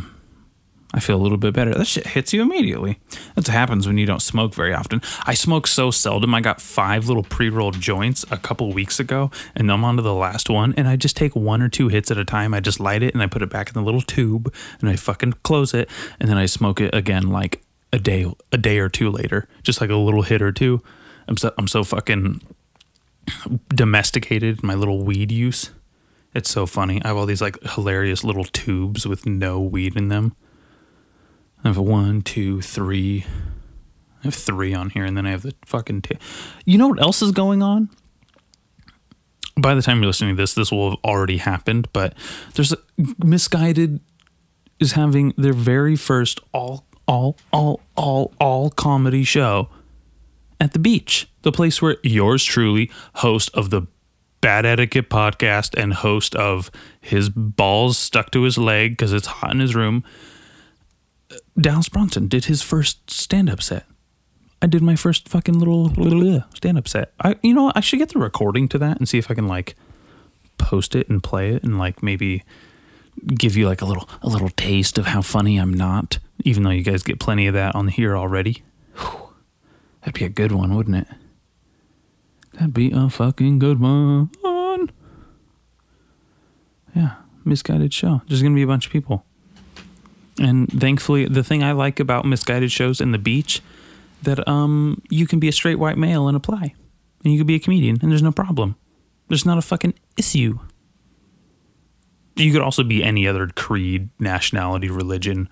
I 0.95 1.01
feel 1.01 1.17
a 1.17 1.23
little 1.23 1.39
bit 1.39 1.55
better. 1.55 1.73
That 1.73 1.87
shit 1.87 2.07
hits 2.07 2.33
you 2.33 2.43
immediately. 2.43 2.99
That's 3.35 3.49
what 3.49 3.55
happens 3.55 3.87
when 3.87 3.99
you 3.99 4.07
don't 4.07 4.21
smoke 4.21 4.55
very 4.55 4.75
often. 4.75 5.01
I 5.25 5.35
smoke 5.35 5.67
so 5.67 5.91
seldom. 5.91 6.35
I 6.35 6.41
got 6.41 6.61
five 6.61 7.09
little 7.09 7.23
pre 7.23 7.49
rolled 7.49 7.81
joints 7.81 8.25
a 8.31 8.37
couple 8.37 8.73
weeks 8.73 9.01
ago, 9.01 9.31
and 9.55 9.71
I'm 9.71 9.85
on 9.85 9.97
to 9.97 10.03
the 10.03 10.15
last 10.15 10.51
one. 10.51 10.75
And 10.77 10.87
I 10.87 10.97
just 10.97 11.17
take 11.17 11.35
one 11.35 11.63
or 11.63 11.69
two 11.69 11.89
hits 11.89 12.11
at 12.11 12.19
a 12.19 12.25
time. 12.25 12.53
I 12.53 12.61
just 12.61 12.81
light 12.81 13.03
it 13.03 13.15
and 13.15 13.23
I 13.23 13.27
put 13.27 13.43
it 13.43 13.51
back 13.51 13.69
in 13.69 13.75
the 13.75 13.83
little 13.83 14.03
tube, 14.03 14.53
and 14.81 14.91
I 14.91 14.97
fucking 14.97 15.35
close 15.43 15.73
it, 15.73 15.89
and 16.21 16.29
then 16.29 16.37
I 16.37 16.47
smoke 16.47 16.81
it 16.81 16.95
again 16.95 17.31
like 17.31 17.63
a 17.93 17.99
day, 17.99 18.31
a 18.51 18.59
day 18.59 18.79
or 18.79 18.89
two 18.89 19.11
later, 19.11 19.49
just 19.63 19.81
like 19.81 19.91
a 19.91 19.97
little 19.97 20.23
hit 20.23 20.43
or 20.43 20.53
two. 20.53 20.83
I'm 21.29 21.37
so 21.37 21.55
I'm 21.57 21.69
so 21.69 21.85
fucking 21.85 22.41
domesticated 23.69 24.63
my 24.63 24.75
little 24.75 25.03
weed 25.03 25.33
use. 25.33 25.71
It's 26.35 26.51
so 26.51 26.67
funny. 26.67 27.03
I 27.03 27.09
have 27.09 27.17
all 27.17 27.27
these 27.27 27.43
like 27.43 27.63
hilarious 27.63 28.25
little 28.25 28.45
tubes 28.45 29.07
with 29.07 29.27
no 29.27 29.61
weed 29.61 29.97
in 29.97 30.09
them. 30.09 30.35
I 31.65 31.69
have 31.69 31.79
one, 31.79 32.23
two, 32.23 32.61
three. 32.61 33.25
I 34.21 34.27
have 34.27 34.35
three 34.35 34.75
on 34.75 34.91
here, 34.91 35.05
and 35.05 35.17
then 35.17 35.27
I 35.27 35.31
have 35.31 35.43
the 35.43 35.55
fucking. 35.65 36.03
T- 36.03 36.19
you 36.65 36.79
know 36.79 36.89
what 36.89 37.01
else 37.01 37.23
is 37.23 37.33
going 37.33 37.63
on? 37.63 37.91
By 39.57 39.75
the 39.75 39.83
time 39.83 39.99
you're 39.99 40.07
listening 40.07 40.37
to 40.37 40.43
this, 40.43 40.55
this 40.55 40.73
will 40.73 40.91
have 40.91 40.99
already 41.05 41.37
happened. 41.37 41.89
But 41.93 42.15
there's 42.55 42.73
a 42.73 42.79
misguided 43.19 44.01
is 44.81 44.93
having 44.93 45.33
their 45.37 45.53
very 45.53 45.97
first 45.97 46.41
all, 46.53 46.85
all, 47.07 47.37
all, 47.53 47.81
all, 47.97 48.33
all 48.41 48.71
comedy 48.71 49.23
show 49.23 49.69
at 50.61 50.73
the 50.73 50.79
beach, 50.79 51.29
the 51.43 51.53
place 51.53 51.81
where 51.81 51.97
yours 52.03 52.45
truly, 52.45 52.91
host 53.17 53.51
of 53.55 53.71
the 53.71 53.83
Bad 54.41 54.67
Etiquette 54.67 55.09
podcast 55.09 55.81
and 55.81 55.95
host 55.95 56.35
of 56.35 56.69
his 57.01 57.29
balls 57.29 57.97
stuck 57.97 58.33
to 58.33 58.43
his 58.43 58.59
leg 58.59 58.93
because 58.93 59.13
it's 59.13 59.29
hot 59.29 59.53
in 59.53 59.61
his 59.61 59.77
room 59.77 60.03
Dallas 61.61 61.89
Bronson 61.89 62.29
did 62.29 62.47
his 62.47 62.63
first 62.63 63.11
stand 63.11 63.51
up 63.51 63.63
set. 63.63 63.85
I 64.61 64.67
did 64.67 64.83
my 64.83 64.97
first 64.97 65.29
fucking 65.29 65.59
little 65.59 65.89
stand 66.55 66.79
up 66.79 66.87
set. 66.89 67.13
I 67.21 67.37
you 67.43 67.55
know, 67.55 67.73
I 67.75 67.81
should 67.81 67.99
get 67.99 68.11
the 68.11 68.19
recording 68.19 68.69
to 68.69 68.79
that 68.79 68.99
and 68.99 69.09
see 69.09 69.19
if 69.19 69.31
I 69.31 69.35
can 69.35 69.49
like 69.49 69.75
post 70.59 70.95
it 70.95 71.09
and 71.09 71.23
play 71.23 71.51
it 71.51 71.65
and 71.65 71.79
like 71.79 72.03
maybe 72.03 72.45
give 73.27 73.57
you 73.57 73.67
like 73.67 73.83
a 73.83 73.85
little 73.85 74.09
a 74.23 74.29
little 74.29 74.51
taste 74.51 74.99
of 74.99 75.07
how 75.07 75.23
funny 75.23 75.59
I'm 75.59 75.75
not, 75.75 76.19
even 76.45 76.63
though 76.63 76.71
you 76.71 76.83
guys 76.83 77.03
get 77.03 77.19
plenty 77.21 77.47
of 77.47 77.55
that 77.55 77.75
on 77.75 77.89
here 77.89 78.17
already. 78.17 78.63
Whew. 78.97 79.29
That'd 80.01 80.15
be 80.15 80.25
a 80.25 80.29
good 80.29 80.53
one, 80.53 80.75
wouldn't 80.75 80.97
it? 80.97 81.09
That'd 82.55 82.75
be 82.75 82.91
a 82.93 83.09
fucking 83.09 83.59
good 83.59 83.81
one. 83.81 84.31
Yeah, 86.95 87.15
misguided 87.45 87.95
show. 87.95 88.23
There's 88.29 88.43
gonna 88.43 88.55
be 88.55 88.63
a 88.63 88.67
bunch 88.67 88.87
of 88.87 88.93
people. 88.93 89.25
And 90.39 90.69
thankfully, 90.69 91.27
the 91.27 91.45
thing 91.45 91.63
I 91.63 91.73
like 91.73 92.01
about 92.01 92.25
misguided 92.25 92.73
shows 92.73 93.01
and 93.01 93.13
the 93.13 93.19
beach, 93.19 93.61
that 94.23 94.47
um 94.49 95.03
you 95.11 95.27
can 95.27 95.39
be 95.39 95.49
a 95.49 95.53
straight 95.53 95.79
white 95.79 95.99
male 95.99 96.29
and 96.29 96.37
apply, 96.37 96.75
and 97.25 97.33
you 97.33 97.39
can 97.39 97.47
be 97.47 97.57
a 97.57 97.59
comedian, 97.59 97.99
and 98.03 98.11
there's 98.11 98.23
no 98.23 98.33
problem. 98.33 98.77
There's 99.29 99.47
not 99.47 99.59
a 99.59 99.63
fucking 99.63 99.95
issue. 100.17 100.59
You 102.37 102.53
could 102.53 102.63
also 102.63 102.83
be 102.83 103.03
any 103.03 103.27
other 103.27 103.49
creed, 103.49 104.09
nationality, 104.19 104.89
religion. 104.89 105.49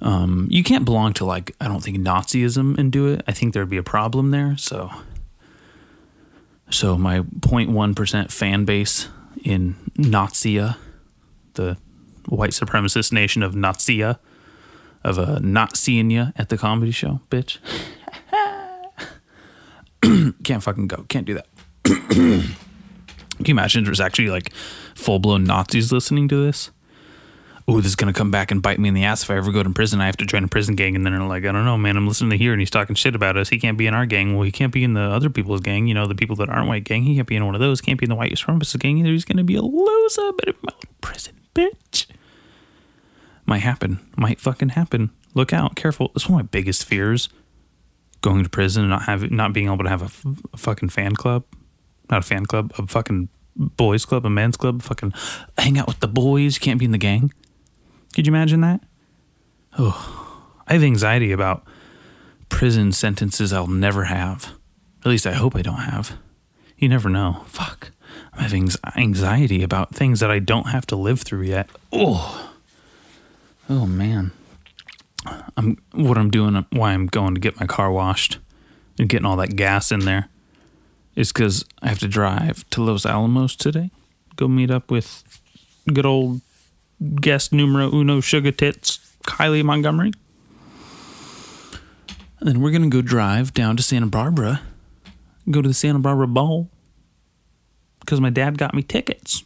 Um, 0.00 0.48
you 0.50 0.62
can't 0.62 0.84
belong 0.84 1.12
to 1.14 1.24
like 1.24 1.54
I 1.60 1.68
don't 1.68 1.82
think 1.82 1.98
Nazism 1.98 2.76
and 2.78 2.90
do 2.90 3.06
it. 3.08 3.22
I 3.26 3.32
think 3.32 3.54
there'd 3.54 3.70
be 3.70 3.76
a 3.76 3.82
problem 3.82 4.30
there. 4.30 4.56
So, 4.56 4.90
so 6.70 6.98
my 6.98 7.20
0.1 7.20 7.94
percent 7.94 8.32
fan 8.32 8.64
base 8.64 9.08
in 9.44 9.76
Nazia, 9.96 10.76
the 11.54 11.76
white 12.28 12.50
supremacist 12.50 13.12
nation 13.12 13.42
of 13.42 13.54
Nazia, 13.54 14.18
of 15.04 15.18
a 15.18 15.40
not 15.40 15.76
seeing 15.76 16.10
you 16.10 16.32
at 16.36 16.48
the 16.48 16.58
comedy 16.58 16.90
show, 16.90 17.20
bitch. 17.30 17.58
Can't 20.44 20.62
fucking 20.62 20.88
go. 20.88 21.04
Can't 21.08 21.26
do 21.26 21.34
that. 21.34 21.46
Can 23.36 23.44
you 23.44 23.52
imagine 23.52 23.84
there's 23.84 24.00
actually 24.00 24.30
like 24.30 24.52
full 24.94 25.18
blown 25.18 25.44
Nazis 25.44 25.92
listening 25.92 26.28
to 26.28 26.44
this? 26.44 26.70
Oh, 27.68 27.78
this 27.78 27.86
is 27.86 27.96
gonna 27.96 28.12
come 28.12 28.30
back 28.30 28.52
and 28.52 28.62
bite 28.62 28.78
me 28.78 28.88
in 28.88 28.94
the 28.94 29.04
ass 29.04 29.24
if 29.24 29.30
I 29.30 29.36
ever 29.36 29.50
go 29.50 29.62
to 29.62 29.70
prison. 29.70 30.00
I 30.00 30.06
have 30.06 30.16
to 30.18 30.24
join 30.26 30.44
a 30.44 30.48
prison 30.48 30.76
gang, 30.76 30.94
and 30.94 31.04
then 31.04 31.12
they're 31.12 31.22
like, 31.22 31.44
I 31.44 31.50
don't 31.50 31.64
know, 31.64 31.76
man. 31.76 31.96
I'm 31.96 32.06
listening 32.06 32.30
to 32.30 32.36
here, 32.36 32.52
and 32.52 32.60
he's 32.60 32.70
talking 32.70 32.94
shit 32.94 33.16
about 33.16 33.36
us. 33.36 33.48
He 33.48 33.58
can't 33.58 33.76
be 33.76 33.88
in 33.88 33.94
our 33.94 34.06
gang. 34.06 34.34
Well, 34.34 34.44
he 34.44 34.52
can't 34.52 34.72
be 34.72 34.84
in 34.84 34.94
the 34.94 35.00
other 35.00 35.28
people's 35.28 35.60
gang. 35.60 35.88
You 35.88 35.94
know, 35.94 36.06
the 36.06 36.14
people 36.14 36.36
that 36.36 36.48
aren't 36.48 36.68
white 36.68 36.84
gang. 36.84 37.02
He 37.02 37.16
can't 37.16 37.26
be 37.26 37.34
in 37.34 37.44
one 37.44 37.56
of 37.56 37.60
those. 37.60 37.80
Can't 37.80 37.98
be 37.98 38.04
in 38.04 38.10
the 38.10 38.14
white 38.14 38.32
supremacist 38.32 38.78
gang 38.78 38.98
either. 38.98 39.10
He's 39.10 39.24
gonna 39.24 39.42
be 39.42 39.56
a 39.56 39.62
loser. 39.62 40.32
But 40.38 40.48
in 40.48 40.54
my 40.62 40.72
little 40.74 40.94
prison, 41.00 41.40
bitch. 41.56 42.06
Might 43.46 43.58
happen. 43.60 44.00
Might 44.16 44.40
fucking 44.40 44.70
happen. 44.70 45.10
Look 45.34 45.52
out. 45.52 45.76
Careful. 45.76 46.10
It's 46.14 46.28
one 46.28 46.40
of 46.40 46.44
my 46.44 46.48
biggest 46.48 46.84
fears. 46.84 47.28
Going 48.20 48.42
to 48.42 48.50
prison 48.50 48.82
and 48.82 48.90
not 48.90 49.02
having, 49.02 49.34
not 49.34 49.52
being 49.52 49.66
able 49.66 49.84
to 49.84 49.88
have 49.88 50.02
a, 50.02 50.06
f- 50.06 50.24
a 50.52 50.56
fucking 50.56 50.88
fan 50.88 51.14
club, 51.14 51.44
not 52.10 52.20
a 52.20 52.26
fan 52.26 52.46
club, 52.46 52.72
a 52.76 52.86
fucking 52.86 53.28
boys 53.54 54.04
club, 54.04 54.26
a 54.26 54.30
men's 54.30 54.56
club, 54.56 54.82
fucking 54.82 55.12
hang 55.58 55.78
out 55.78 55.86
with 55.86 56.00
the 56.00 56.08
boys. 56.08 56.56
You 56.56 56.60
can't 56.60 56.78
be 56.78 56.86
in 56.86 56.90
the 56.90 56.98
gang. 56.98 57.32
Could 58.14 58.26
you 58.26 58.32
imagine 58.32 58.62
that? 58.62 58.80
Oh, 59.78 60.42
I 60.66 60.72
have 60.72 60.82
anxiety 60.82 61.30
about 61.30 61.64
prison 62.48 62.90
sentences 62.90 63.52
I'll 63.52 63.66
never 63.66 64.04
have. 64.04 64.54
At 65.04 65.08
least 65.10 65.26
I 65.26 65.32
hope 65.32 65.54
I 65.54 65.62
don't 65.62 65.76
have. 65.76 66.16
You 66.78 66.88
never 66.88 67.08
know. 67.08 67.44
Fuck. 67.46 67.92
I'm 68.36 68.42
having 68.42 68.68
anxiety 68.96 69.62
about 69.62 69.94
things 69.94 70.20
that 70.20 70.30
I 70.30 70.40
don't 70.40 70.68
have 70.68 70.86
to 70.86 70.96
live 70.96 71.20
through 71.22 71.42
yet. 71.42 71.68
Oh. 71.90 72.52
Oh 73.68 73.86
man. 73.86 74.32
I'm 75.56 75.78
what 75.92 76.18
I'm 76.18 76.30
doing 76.30 76.66
why 76.70 76.92
I'm 76.92 77.06
going 77.06 77.34
to 77.34 77.40
get 77.40 77.58
my 77.58 77.66
car 77.66 77.90
washed 77.90 78.38
and 78.98 79.08
getting 79.08 79.24
all 79.26 79.36
that 79.36 79.56
gas 79.56 79.90
in 79.90 80.00
there 80.00 80.28
is 81.14 81.32
cuz 81.32 81.64
I 81.80 81.88
have 81.88 81.98
to 82.00 82.08
drive 82.08 82.68
to 82.70 82.82
Los 82.82 83.06
Alamos 83.06 83.56
today. 83.56 83.90
Go 84.36 84.48
meet 84.48 84.70
up 84.70 84.90
with 84.90 85.24
good 85.92 86.06
old 86.06 86.42
guest 87.20 87.52
numero 87.52 87.90
uno 87.90 88.20
sugar 88.20 88.52
tits 88.52 89.00
Kylie 89.24 89.64
Montgomery. 89.64 90.12
And 92.38 92.48
then 92.48 92.60
we're 92.60 92.70
going 92.70 92.82
to 92.82 92.90
go 92.90 93.00
drive 93.00 93.54
down 93.54 93.78
to 93.78 93.82
Santa 93.82 94.06
Barbara. 94.06 94.60
Go 95.50 95.62
to 95.62 95.68
the 95.68 95.74
Santa 95.74 96.00
Barbara 96.00 96.28
Bowl 96.28 96.68
because 98.06 98.20
my 98.20 98.30
dad 98.30 98.56
got 98.56 98.72
me 98.72 98.82
tickets. 98.82 99.42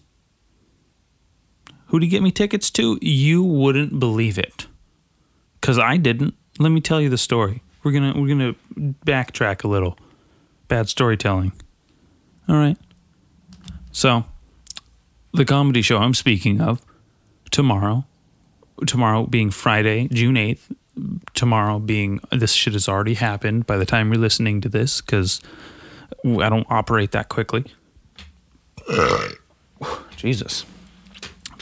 Who'd 1.87 2.03
he 2.03 2.09
get 2.09 2.23
me 2.23 2.31
tickets 2.31 2.71
to? 2.73 2.99
You 3.01 3.43
wouldn't 3.43 3.99
believe 3.99 4.39
it. 4.39 4.67
Cause 5.61 5.79
I 5.79 5.97
didn't. 5.97 6.35
Let 6.59 6.69
me 6.69 6.81
tell 6.81 7.01
you 7.01 7.09
the 7.09 7.19
story. 7.19 7.63
We're 7.83 7.93
gonna 7.93 8.13
we're 8.15 8.29
gonna 8.29 8.55
backtrack 9.05 9.65
a 9.65 9.69
little. 9.69 9.99
Bad 10.69 10.89
storytelling. 10.89 11.53
All 12.49 12.57
right. 12.57 12.77
So, 13.93 14.25
the 15.33 15.45
comedy 15.45 15.83
show 15.83 15.99
I'm 15.99 16.15
speaking 16.15 16.61
of 16.61 16.81
tomorrow, 17.51 18.05
tomorrow 18.87 19.27
being 19.27 19.51
Friday, 19.51 20.07
June 20.09 20.37
8th, 20.37 20.73
tomorrow 21.35 21.81
being 21.81 22.21
this 22.31 22.53
shit 22.53 22.75
has 22.75 22.89
already 22.89 23.15
happened 23.15 23.67
by 23.67 23.77
the 23.77 23.87
time 23.87 24.13
you're 24.13 24.21
listening 24.21 24.61
to 24.61 24.69
this 24.69 25.01
because 25.01 25.41
I 26.25 26.49
don't 26.49 26.67
operate 26.71 27.11
that 27.13 27.29
quickly. 27.29 27.65
Jesus. 30.17 30.65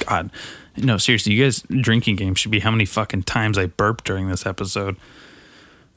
God. 0.06 0.30
No, 0.76 0.96
seriously, 0.96 1.34
you 1.34 1.44
guys 1.44 1.62
drinking 1.68 2.16
game 2.16 2.34
should 2.34 2.50
be 2.50 2.60
how 2.60 2.70
many 2.70 2.84
fucking 2.84 3.24
times 3.24 3.58
I 3.58 3.66
burped 3.66 4.04
during 4.04 4.28
this 4.28 4.46
episode. 4.46 4.96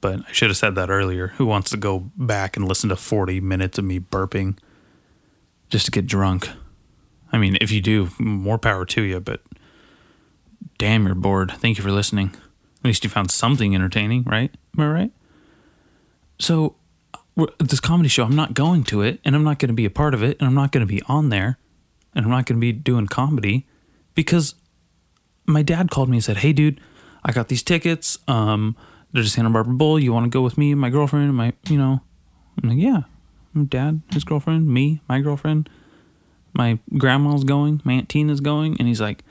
but 0.00 0.20
I 0.28 0.32
should 0.32 0.50
have 0.50 0.56
said 0.56 0.74
that 0.74 0.90
earlier. 0.90 1.28
Who 1.28 1.46
wants 1.46 1.70
to 1.70 1.76
go 1.76 2.10
back 2.16 2.56
and 2.56 2.68
listen 2.68 2.90
to 2.90 2.96
40 2.96 3.40
minutes 3.40 3.78
of 3.78 3.84
me 3.84 4.00
burping 4.00 4.58
just 5.70 5.86
to 5.86 5.90
get 5.90 6.06
drunk? 6.06 6.50
I 7.32 7.38
mean, 7.38 7.56
if 7.60 7.70
you 7.70 7.80
do, 7.80 8.10
more 8.18 8.58
power 8.58 8.84
to 8.84 9.02
you, 9.02 9.20
but 9.20 9.40
damn, 10.76 11.06
you're 11.06 11.14
bored. 11.14 11.52
Thank 11.52 11.78
you 11.78 11.84
for 11.84 11.90
listening. 11.90 12.34
At 12.80 12.84
least 12.84 13.04
you 13.04 13.10
found 13.10 13.30
something 13.30 13.74
entertaining, 13.74 14.24
right? 14.24 14.54
Am 14.76 14.84
I 14.84 14.90
right? 14.90 15.12
So, 16.38 16.74
this 17.58 17.80
comedy 17.80 18.08
show, 18.08 18.24
I'm 18.24 18.36
not 18.36 18.54
going 18.54 18.84
to 18.84 19.02
it, 19.02 19.20
and 19.24 19.34
I'm 19.34 19.44
not 19.44 19.58
going 19.58 19.68
to 19.68 19.74
be 19.74 19.84
a 19.84 19.90
part 19.90 20.14
of 20.14 20.22
it, 20.22 20.38
and 20.38 20.46
I'm 20.46 20.54
not 20.54 20.72
going 20.72 20.86
to 20.86 20.92
be 20.92 21.02
on 21.02 21.28
there 21.28 21.58
and 22.14 22.24
I'm 22.24 22.30
not 22.30 22.46
going 22.46 22.56
to 22.56 22.60
be 22.60 22.72
doing 22.72 23.06
comedy 23.06 23.66
because 24.14 24.54
my 25.46 25.62
dad 25.62 25.90
called 25.90 26.08
me 26.08 26.18
and 26.18 26.24
said, 26.24 26.38
"Hey, 26.38 26.52
dude, 26.52 26.80
I 27.24 27.32
got 27.32 27.48
these 27.48 27.62
tickets. 27.62 28.18
Um, 28.28 28.76
they're 29.12 29.24
Santa 29.24 29.50
Barbara 29.50 29.74
Bowl. 29.74 29.98
You 29.98 30.12
want 30.12 30.24
to 30.24 30.30
go 30.30 30.42
with 30.42 30.58
me 30.58 30.74
my 30.74 30.90
girlfriend 30.90 31.28
and 31.28 31.36
my, 31.36 31.52
you 31.68 31.78
know?" 31.78 32.00
I'm 32.62 32.68
like, 32.68 32.78
"Yeah." 32.78 33.02
My 33.54 33.64
dad, 33.64 34.00
his 34.10 34.24
girlfriend, 34.24 34.68
me, 34.68 35.02
my 35.10 35.20
girlfriend, 35.20 35.68
my 36.54 36.78
grandma's 36.96 37.44
going, 37.44 37.82
my 37.84 37.92
aunt 37.92 38.08
Tina's 38.08 38.40
going, 38.40 38.78
and 38.78 38.88
he's 38.88 39.00
like, 39.00 39.22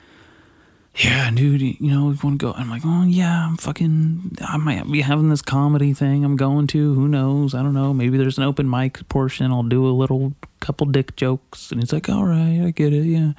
"Yeah, 0.96 1.30
dude, 1.30 1.62
you 1.62 1.90
know, 1.90 2.06
we 2.06 2.18
want 2.22 2.38
to 2.40 2.46
go." 2.46 2.52
I'm 2.52 2.68
like, 2.70 2.82
"Oh 2.84 3.04
yeah, 3.04 3.46
I'm 3.46 3.56
fucking. 3.56 4.36
I 4.40 4.56
might 4.56 4.90
be 4.90 5.00
having 5.00 5.30
this 5.30 5.42
comedy 5.42 5.92
thing. 5.94 6.24
I'm 6.24 6.36
going 6.36 6.66
to. 6.68 6.94
Who 6.94 7.08
knows? 7.08 7.54
I 7.54 7.62
don't 7.62 7.74
know. 7.74 7.94
Maybe 7.94 8.18
there's 8.18 8.38
an 8.38 8.44
open 8.44 8.68
mic 8.68 9.08
portion. 9.08 9.50
I'll 9.50 9.62
do 9.62 9.86
a 9.86 9.90
little 9.90 10.34
couple 10.60 10.86
dick 10.86 11.16
jokes." 11.16 11.70
And 11.70 11.80
he's 11.80 11.92
like, 11.92 12.08
"All 12.08 12.24
right, 12.24 12.62
I 12.62 12.70
get 12.70 12.92
it. 12.92 13.04
Yeah." 13.04 13.32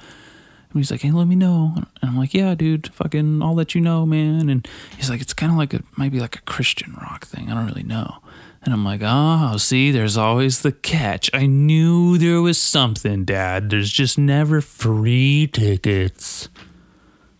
And 0.74 0.80
he's 0.80 0.90
like, 0.90 1.02
"Hey, 1.02 1.12
let 1.12 1.28
me 1.28 1.36
know." 1.36 1.74
And 1.76 2.10
I'm 2.10 2.16
like, 2.18 2.34
"Yeah, 2.34 2.54
dude, 2.54 2.92
fucking, 2.92 3.42
I'll 3.42 3.54
let 3.54 3.74
you 3.74 3.80
know, 3.80 4.04
man." 4.04 4.48
And 4.48 4.66
he's 4.96 5.08
like, 5.08 5.20
"It's 5.20 5.34
kind 5.34 5.52
of 5.52 5.58
like 5.58 5.74
a 5.74 5.82
maybe 5.96 6.18
like 6.20 6.36
a 6.36 6.42
Christian 6.42 6.94
rock 7.00 7.26
thing. 7.26 7.50
I 7.50 7.54
don't 7.54 7.66
really 7.66 7.84
know." 7.84 8.18
And 8.64 8.72
I'm 8.72 8.84
like, 8.84 9.02
oh, 9.04 9.58
see, 9.58 9.90
there's 9.90 10.16
always 10.16 10.62
the 10.62 10.72
catch. 10.72 11.28
I 11.34 11.44
knew 11.44 12.16
there 12.16 12.40
was 12.40 12.56
something, 12.56 13.26
Dad. 13.26 13.68
There's 13.68 13.92
just 13.92 14.16
never 14.16 14.62
free 14.62 15.46
tickets. 15.52 16.48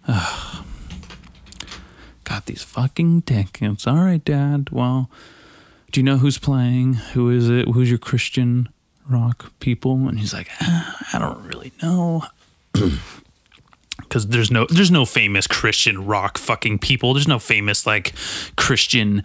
Got 0.06 0.64
these 2.46 2.62
fucking 2.62 3.22
tickets. 3.22 3.86
All 3.86 3.96
right, 3.96 4.24
Dad. 4.24 4.70
Well, 4.70 5.10
do 5.92 6.00
you 6.00 6.04
know 6.04 6.18
who's 6.18 6.38
playing? 6.38 6.94
Who 6.94 7.30
is 7.30 7.48
it? 7.48 7.68
Who's 7.68 7.90
your 7.90 7.98
Christian 7.98 8.68
rock 9.08 9.52
people? 9.60 10.08
And 10.08 10.18
he's 10.18 10.32
like, 10.32 10.48
ah, 10.60 10.96
I 11.12 11.18
don't 11.18 11.46
really 11.46 11.72
know. 11.82 12.24
Because 14.14 14.28
there's 14.28 14.52
no 14.52 14.64
there's 14.70 14.92
no 14.92 15.04
famous 15.04 15.48
Christian 15.48 16.06
rock 16.06 16.38
fucking 16.38 16.78
people. 16.78 17.14
There's 17.14 17.26
no 17.26 17.40
famous 17.40 17.84
like 17.84 18.14
Christian 18.56 19.24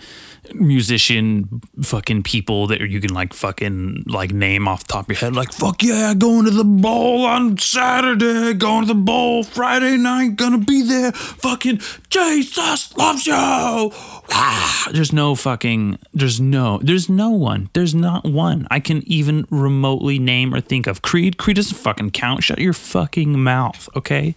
musician 0.56 1.62
fucking 1.84 2.24
people 2.24 2.66
that 2.66 2.82
you 2.82 3.00
can 3.00 3.14
like 3.14 3.36
fucking 3.36 4.06
like 4.08 4.32
name 4.32 4.68
off 4.68 4.88
top 4.88 5.04
of 5.04 5.10
your 5.10 5.18
head. 5.18 5.36
Like 5.36 5.54
fuck 5.54 5.84
yeah 5.84 6.16
going 6.16 6.46
to 6.46 6.50
the 6.50 6.64
bowl 6.64 7.24
on 7.26 7.60
saturday 7.60 8.56
going 8.56 8.88
to 8.88 8.88
the 8.88 9.00
bowl 9.00 9.44
friday 9.44 9.96
night 9.96 10.38
gonna 10.38 10.58
be 10.58 10.82
there. 10.82 11.12
Fucking 11.12 11.82
jesus 12.10 12.98
loves 12.98 13.28
you. 13.28 13.36
Ah, 13.36 14.90
there's 14.92 15.14
no 15.14 15.36
fucking 15.36 16.00
there's 16.16 16.42
no 16.42 16.80
there's 16.82 17.10
no 17.10 17.30
one. 17.30 17.70
There's 17.74 17.94
not 17.94 18.26
one 18.26 18.68
i 18.72 18.80
can 18.80 19.04
even 19.06 19.46
remotely 19.52 20.18
name 20.18 20.52
or 20.52 20.62
think 20.62 20.88
of. 20.88 21.04
Creed 21.04 21.38
creed 21.38 21.58
doesn't 21.58 21.78
fucking 21.78 22.10
count. 22.10 22.44
Shut 22.44 22.58
your 22.58 22.74
fucking 22.74 23.40
mouth 23.40 23.88
okay 23.96 24.34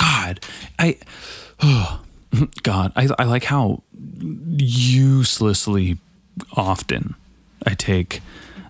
god 0.00 0.44
i 0.78 0.96
oh, 1.62 2.00
god 2.62 2.92
I, 2.96 3.08
I 3.18 3.24
like 3.24 3.44
how 3.44 3.82
uselessly 4.56 5.98
often 6.54 7.14
I 7.66 7.74
take 7.74 8.20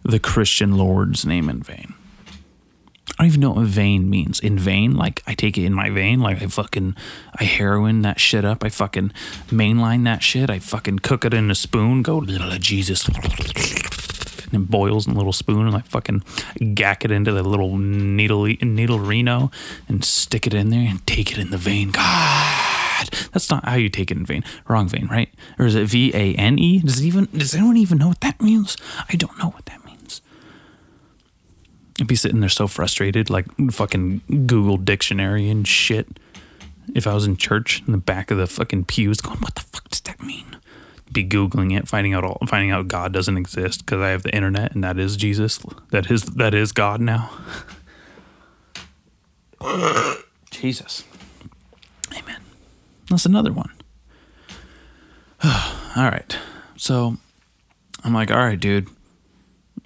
the 0.03 0.19
Christian 0.19 0.77
Lord's 0.77 1.25
name 1.25 1.49
in 1.49 1.63
vain. 1.63 1.95
I 3.19 3.25
don't 3.25 3.27
even 3.27 3.41
know 3.41 3.51
what 3.51 3.67
vain 3.67 4.09
means. 4.09 4.41
In 4.41 4.59
vain, 4.59 4.97
like 4.97 5.23
I 5.27 5.35
take 5.35 5.59
it 5.59 5.65
in 5.65 5.75
my 5.75 5.91
vein, 5.91 6.21
like 6.21 6.41
I 6.43 6.47
fucking 6.47 6.97
I 7.39 7.45
heroin 7.45 8.03
that 8.03 8.19
shit 8.19 8.45
up. 8.45 8.65
I 8.65 8.71
fucking 8.71 9.13
mainline 9.49 10.05
that 10.05 10.23
shit. 10.23 10.49
I 10.49 10.59
fucking 10.59 11.01
cook 11.01 11.25
it 11.25 11.35
in 11.35 11.51
a 11.51 11.55
spoon. 11.55 12.03
Go 12.03 12.19
little 12.19 12.51
Jesus, 12.59 13.09
and 14.53 14.65
it 14.65 14.71
boils 14.71 15.07
in 15.07 15.15
a 15.15 15.17
little 15.17 15.33
spoon, 15.33 15.67
and 15.67 15.77
I 15.77 15.81
fucking 15.81 16.23
gack 16.75 17.05
it 17.05 17.11
into 17.11 17.33
the 17.33 17.43
little 17.43 17.77
needle 17.79 18.45
needle 18.45 18.99
reno 18.99 19.51
and 19.89 20.05
stick 20.05 20.47
it 20.47 20.55
in 20.55 20.71
there 20.71 20.89
and 20.89 21.07
take 21.07 21.33
it 21.33 21.39
in 21.39 21.51
the 21.51 21.59
vein. 21.59 21.91
God. 21.91 23.09
That's 23.33 23.51
not 23.51 23.65
how 23.65 23.77
you 23.77 23.89
take 23.89 24.11
it 24.11 24.17
in 24.17 24.27
vein. 24.27 24.45
Wrong 24.69 24.89
vein, 24.89 25.09
right? 25.09 25.33
Or 25.59 25.67
is 25.67 25.75
it 25.75 25.87
V 25.87 26.13
A 26.15 26.35
N 26.35 26.59
E? 26.59 26.81
Does 26.81 27.05
even 27.05 27.29
does 27.33 27.55
anyone 27.55 27.77
even 27.77 27.99
know 27.99 28.09
what 28.09 28.21
that 28.21 28.41
means? 28.41 28.77
I 29.09 29.17
don't 29.17 29.39
know 29.39 29.51
what 29.51 29.67
that 29.67 29.85
means. 29.85 30.21
I'd 32.01 32.07
be 32.07 32.17
sitting 32.17 32.41
there 32.41 32.49
so 32.49 32.67
frustrated, 32.67 33.31
like 33.31 33.47
fucking 33.71 34.23
Google 34.47 34.77
Dictionary 34.77 35.49
and 35.49 35.67
shit. 35.67 36.19
If 36.95 37.07
I 37.07 37.15
was 37.15 37.27
in 37.27 37.37
church 37.37 37.83
in 37.87 37.93
the 37.93 37.99
back 37.99 38.31
of 38.31 38.39
the 38.39 38.47
fucking 38.47 38.85
pews, 38.87 39.21
going, 39.21 39.39
"What 39.39 39.55
the 39.55 39.63
fuck 39.63 39.89
does 39.89 40.01
that 40.01 40.23
mean?" 40.23 40.57
Be 41.13 41.25
googling 41.25 41.77
it, 41.77 41.89
finding 41.89 42.15
out 42.15 42.25
all, 42.25 42.39
finding 42.47 42.71
out 42.71 42.89
God 42.89 43.13
doesn't 43.13 43.37
exist 43.37 43.85
because 43.85 44.01
I 44.01 44.11
have 44.11 44.23
the 44.23 44.35
internet 44.35 44.73
and 44.75 44.85
that 44.85 44.99
is 44.99 45.17
Jesus. 45.17 45.59
That 45.91 46.11
is 46.11 46.23
that 46.23 46.55
is 46.55 46.73
God 46.73 47.01
now. 47.01 47.31
Jesus. 50.51 51.05
Amen. 52.17 52.41
That's 53.09 53.27
another 53.27 53.53
one. 53.53 53.71
all 55.45 55.51
right. 55.97 56.37
So 56.77 57.17
I'm 58.05 58.15
like, 58.15 58.31
all 58.31 58.39
right, 58.39 58.59
dude. 58.59 58.89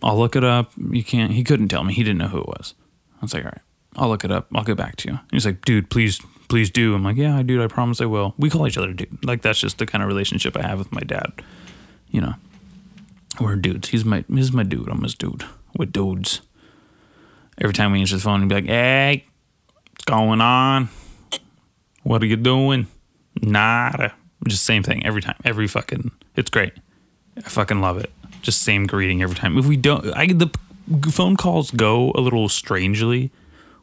I'll 0.02 0.18
look 0.18 0.36
it 0.36 0.44
up. 0.44 0.72
You 0.76 1.02
can't. 1.02 1.32
He 1.32 1.42
couldn't 1.42 1.68
tell 1.68 1.84
me. 1.84 1.94
He 1.94 2.02
didn't 2.02 2.18
know 2.18 2.28
who 2.28 2.40
it 2.40 2.46
was. 2.46 2.74
I 3.16 3.24
was 3.24 3.32
like, 3.32 3.44
all 3.44 3.50
right, 3.50 3.62
I'll 3.96 4.08
look 4.08 4.24
it 4.24 4.30
up. 4.30 4.48
I'll 4.54 4.64
get 4.64 4.76
back 4.76 4.96
to 4.96 5.08
you. 5.08 5.20
He's 5.30 5.46
like, 5.46 5.64
dude, 5.64 5.88
please, 5.88 6.20
please 6.48 6.70
do. 6.70 6.94
I'm 6.94 7.02
like, 7.02 7.16
yeah, 7.16 7.36
I 7.36 7.42
dude, 7.42 7.60
I 7.60 7.66
promise 7.66 8.00
I 8.00 8.06
will. 8.06 8.34
We 8.38 8.50
call 8.50 8.66
each 8.66 8.78
other 8.78 8.92
dude. 8.92 9.24
Like 9.24 9.42
that's 9.42 9.58
just 9.58 9.78
the 9.78 9.86
kind 9.86 10.02
of 10.02 10.08
relationship 10.08 10.56
I 10.56 10.62
have 10.62 10.78
with 10.78 10.92
my 10.92 11.00
dad. 11.00 11.32
You 12.08 12.20
know, 12.20 12.34
we're 13.40 13.56
dudes. 13.56 13.88
He's 13.88 14.04
my 14.04 14.24
he's 14.28 14.52
my 14.52 14.62
dude. 14.62 14.88
I'm 14.88 15.02
his 15.02 15.14
dude. 15.14 15.44
We're 15.76 15.86
dudes. 15.86 16.40
Every 17.60 17.72
time 17.72 17.92
we 17.92 18.00
answer 18.00 18.16
the 18.16 18.22
phone, 18.22 18.40
he'd 18.40 18.48
be 18.48 18.54
like, 18.54 18.66
hey, 18.66 19.24
what's 19.90 20.04
going 20.04 20.40
on? 20.40 20.88
What 22.02 22.22
are 22.22 22.26
you 22.26 22.36
doing? 22.36 22.88
Nada. 23.40 24.14
Just 24.46 24.64
same 24.64 24.82
thing 24.82 25.06
every 25.06 25.22
time. 25.22 25.36
Every 25.44 25.66
fucking. 25.66 26.10
It's 26.36 26.50
great. 26.50 26.72
I 27.36 27.48
fucking 27.48 27.80
love 27.80 27.98
it. 27.98 28.10
Just 28.42 28.62
same 28.62 28.86
greeting 28.86 29.22
every 29.22 29.36
time. 29.36 29.56
If 29.56 29.66
we 29.66 29.76
don't, 29.76 30.06
I 30.14 30.26
the 30.26 30.50
phone 31.10 31.36
calls 31.36 31.70
go 31.70 32.12
a 32.14 32.20
little 32.20 32.48
strangely 32.48 33.32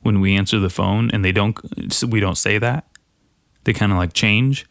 when 0.01 0.19
we 0.19 0.35
answer 0.35 0.59
the 0.59 0.69
phone, 0.69 1.09
and 1.11 1.23
they 1.23 1.31
don't. 1.31 1.57
We 2.07 2.19
don't 2.19 2.37
say 2.37 2.57
that. 2.57 2.85
They 3.63 3.73
kind 3.73 3.91
of 3.91 3.97
like 3.97 4.13
change. 4.13 4.65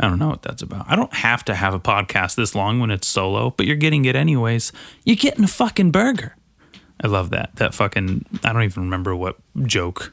I 0.00 0.08
don't 0.08 0.18
know 0.18 0.28
what 0.28 0.42
that's 0.42 0.62
about. 0.62 0.86
I 0.88 0.96
don't 0.96 1.12
have 1.12 1.44
to 1.46 1.54
have 1.54 1.74
a 1.74 1.80
podcast 1.80 2.36
this 2.36 2.54
long 2.54 2.78
when 2.78 2.90
it's 2.90 3.06
solo, 3.06 3.50
but 3.50 3.66
you're 3.66 3.76
getting 3.76 4.04
it 4.04 4.14
anyways. 4.14 4.72
You're 5.04 5.16
getting 5.16 5.44
a 5.44 5.48
fucking 5.48 5.90
burger. 5.90 6.36
I 7.02 7.08
love 7.08 7.30
that. 7.30 7.56
That 7.56 7.74
fucking. 7.74 8.24
I 8.44 8.52
don't 8.52 8.62
even 8.62 8.84
remember 8.84 9.14
what 9.14 9.36
joke 9.64 10.12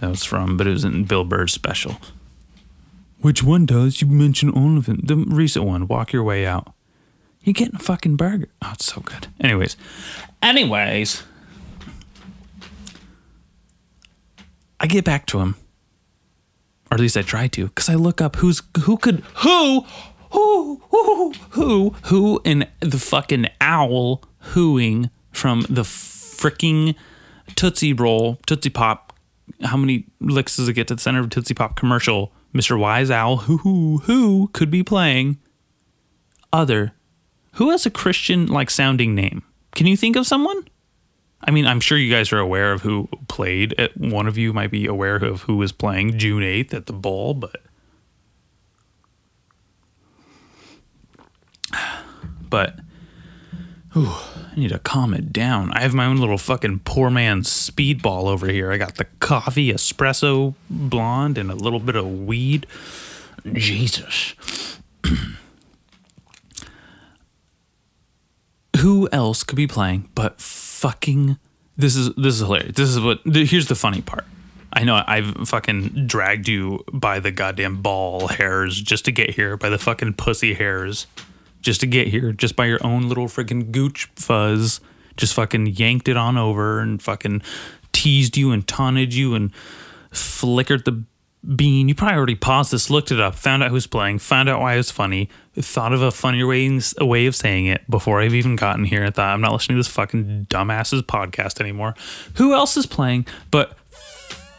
that 0.00 0.10
was 0.10 0.24
from, 0.24 0.56
but 0.56 0.66
it 0.66 0.70
was 0.70 0.84
in 0.84 1.04
Bill 1.04 1.24
Burr's 1.24 1.52
special. 1.52 1.96
Which 3.20 3.42
one 3.42 3.66
does? 3.66 4.02
You 4.02 4.08
mention 4.08 4.50
all 4.50 4.76
of 4.76 4.86
them. 4.86 5.00
The 5.04 5.16
recent 5.16 5.64
one, 5.64 5.86
Walk 5.86 6.12
Your 6.12 6.24
Way 6.24 6.44
Out. 6.44 6.74
You're 7.44 7.54
getting 7.54 7.76
a 7.76 7.78
fucking 7.78 8.16
burger. 8.16 8.48
Oh, 8.60 8.70
it's 8.74 8.86
so 8.86 9.00
good. 9.00 9.28
Anyways, 9.40 9.76
anyways, 10.42 11.22
I 14.82 14.86
get 14.86 15.04
back 15.04 15.26
to 15.26 15.38
him, 15.38 15.54
or 16.90 16.96
at 16.96 17.00
least 17.00 17.16
I 17.16 17.22
try 17.22 17.46
to, 17.46 17.68
because 17.68 17.88
I 17.88 17.94
look 17.94 18.20
up 18.20 18.36
who's 18.36 18.62
who 18.82 18.96
could 18.96 19.20
who 19.36 19.86
who 20.30 20.82
who 20.90 21.32
who 21.50 21.94
who 22.04 22.40
in 22.44 22.66
the 22.80 22.98
fucking 22.98 23.46
owl 23.60 24.22
hooing 24.52 25.10
from 25.30 25.62
the 25.70 25.82
freaking 25.82 26.96
Tootsie 27.54 27.92
Roll 27.92 28.40
Tootsie 28.46 28.70
Pop. 28.70 29.12
How 29.62 29.76
many 29.76 30.06
licks 30.20 30.56
does 30.56 30.68
it 30.68 30.72
get 30.72 30.88
to 30.88 30.96
the 30.96 31.00
center 31.00 31.20
of 31.20 31.30
Tootsie 31.30 31.54
Pop 31.54 31.76
commercial? 31.76 32.32
Mr. 32.52 32.78
Wise 32.78 33.10
Owl, 33.10 33.38
who 33.38 33.58
who 33.58 33.98
who 34.04 34.50
could 34.52 34.70
be 34.70 34.82
playing 34.82 35.38
other 36.52 36.92
who 37.54 37.70
has 37.70 37.86
a 37.86 37.90
Christian 37.90 38.46
like 38.46 38.70
sounding 38.70 39.14
name? 39.14 39.42
Can 39.74 39.86
you 39.86 39.96
think 39.96 40.16
of 40.16 40.26
someone? 40.26 40.64
I 41.44 41.50
mean, 41.50 41.66
I'm 41.66 41.80
sure 41.80 41.98
you 41.98 42.10
guys 42.10 42.32
are 42.32 42.38
aware 42.38 42.72
of 42.72 42.82
who 42.82 43.08
played. 43.28 43.74
At, 43.78 43.96
one 43.96 44.26
of 44.26 44.38
you 44.38 44.52
might 44.52 44.70
be 44.70 44.86
aware 44.86 45.16
of 45.16 45.42
who 45.42 45.56
was 45.56 45.72
playing 45.72 46.18
June 46.18 46.42
8th 46.42 46.72
at 46.72 46.86
the 46.86 46.92
ball, 46.92 47.34
but 47.34 47.62
but 52.48 52.78
whew, 53.92 54.08
I 54.08 54.54
need 54.56 54.68
to 54.68 54.78
calm 54.78 55.14
it 55.14 55.32
down. 55.32 55.72
I 55.72 55.80
have 55.80 55.94
my 55.94 56.04
own 56.04 56.18
little 56.18 56.38
fucking 56.38 56.80
poor 56.84 57.10
man's 57.10 57.48
speedball 57.48 58.24
over 58.24 58.46
here. 58.46 58.70
I 58.70 58.76
got 58.76 58.96
the 58.96 59.06
coffee 59.20 59.72
espresso 59.72 60.54
blonde 60.68 61.38
and 61.38 61.50
a 61.50 61.54
little 61.54 61.80
bit 61.80 61.96
of 61.96 62.06
weed. 62.06 62.66
Jesus. 63.52 64.34
who 68.78 69.08
else 69.12 69.44
could 69.44 69.56
be 69.56 69.66
playing 69.66 70.08
but 70.14 70.40
fucking 70.82 71.38
this 71.76 71.94
is 71.94 72.12
this 72.16 72.34
is 72.34 72.40
hilarious. 72.40 72.74
This 72.74 72.88
is 72.88 73.00
what 73.00 73.20
here's 73.24 73.68
the 73.68 73.76
funny 73.76 74.02
part. 74.02 74.24
I 74.72 74.82
know 74.82 75.02
I've 75.06 75.48
fucking 75.48 76.06
dragged 76.06 76.48
you 76.48 76.84
by 76.92 77.20
the 77.20 77.30
goddamn 77.30 77.82
ball 77.82 78.26
hairs 78.26 78.80
just 78.80 79.04
to 79.04 79.12
get 79.12 79.30
here, 79.30 79.56
by 79.56 79.68
the 79.68 79.78
fucking 79.78 80.14
pussy 80.14 80.54
hairs 80.54 81.06
just 81.60 81.80
to 81.82 81.86
get 81.86 82.08
here, 82.08 82.32
just 82.32 82.56
by 82.56 82.66
your 82.66 82.84
own 82.84 83.08
little 83.08 83.28
freaking 83.28 83.70
gooch 83.70 84.10
fuzz. 84.16 84.80
Just 85.16 85.34
fucking 85.34 85.66
yanked 85.66 86.08
it 86.08 86.16
on 86.16 86.36
over 86.36 86.80
and 86.80 87.00
fucking 87.00 87.42
teased 87.92 88.36
you 88.36 88.50
and 88.50 88.66
taunted 88.66 89.14
you 89.14 89.34
and 89.34 89.54
flickered 90.10 90.84
the 90.84 91.04
bean. 91.56 91.88
You 91.88 91.94
probably 91.94 92.16
already 92.16 92.34
paused 92.34 92.72
this, 92.72 92.90
looked 92.90 93.10
it 93.10 93.20
up, 93.20 93.34
found 93.34 93.62
out 93.62 93.70
who's 93.70 93.86
playing, 93.86 94.18
found 94.20 94.48
out 94.48 94.60
why 94.60 94.74
it 94.74 94.78
was 94.78 94.90
funny, 94.90 95.28
thought 95.54 95.92
of 95.92 96.02
a 96.02 96.10
funnier 96.10 96.46
way, 96.46 96.80
a 96.98 97.06
way 97.06 97.26
of 97.26 97.34
saying 97.34 97.66
it 97.66 97.88
before 97.90 98.20
I've 98.20 98.34
even 98.34 98.56
gotten 98.56 98.84
here. 98.84 99.04
I 99.04 99.10
thought, 99.10 99.32
I'm 99.32 99.40
not 99.40 99.52
listening 99.52 99.76
to 99.76 99.80
this 99.80 99.88
fucking 99.88 100.46
dumbasses 100.48 101.02
podcast 101.02 101.60
anymore. 101.60 101.94
Who 102.36 102.54
else 102.54 102.76
is 102.76 102.86
playing 102.86 103.26
but 103.50 103.76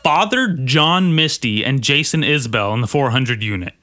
Father 0.03 0.49
John 0.65 1.15
Misty 1.15 1.63
and 1.63 1.81
Jason 1.81 2.21
Isbell 2.21 2.73
in 2.73 2.81
the 2.81 2.87
400 2.87 3.41
unit? 3.41 3.73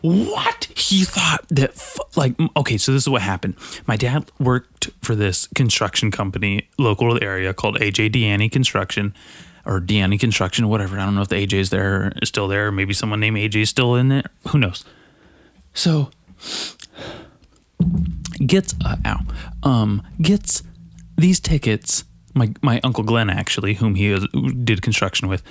What? 0.00 0.68
He 0.76 1.04
thought 1.04 1.44
that, 1.48 1.74
like, 2.14 2.34
okay, 2.56 2.76
so 2.76 2.92
this 2.92 3.02
is 3.02 3.08
what 3.08 3.22
happened. 3.22 3.56
My 3.86 3.96
dad 3.96 4.30
worked 4.38 4.90
for 5.02 5.16
this 5.16 5.48
construction 5.54 6.12
company 6.12 6.68
local 6.78 7.08
to 7.08 7.18
the 7.18 7.24
area 7.24 7.52
called 7.52 7.78
AJ 7.80 8.12
Diani 8.12 8.50
Construction 8.52 9.12
or 9.68 9.80
Diani 9.80 10.18
Construction, 10.18 10.66
whatever. 10.68 10.98
I 10.98 11.04
don't 11.04 11.14
know 11.14 11.20
if 11.20 11.28
the 11.28 11.36
AJ 11.36 11.52
is 11.52 11.70
there, 11.70 12.10
is 12.22 12.28
still 12.28 12.48
there. 12.48 12.72
Maybe 12.72 12.94
someone 12.94 13.20
named 13.20 13.36
AJ 13.36 13.62
is 13.62 13.70
still 13.70 13.94
in 13.94 14.08
there. 14.08 14.24
Who 14.48 14.58
knows? 14.58 14.84
So, 15.74 16.10
gets, 18.44 18.74
uh, 18.84 18.96
ow, 19.04 19.20
um, 19.62 20.02
gets 20.20 20.62
these 21.16 21.38
tickets. 21.38 22.04
My, 22.34 22.52
my 22.62 22.80
uncle 22.82 23.04
Glenn, 23.04 23.28
actually, 23.28 23.74
whom 23.74 23.94
he 23.94 24.10
was, 24.10 24.26
did 24.64 24.80
construction 24.80 25.28
with, 25.28 25.42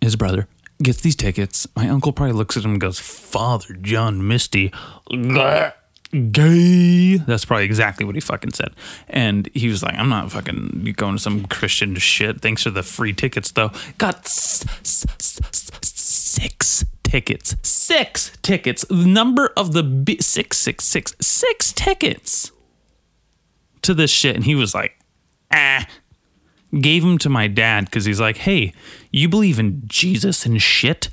his 0.00 0.14
brother, 0.14 0.46
gets 0.82 1.00
these 1.00 1.16
tickets. 1.16 1.66
My 1.74 1.88
uncle 1.88 2.12
probably 2.12 2.34
looks 2.34 2.56
at 2.56 2.64
him 2.64 2.72
and 2.72 2.80
goes, 2.80 3.00
Father 3.00 3.74
John 3.74 4.28
Misty, 4.28 4.72
gay. 6.10 7.16
That's 7.16 7.44
probably 7.44 7.64
exactly 7.64 8.06
what 8.06 8.14
he 8.14 8.20
fucking 8.20 8.52
said. 8.52 8.72
And 9.08 9.48
he 9.54 9.68
was 9.68 9.82
like, 9.82 9.94
I'm 9.94 10.08
not 10.08 10.32
fucking 10.32 10.94
going 10.96 11.16
to 11.16 11.22
some 11.22 11.46
Christian 11.46 11.94
shit. 11.96 12.40
Thanks 12.40 12.62
for 12.62 12.70
the 12.70 12.82
free 12.82 13.12
tickets, 13.12 13.50
though. 13.52 13.70
Got 13.98 14.26
six 14.26 14.86
tickets. 17.02 17.56
Six 17.62 18.32
tickets. 18.42 18.84
The 18.88 19.06
number 19.06 19.52
of 19.56 19.72
the 19.72 20.16
six, 20.20 20.56
six, 20.58 20.84
six, 20.84 21.14
six 21.20 21.72
tickets 21.72 22.52
to 23.82 23.94
this 23.94 24.10
shit. 24.10 24.36
And 24.36 24.44
he 24.44 24.54
was 24.54 24.74
like, 24.74 24.98
ah 25.50 25.86
gave 26.80 27.02
him 27.02 27.18
to 27.18 27.28
my 27.28 27.48
dad 27.48 27.86
because 27.86 28.04
he's 28.04 28.20
like, 28.20 28.38
hey, 28.38 28.72
you 29.10 29.28
believe 29.28 29.58
in 29.58 29.82
Jesus 29.86 30.44
and 30.46 30.60
shit? 30.60 31.08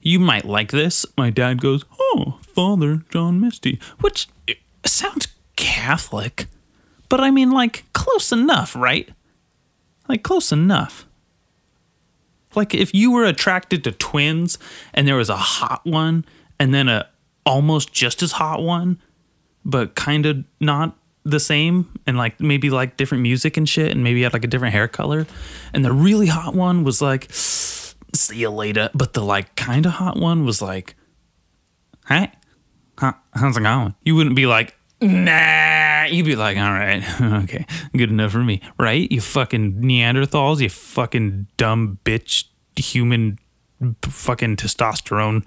You 0.00 0.18
might 0.18 0.44
like 0.44 0.70
this. 0.70 1.06
My 1.16 1.30
dad 1.30 1.60
goes, 1.60 1.84
oh, 1.98 2.38
Father 2.42 3.02
John 3.10 3.40
Misty, 3.40 3.78
which 4.00 4.28
sounds 4.86 5.28
Catholic, 5.56 6.46
but 7.08 7.20
I 7.20 7.30
mean, 7.30 7.50
like, 7.50 7.84
close 7.92 8.32
enough, 8.32 8.74
right? 8.74 9.08
Like, 10.08 10.22
close 10.22 10.52
enough. 10.52 11.06
Like, 12.54 12.74
if 12.74 12.94
you 12.94 13.10
were 13.10 13.24
attracted 13.24 13.84
to 13.84 13.92
twins 13.92 14.58
and 14.92 15.08
there 15.08 15.16
was 15.16 15.30
a 15.30 15.36
hot 15.36 15.84
one 15.84 16.24
and 16.58 16.72
then 16.72 16.88
a 16.88 17.08
almost 17.44 17.92
just 17.92 18.22
as 18.22 18.32
hot 18.32 18.62
one, 18.62 19.00
but 19.64 19.94
kind 19.94 20.26
of 20.26 20.44
not 20.60 20.96
the 21.24 21.40
same 21.40 21.90
and 22.06 22.18
like 22.18 22.38
maybe 22.38 22.68
like 22.68 22.96
different 22.98 23.22
music 23.22 23.56
and 23.56 23.66
shit 23.68 23.90
and 23.90 24.04
maybe 24.04 24.22
had 24.22 24.34
like 24.34 24.44
a 24.44 24.48
different 24.48 24.74
hair 24.74 24.86
color 24.86 25.26
and 25.72 25.82
the 25.82 25.92
really 25.92 26.26
hot 26.26 26.54
one 26.54 26.84
was 26.84 27.00
like 27.00 27.28
see 27.32 28.36
you 28.36 28.50
later 28.50 28.90
but 28.94 29.14
the 29.14 29.22
like 29.22 29.56
kind 29.56 29.86
of 29.86 29.92
hot 29.92 30.18
one 30.18 30.44
was 30.44 30.60
like 30.60 30.94
hey 32.08 32.30
how, 32.98 33.16
how's 33.32 33.56
it 33.56 33.62
going? 33.62 33.94
You 34.02 34.14
wouldn't 34.14 34.36
be 34.36 34.46
like 34.46 34.76
nah 35.00 36.04
you'd 36.04 36.24
be 36.24 36.36
like 36.36 36.56
all 36.56 36.70
right 36.70 37.04
okay 37.42 37.66
good 37.94 38.10
enough 38.10 38.32
for 38.32 38.42
me 38.42 38.60
right? 38.78 39.10
You 39.10 39.20
fucking 39.20 39.74
neanderthals 39.74 40.60
you 40.60 40.68
fucking 40.68 41.46
dumb 41.56 41.98
bitch 42.04 42.44
human 42.76 43.38
fucking 44.02 44.56
testosterone 44.56 45.44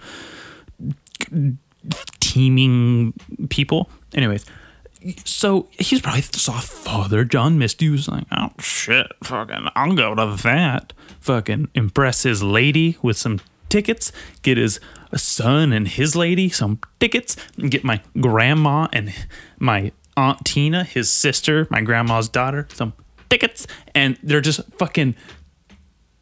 teeming 2.20 3.14
people. 3.50 3.90
Anyways 4.14 4.46
so 5.24 5.68
he's 5.72 6.02
probably 6.02 6.22
saw 6.22 6.60
Father 6.60 7.24
John 7.24 7.58
Misty 7.58 7.90
was 7.90 8.08
like, 8.08 8.26
oh 8.32 8.50
shit, 8.60 9.08
fucking, 9.24 9.68
I'll 9.76 9.96
go 9.96 10.16
to 10.16 10.36
that. 10.44 10.94
Fucking 11.20 11.70
impress 11.76 12.24
his 12.24 12.42
lady 12.44 12.98
with 13.02 13.18
some 13.18 13.40
tickets, 13.70 14.12
get 14.42 14.58
his 14.58 14.80
son 15.16 15.74
and 15.74 15.88
his 15.88 16.16
lady 16.16 16.50
some 16.50 16.80
tickets, 17.00 17.36
and 17.58 17.72
get 17.72 17.84
my 17.84 18.02
grandma 18.20 18.88
and 18.92 19.14
my 19.60 19.92
aunt 20.16 20.44
Tina, 20.46 20.84
his 20.84 21.12
sister, 21.12 21.68
my 21.70 21.82
grandma's 21.82 22.28
daughter, 22.30 22.68
some 22.74 22.94
tickets, 23.30 23.68
and 23.94 24.18
they're 24.24 24.42
just 24.42 24.62
fucking 24.78 25.16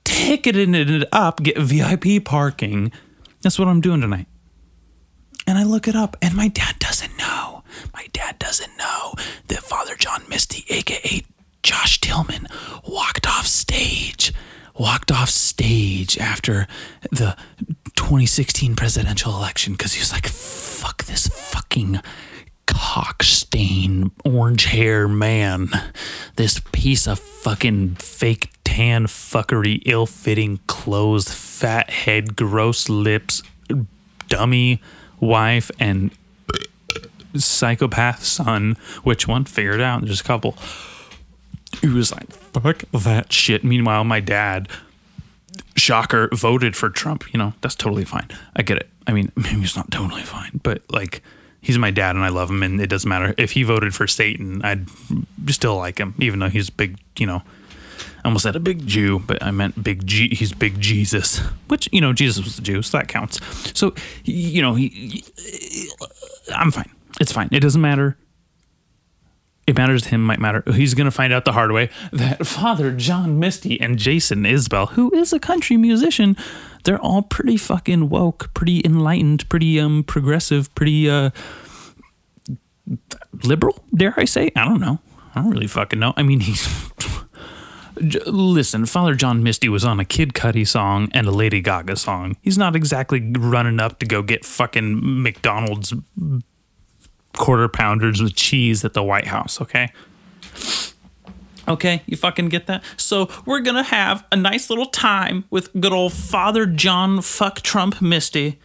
ticketing 0.03 0.75
it 0.75 1.07
up, 1.11 1.41
get 1.41 1.57
VIP 1.57 2.23
parking. 2.23 2.91
That's 3.41 3.57
what 3.57 3.67
I'm 3.67 3.81
doing 3.81 4.01
tonight. 4.01 4.27
And 5.47 5.57
I 5.57 5.63
look 5.63 5.87
it 5.87 5.95
up, 5.95 6.17
and 6.21 6.35
my 6.35 6.47
dad 6.47 6.79
doesn't 6.79 7.17
know. 7.17 7.63
My 7.93 8.07
dad 8.13 8.39
doesn't 8.39 8.77
know 8.77 9.13
that 9.47 9.59
Father 9.59 9.95
John 9.95 10.23
Misty, 10.29 10.65
aka 10.69 11.23
Josh 11.61 12.01
Tillman, 12.01 12.47
walked 12.87 13.27
off 13.27 13.45
stage. 13.45 14.33
Walked 14.77 15.11
off 15.11 15.29
stage 15.29 16.17
after 16.17 16.67
the 17.11 17.37
2016 17.95 18.75
presidential 18.75 19.33
election 19.35 19.73
because 19.73 19.93
he 19.93 19.99
was 19.99 20.11
like, 20.11 20.27
fuck 20.27 21.05
this 21.05 21.27
fucking 21.27 22.01
cock 22.65 23.23
stain 23.23 24.11
orange 24.23 24.65
hair 24.65 25.07
man. 25.07 25.69
This 26.35 26.61
piece 26.71 27.07
of 27.07 27.19
fucking 27.19 27.95
fake 27.95 28.49
tan 28.63 29.05
fuckery, 29.07 29.81
ill 29.85 30.05
fitting 30.05 30.59
clothes, 30.67 31.31
fat 31.31 31.89
head, 31.89 32.35
gross 32.35 32.89
lips, 32.89 33.41
dummy 34.27 34.81
wife, 35.19 35.71
and 35.79 36.11
psychopath 37.35 38.23
son. 38.23 38.75
Which 39.03 39.27
one? 39.27 39.45
Figure 39.45 39.73
it 39.73 39.81
out. 39.81 40.03
There's 40.03 40.21
a 40.21 40.25
couple. 40.25 40.57
He 41.81 41.87
was 41.87 42.11
like, 42.11 42.31
fuck 42.31 42.83
that 42.91 43.31
shit. 43.31 43.63
Meanwhile, 43.63 44.03
my 44.03 44.19
dad, 44.19 44.69
shocker, 45.75 46.29
voted 46.33 46.75
for 46.75 46.89
Trump. 46.89 47.31
You 47.33 47.37
know, 47.37 47.53
that's 47.61 47.75
totally 47.75 48.05
fine. 48.05 48.29
I 48.55 48.61
get 48.61 48.77
it. 48.77 48.89
I 49.07 49.13
mean, 49.13 49.31
maybe 49.35 49.61
it's 49.61 49.75
not 49.75 49.91
totally 49.91 50.23
fine, 50.23 50.59
but 50.63 50.81
like, 50.89 51.21
he's 51.61 51.77
my 51.77 51.91
dad 51.91 52.15
and 52.15 52.23
I 52.23 52.29
love 52.29 52.49
him, 52.49 52.63
and 52.63 52.79
it 52.79 52.87
doesn't 52.87 53.09
matter. 53.09 53.33
If 53.37 53.51
he 53.51 53.63
voted 53.63 53.93
for 53.93 54.07
Satan, 54.07 54.61
I'd 54.63 54.87
still 55.47 55.75
like 55.75 55.97
him, 55.97 56.15
even 56.19 56.39
though 56.39 56.49
he's 56.49 56.69
big, 56.69 56.99
you 57.17 57.27
know. 57.27 57.41
I 58.23 58.27
almost 58.27 58.43
said 58.43 58.55
a 58.55 58.59
big 58.59 58.85
Jew, 58.87 59.19
but 59.19 59.41
I 59.43 59.51
meant 59.51 59.83
big 59.83 60.05
G. 60.05 60.33
He's 60.33 60.51
big 60.51 60.81
Jesus, 60.81 61.39
which 61.67 61.87
you 61.91 62.01
know 62.01 62.11
Jesus 62.11 62.43
was 62.43 62.57
a 62.57 62.61
Jew, 62.61 62.81
so 62.81 62.97
that 62.97 63.07
counts. 63.07 63.39
So 63.77 63.93
you 64.23 64.63
know 64.63 64.73
he, 64.73 65.23
I'm 66.53 66.71
fine. 66.71 66.89
It's 67.21 67.31
fine. 67.31 67.49
It 67.51 67.59
doesn't 67.59 67.81
matter. 67.81 68.17
It 69.67 69.75
matters 69.75 70.03
to 70.03 70.09
him. 70.09 70.23
Might 70.23 70.39
matter. 70.39 70.63
He's 70.73 70.93
gonna 70.93 71.11
find 71.11 71.33
out 71.33 71.45
the 71.45 71.53
hard 71.53 71.71
way 71.71 71.89
that 72.11 72.45
Father 72.47 72.91
John 72.91 73.39
Misty 73.39 73.81
and 73.81 73.97
Jason 73.97 74.43
Isbell, 74.43 74.89
who 74.89 75.11
is 75.13 75.33
a 75.33 75.39
country 75.39 75.75
musician, 75.75 76.37
they're 76.83 77.01
all 77.01 77.23
pretty 77.23 77.57
fucking 77.57 78.09
woke, 78.09 78.53
pretty 78.53 78.81
enlightened, 78.85 79.49
pretty 79.49 79.79
um 79.79 80.03
progressive, 80.03 80.73
pretty 80.75 81.09
uh 81.09 81.31
liberal. 83.43 83.83
Dare 83.95 84.13
I 84.17 84.25
say? 84.25 84.51
I 84.55 84.65
don't 84.65 84.79
know. 84.79 84.99
I 85.33 85.41
don't 85.41 85.51
really 85.51 85.67
fucking 85.67 85.99
know. 85.99 86.13
I 86.15 86.23
mean, 86.23 86.41
he's 86.41 86.91
Listen, 88.27 88.85
Father 88.85 89.15
John 89.15 89.41
Misty 89.41 89.69
was 89.69 89.85
on 89.85 89.99
a 89.99 90.05
Kid 90.05 90.33
Cudi 90.33 90.67
song 90.67 91.09
and 91.13 91.27
a 91.27 91.31
Lady 91.31 91.61
Gaga 91.61 91.95
song. 91.95 92.35
He's 92.41 92.57
not 92.57 92.75
exactly 92.75 93.31
running 93.37 93.79
up 93.79 93.99
to 93.99 94.05
go 94.05 94.21
get 94.21 94.45
fucking 94.45 95.23
McDonald's 95.23 95.93
quarter 97.37 97.67
pounders 97.67 98.21
with 98.21 98.35
cheese 98.35 98.83
at 98.85 98.93
the 98.93 99.03
White 99.03 99.27
House, 99.27 99.61
okay? 99.61 99.91
Okay, 101.67 102.03
you 102.05 102.15
fucking 102.15 102.49
get 102.49 102.67
that? 102.67 102.83
So 102.97 103.29
we're 103.45 103.61
gonna 103.61 103.83
have 103.83 104.25
a 104.31 104.35
nice 104.35 104.69
little 104.69 104.85
time 104.85 105.45
with 105.49 105.73
good 105.79 105.93
old 105.93 106.13
Father 106.13 106.65
John 106.65 107.21
Fuck 107.21 107.61
Trump 107.61 108.01
Misty 108.01 108.59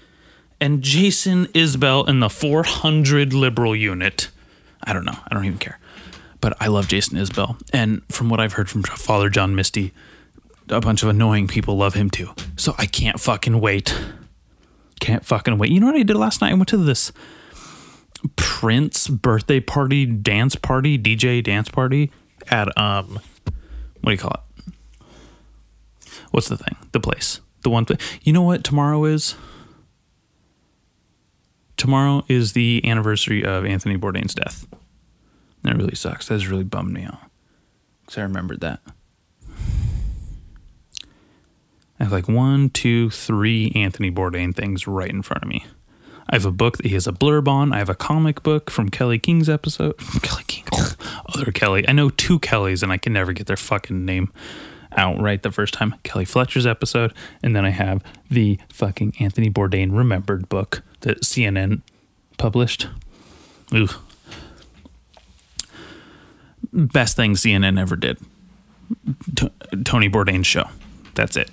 and 0.60 0.82
Jason 0.82 1.46
Isbell 1.46 2.06
in 2.06 2.20
the 2.20 2.28
400 2.28 3.32
liberal 3.32 3.74
unit. 3.74 4.28
I 4.84 4.92
don't 4.92 5.04
know. 5.04 5.16
I 5.28 5.34
don't 5.34 5.46
even 5.46 5.58
care 5.58 5.80
but 6.40 6.56
I 6.60 6.68
love 6.68 6.88
Jason 6.88 7.18
Isbell. 7.18 7.60
And 7.72 8.02
from 8.08 8.28
what 8.28 8.40
I've 8.40 8.54
heard 8.54 8.68
from 8.68 8.82
Father 8.82 9.28
John 9.28 9.54
Misty, 9.54 9.92
a 10.68 10.80
bunch 10.80 11.02
of 11.02 11.08
annoying 11.08 11.48
people 11.48 11.76
love 11.76 11.94
him 11.94 12.10
too. 12.10 12.30
So 12.56 12.74
I 12.78 12.86
can't 12.86 13.20
fucking 13.20 13.60
wait. 13.60 13.94
Can't 15.00 15.24
fucking 15.24 15.58
wait. 15.58 15.70
You 15.70 15.80
know 15.80 15.86
what 15.86 15.96
I 15.96 16.02
did 16.02 16.16
last 16.16 16.40
night? 16.40 16.52
I 16.52 16.54
went 16.54 16.68
to 16.68 16.76
this 16.76 17.12
Prince 18.36 19.08
birthday 19.08 19.60
party, 19.60 20.06
dance 20.06 20.54
party, 20.54 20.98
DJ 20.98 21.42
dance 21.42 21.68
party 21.68 22.10
at 22.50 22.76
um 22.78 23.20
what 24.00 24.10
do 24.10 24.12
you 24.12 24.18
call 24.18 24.32
it? 24.32 24.74
What's 26.30 26.48
the 26.48 26.56
thing? 26.56 26.76
The 26.92 27.00
place. 27.00 27.40
The 27.62 27.70
one 27.70 27.84
thing. 27.84 27.98
You 28.22 28.32
know 28.32 28.42
what 28.42 28.64
tomorrow 28.64 29.04
is? 29.04 29.34
Tomorrow 31.76 32.24
is 32.28 32.52
the 32.52 32.82
anniversary 32.84 33.44
of 33.44 33.64
Anthony 33.64 33.96
Bourdain's 33.96 34.34
death. 34.34 34.66
That 35.62 35.76
really 35.76 35.94
sucks. 35.94 36.28
That's 36.28 36.46
really 36.46 36.64
bummed 36.64 36.92
me 36.92 37.04
out. 37.04 37.18
Because 38.02 38.18
I 38.18 38.22
remembered 38.22 38.60
that. 38.60 38.80
I 41.98 42.04
have 42.04 42.12
like 42.12 42.28
one, 42.28 42.70
two, 42.70 43.10
three 43.10 43.72
Anthony 43.74 44.10
Bourdain 44.10 44.54
things 44.54 44.86
right 44.86 45.10
in 45.10 45.22
front 45.22 45.42
of 45.42 45.48
me. 45.48 45.66
I 46.30 46.36
have 46.36 46.46
a 46.46 46.52
book 46.52 46.76
that 46.76 46.86
he 46.86 46.94
has 46.94 47.08
a 47.08 47.12
blurb 47.12 47.48
on. 47.48 47.72
I 47.72 47.78
have 47.78 47.88
a 47.88 47.94
comic 47.94 48.42
book 48.44 48.70
from 48.70 48.88
Kelly 48.88 49.18
King's 49.18 49.48
episode. 49.48 49.98
Kelly 50.22 50.44
King. 50.46 50.64
Other 51.34 51.50
Kelly. 51.50 51.86
I 51.88 51.92
know 51.92 52.08
two 52.10 52.38
Kellys 52.38 52.82
and 52.84 52.92
I 52.92 52.98
can 52.98 53.12
never 53.12 53.32
get 53.32 53.48
their 53.48 53.56
fucking 53.56 54.04
name 54.04 54.32
out 54.96 55.20
right 55.20 55.42
the 55.42 55.50
first 55.50 55.74
time. 55.74 55.96
Kelly 56.04 56.24
Fletcher's 56.24 56.66
episode. 56.66 57.12
And 57.42 57.54
then 57.54 57.64
I 57.64 57.70
have 57.70 58.02
the 58.30 58.58
fucking 58.72 59.14
Anthony 59.18 59.50
Bourdain 59.50 59.96
Remembered 59.96 60.48
book 60.48 60.82
that 61.00 61.22
CNN 61.22 61.82
published. 62.38 62.86
Ooh, 63.74 63.88
best 66.72 67.16
thing 67.16 67.34
CNN 67.34 67.78
ever 67.78 67.96
did. 67.96 68.18
T- 69.34 69.50
Tony 69.84 70.08
Bourdain's 70.08 70.46
show. 70.46 70.68
That's 71.14 71.36
it. 71.36 71.50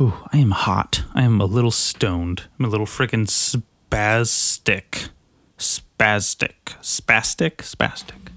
Ooh, 0.00 0.14
I 0.32 0.38
am 0.38 0.52
hot. 0.52 1.02
I 1.14 1.24
am 1.24 1.42
a 1.42 1.44
little 1.44 1.70
stoned. 1.70 2.44
I'm 2.58 2.64
a 2.64 2.68
little 2.68 2.86
freaking 2.86 3.26
spastic. 3.26 5.10
Spastic. 5.58 6.54
Spastic? 6.80 7.56
Spastic. 7.56 8.30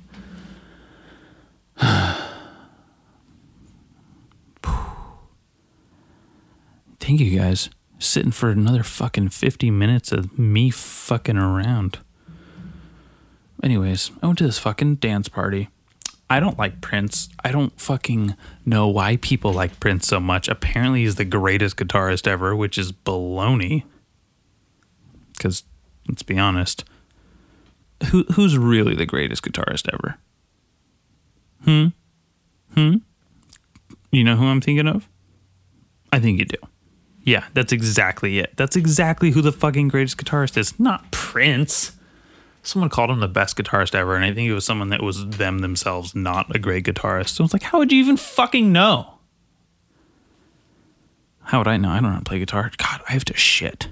Thank 7.00 7.22
you 7.22 7.40
guys. 7.40 7.70
Sitting 7.98 8.32
for 8.32 8.50
another 8.50 8.84
fucking 8.84 9.30
50 9.30 9.72
minutes 9.72 10.12
of 10.12 10.38
me 10.38 10.70
fucking 10.70 11.38
around. 11.38 12.00
Anyways, 13.62 14.12
I 14.22 14.28
went 14.28 14.40
to 14.40 14.46
this 14.46 14.60
fucking 14.60 14.96
dance 14.96 15.30
party. 15.30 15.70
I 16.34 16.40
don't 16.40 16.58
like 16.58 16.82
Prince. 16.82 17.30
I 17.44 17.52
don't 17.52 17.80
fucking 17.80 18.36
know 18.66 18.88
why 18.88 19.18
people 19.18 19.54
like 19.54 19.80
Prince 19.80 20.08
so 20.08 20.20
much. 20.20 20.48
Apparently, 20.48 21.02
he's 21.02 21.14
the 21.14 21.26
greatest 21.26 21.78
guitarist 21.78 22.26
ever, 22.26 22.56
which 22.56 22.76
is 22.76 22.92
baloney. 22.92 23.84
Because, 25.38 25.64
let's 26.10 26.24
be 26.24 26.40
honest, 26.40 26.86
who 28.08 28.24
who's 28.34 28.58
really 28.58 28.96
the 28.96 29.06
greatest 29.06 29.44
guitarist 29.44 29.88
ever? 29.94 30.18
Hmm? 31.66 31.88
Hmm? 32.74 32.96
You 34.12 34.24
know 34.24 34.36
who 34.36 34.48
I'm 34.48 34.60
thinking 34.60 34.88
of? 34.88 35.08
I 36.12 36.20
think 36.20 36.40
you 36.40 36.46
do. 36.46 36.58
Yeah, 37.22 37.46
that's 37.54 37.72
exactly 37.72 38.40
it. 38.40 38.58
That's 38.58 38.76
exactly 38.76 39.30
who 39.30 39.44
the 39.44 39.52
fucking 39.52 39.90
greatest 39.90 40.18
guitarist 40.18 40.58
is. 40.58 40.80
Not 40.80 41.12
Prince 41.12 41.92
someone 42.64 42.90
called 42.90 43.10
him 43.10 43.20
the 43.20 43.28
best 43.28 43.58
guitarist 43.58 43.94
ever, 43.94 44.16
and 44.16 44.26
I 44.26 44.34
think 44.34 44.50
it 44.50 44.54
was 44.54 44.66
someone 44.66 44.90
that 44.90 45.04
was 45.04 45.28
them 45.28 45.60
themselves 45.60 46.16
not 46.16 46.56
a 46.56 46.60
great 46.60 46.86
guitarist. 46.86 47.30
So 47.30 47.44
I 47.44 47.46
was 47.46 47.54
like, 47.54 47.64
how 47.64 47.78
would 47.78 47.92
you 47.92 48.00
even 48.00 48.18
fucking 48.18 48.72
know? 48.72 49.20
How 51.44 51.60
would 51.60 51.68
I 51.68 51.78
know? 51.78 51.90
I 51.90 51.96
don't 51.96 52.04
know 52.04 52.10
how 52.12 52.20
to 52.20 52.24
play 52.24 52.40
guitar. 52.40 52.72
God, 52.78 53.02
I 53.08 53.12
have 53.14 53.26
to 53.26 53.36
shit. 53.36 53.90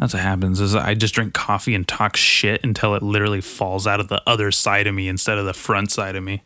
That's 0.00 0.14
what 0.14 0.22
happens. 0.22 0.60
Is 0.60 0.74
I 0.74 0.94
just 0.94 1.14
drink 1.14 1.34
coffee 1.34 1.74
and 1.74 1.86
talk 1.86 2.16
shit 2.16 2.64
until 2.64 2.94
it 2.94 3.02
literally 3.02 3.40
falls 3.40 3.86
out 3.86 4.00
of 4.00 4.08
the 4.08 4.22
other 4.26 4.50
side 4.50 4.86
of 4.86 4.94
me 4.94 5.08
instead 5.08 5.38
of 5.38 5.44
the 5.46 5.52
front 5.52 5.90
side 5.90 6.16
of 6.16 6.24
me. 6.24 6.42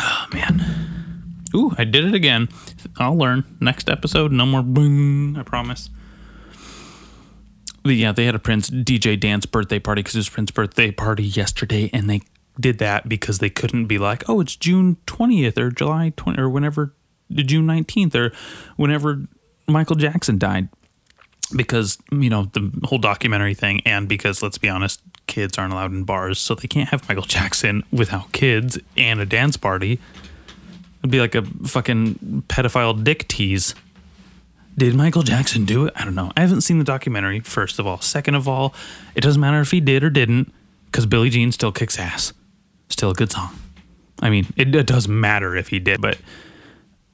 Oh 0.00 0.26
man. 0.32 0.64
Ooh, 1.54 1.72
I 1.78 1.84
did 1.84 2.04
it 2.04 2.14
again. 2.14 2.48
I'll 2.98 3.16
learn. 3.16 3.44
Next 3.60 3.88
episode, 3.88 4.32
no 4.32 4.46
more 4.46 4.62
boom. 4.62 5.36
I 5.36 5.42
promise 5.42 5.90
yeah, 7.94 8.12
they 8.12 8.24
had 8.26 8.34
a 8.34 8.38
Prince 8.38 8.68
DJ 8.70 9.18
dance 9.18 9.46
birthday 9.46 9.78
party 9.78 10.00
because 10.02 10.14
it 10.16 10.18
was 10.18 10.28
Prince's 10.28 10.54
birthday 10.54 10.90
party 10.90 11.22
yesterday, 11.22 11.88
and 11.92 12.10
they 12.10 12.20
did 12.58 12.78
that 12.78 13.08
because 13.08 13.38
they 13.38 13.50
couldn't 13.50 13.86
be 13.86 13.98
like, 13.98 14.28
oh, 14.28 14.40
it's 14.40 14.56
June 14.56 14.96
twentieth 15.06 15.56
or 15.58 15.70
July 15.70 16.12
twenty 16.16 16.40
or 16.40 16.48
whenever 16.48 16.94
June 17.32 17.66
nineteenth 17.66 18.14
or 18.14 18.32
whenever 18.76 19.22
Michael 19.68 19.96
Jackson 19.96 20.38
died. 20.38 20.68
because 21.54 21.98
you 22.10 22.28
know 22.30 22.44
the 22.52 22.72
whole 22.84 22.98
documentary 22.98 23.54
thing, 23.54 23.80
and 23.86 24.08
because 24.08 24.42
let's 24.42 24.58
be 24.58 24.68
honest, 24.68 25.00
kids 25.26 25.58
aren't 25.58 25.72
allowed 25.72 25.92
in 25.92 26.02
bars, 26.04 26.38
so 26.38 26.54
they 26.54 26.68
can't 26.68 26.88
have 26.88 27.08
Michael 27.08 27.24
Jackson 27.24 27.82
without 27.92 28.32
kids 28.32 28.78
and 28.96 29.20
a 29.20 29.26
dance 29.26 29.56
party. 29.56 30.00
It'd 31.00 31.10
be 31.10 31.20
like 31.20 31.34
a 31.36 31.42
fucking 31.42 32.44
pedophile 32.48 33.02
dick 33.04 33.28
tease. 33.28 33.74
Did 34.78 34.94
Michael 34.94 35.22
Jackson 35.22 35.64
do 35.64 35.86
it? 35.86 35.94
I 35.96 36.04
don't 36.04 36.14
know. 36.14 36.30
I 36.36 36.40
haven't 36.40 36.60
seen 36.60 36.78
the 36.78 36.84
documentary, 36.84 37.40
first 37.40 37.78
of 37.78 37.86
all. 37.86 38.00
Second 38.00 38.34
of 38.34 38.46
all, 38.46 38.74
it 39.14 39.22
doesn't 39.22 39.40
matter 39.40 39.60
if 39.60 39.70
he 39.70 39.80
did 39.80 40.04
or 40.04 40.10
didn't, 40.10 40.52
because 40.86 41.06
Billie 41.06 41.30
Jean 41.30 41.50
still 41.50 41.72
kicks 41.72 41.98
ass. 41.98 42.34
Still 42.88 43.10
a 43.10 43.14
good 43.14 43.32
song. 43.32 43.58
I 44.20 44.30
mean, 44.30 44.46
it, 44.56 44.74
it 44.74 44.86
does 44.86 45.08
matter 45.08 45.56
if 45.56 45.68
he 45.68 45.78
did, 45.78 46.00
but 46.00 46.18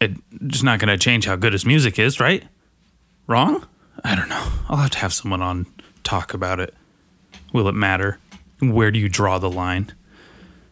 it's 0.00 0.62
not 0.62 0.80
going 0.80 0.88
to 0.88 0.98
change 0.98 1.26
how 1.26 1.36
good 1.36 1.52
his 1.52 1.64
music 1.64 1.98
is, 1.98 2.18
right? 2.18 2.44
Wrong? 3.26 3.64
I 4.02 4.16
don't 4.16 4.28
know. 4.28 4.48
I'll 4.68 4.78
have 4.78 4.90
to 4.90 4.98
have 4.98 5.12
someone 5.12 5.42
on 5.42 5.66
talk 6.02 6.34
about 6.34 6.58
it. 6.58 6.74
Will 7.52 7.68
it 7.68 7.74
matter? 7.74 8.18
Where 8.60 8.90
do 8.90 8.98
you 8.98 9.08
draw 9.08 9.38
the 9.38 9.50
line? 9.50 9.92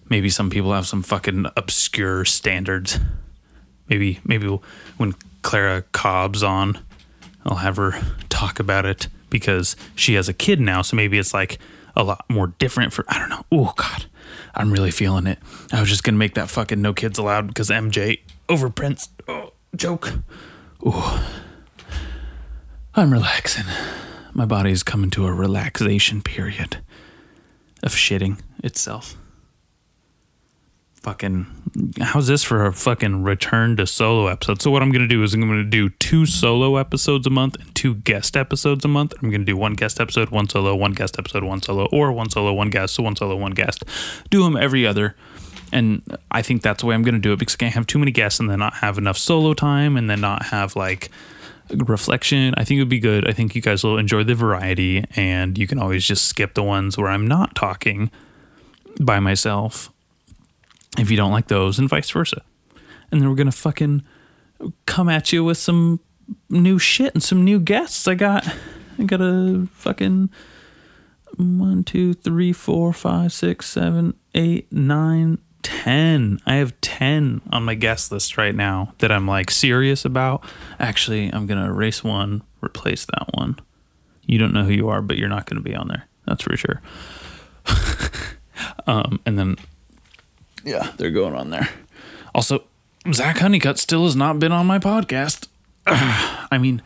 Maybe 0.09 0.29
some 0.29 0.51
people 0.51 0.73
have 0.73 0.87
some 0.87 1.03
fucking 1.03 1.47
obscure 1.57 2.25
standards. 2.25 2.99
Maybe 3.89 4.21
maybe 4.25 4.49
when 4.97 5.15
Clara 5.43 5.83
Cobb's 5.93 6.43
on, 6.43 6.79
I'll 7.45 7.57
have 7.57 7.77
her 7.77 8.01
talk 8.29 8.61
about 8.61 8.87
it 8.87 9.09
because 9.31 9.77
she 9.95 10.15
has 10.15 10.29
a 10.29 10.35
kid 10.35 10.61
now, 10.61 10.83
so 10.83 10.97
maybe 10.97 11.19
it's 11.19 11.33
like 11.33 11.59
a 11.97 12.05
lot 12.05 12.25
more 12.29 12.49
different 12.59 12.93
for 12.93 13.05
I 13.09 13.19
don't 13.19 13.29
know. 13.29 13.45
Oh 13.51 13.73
god. 13.77 14.07
I'm 14.55 14.73
really 14.73 14.91
feeling 14.91 15.27
it. 15.27 15.39
I 15.73 15.81
was 15.81 15.89
just 15.89 16.05
gonna 16.05 16.19
make 16.19 16.35
that 16.35 16.49
fucking 16.49 16.81
no 16.81 16.93
kids 16.93 17.19
allowed 17.19 17.49
because 17.49 17.69
MJ 17.71 18.21
over 18.49 18.69
Prince 18.71 19.09
oh, 19.29 19.53
joke. 19.77 20.13
Ooh. 20.87 21.03
I'm 22.95 23.13
relaxing. 23.13 23.67
My 24.33 24.45
body's 24.45 24.83
coming 24.83 25.11
to 25.11 25.27
a 25.27 25.33
relaxation 25.33 26.23
period 26.23 26.79
of 27.83 27.93
shitting 27.93 28.41
itself. 28.63 29.17
Fucking, 31.01 31.47
how's 32.03 32.27
this 32.27 32.45
for 32.45 32.67
a 32.67 32.75
fucking 32.75 33.23
return 33.23 33.75
to 33.79 33.87
solo 33.87 34.27
episode? 34.27 34.61
So, 34.61 34.71
what 34.71 34.83
I'm 34.83 34.93
gonna 34.93 35.09
do 35.09 35.23
is 35.23 35.33
I'm 35.33 35.41
gonna 35.41 35.65
do 35.65 35.89
two 35.89 36.27
solo 36.27 36.77
episodes 36.77 37.27
a 37.27 37.31
month 37.31 37.57
and 37.59 37.75
two 37.75 37.95
guest 37.95 38.37
episodes 38.37 38.85
a 38.85 38.89
month. 38.89 39.15
I'm 39.23 39.31
gonna 39.31 39.45
do 39.45 39.57
one 39.57 39.73
guest 39.73 39.99
episode, 39.99 40.29
one 40.29 40.51
solo, 40.51 40.77
one 40.77 40.93
guest 40.93 41.19
episode, 41.19 41.43
one 41.43 41.63
solo, 41.63 41.87
or 41.91 42.13
one 42.13 42.29
solo, 42.29 42.53
one 42.53 42.69
guest, 42.69 42.95
so 42.95 43.03
one 43.03 43.17
solo, 43.17 43.35
one 43.35 43.53
guest. 43.53 43.83
Do 44.29 44.45
them 44.45 44.59
every 44.59 44.87
other. 44.87 45.17
And 45.73 46.03
I 46.31 46.43
think 46.43 46.61
that's 46.61 46.83
the 46.83 46.87
way 46.87 46.95
I'm 46.95 47.03
gonna 47.03 47.19
do 47.19 47.33
it 47.33 47.39
because 47.39 47.55
I 47.55 47.59
can't 47.59 47.75
have 47.75 47.87
too 47.87 47.99
many 47.99 48.11
guests 48.11 48.39
and 48.39 48.51
then 48.51 48.59
not 48.59 48.75
have 48.75 48.99
enough 48.99 49.17
solo 49.17 49.55
time 49.55 49.97
and 49.97 50.11
then 50.11 50.21
not 50.21 50.47
have 50.47 50.77
like 50.77 51.09
reflection. 51.71 52.53
I 52.59 52.65
think 52.65 52.77
it 52.77 52.83
would 52.83 52.91
be 52.91 53.01
good. 53.01 53.27
I 53.27 53.33
think 53.33 53.55
you 53.55 53.63
guys 53.63 53.83
will 53.83 53.97
enjoy 53.97 54.25
the 54.25 54.35
variety, 54.35 55.05
and 55.17 55.57
you 55.57 55.67
can 55.67 55.79
always 55.79 56.05
just 56.05 56.27
skip 56.27 56.53
the 56.53 56.63
ones 56.63 56.99
where 56.99 57.09
I'm 57.09 57.27
not 57.27 57.55
talking 57.55 58.11
by 59.01 59.19
myself 59.19 59.91
if 60.99 61.11
you 61.11 61.17
don't 61.17 61.33
like 61.33 61.49
those, 61.49 61.79
and 61.79 61.89
vice 61.89 62.11
versa. 62.11 62.43
And 63.11 63.21
then 63.21 63.29
we're 63.29 63.37
gonna 63.37 63.53
fucking 63.53 64.03
come 64.87 65.09
at 65.09 65.33
you 65.33 65.45
with 65.45 65.59
some 65.59 66.01
new 66.49 66.79
shit 66.79 67.15
and 67.15 67.23
some 67.23 67.45
new 67.45 67.59
guests. 67.59 68.07
I 68.07 68.15
got, 68.15 68.47
I 68.99 69.05
got 69.05 69.21
a 69.21 69.67
fucking 69.73 70.31
one, 71.37 71.85
two, 71.85 72.15
three, 72.15 72.53
four, 72.53 72.93
five, 72.93 73.33
six, 73.33 73.69
seven, 73.69 74.15
eight, 74.35 74.71
nine, 74.73 75.39
ten. 75.63 76.39
I 76.47 76.57
have 76.57 76.79
ten 76.81 77.41
on 77.51 77.65
my 77.65 77.75
guest 77.75 78.13
list 78.13 78.37
right 78.37 78.55
now 78.55 78.95
that 78.99 79.13
I'm 79.13 79.27
like 79.27 79.51
serious 79.51 80.05
about. 80.05 80.45
Actually, 80.79 81.33
I'm 81.33 81.47
gonna 81.47 81.67
erase 81.67 82.05
one, 82.05 82.43
replace 82.63 83.05
that 83.07 83.29
one. 83.33 83.59
You 84.27 84.39
don't 84.39 84.53
know 84.53 84.65
who 84.65 84.73
you 84.73 84.89
are, 84.89 85.03
but 85.03 85.19
you're 85.19 85.29
not 85.29 85.47
gonna 85.47 85.61
be 85.61 85.75
on 85.75 85.89
there. 85.89 86.07
That's 86.27 86.43
for 86.43 86.57
sure. 86.57 86.81
um, 88.87 89.21
and 89.27 89.39
then, 89.39 89.57
yeah, 90.65 90.93
they're 90.97 91.11
going 91.11 91.35
on 91.35 91.51
there. 91.51 91.69
Also, 92.35 92.65
Zach 93.13 93.39
Honeycutt 93.39 93.79
still 93.79 94.05
has 94.05 94.17
not 94.17 94.39
been 94.39 94.53
on 94.53 94.67
my 94.67 94.79
podcast. 94.79 95.49
I 95.87 96.59
mean, 96.59 96.83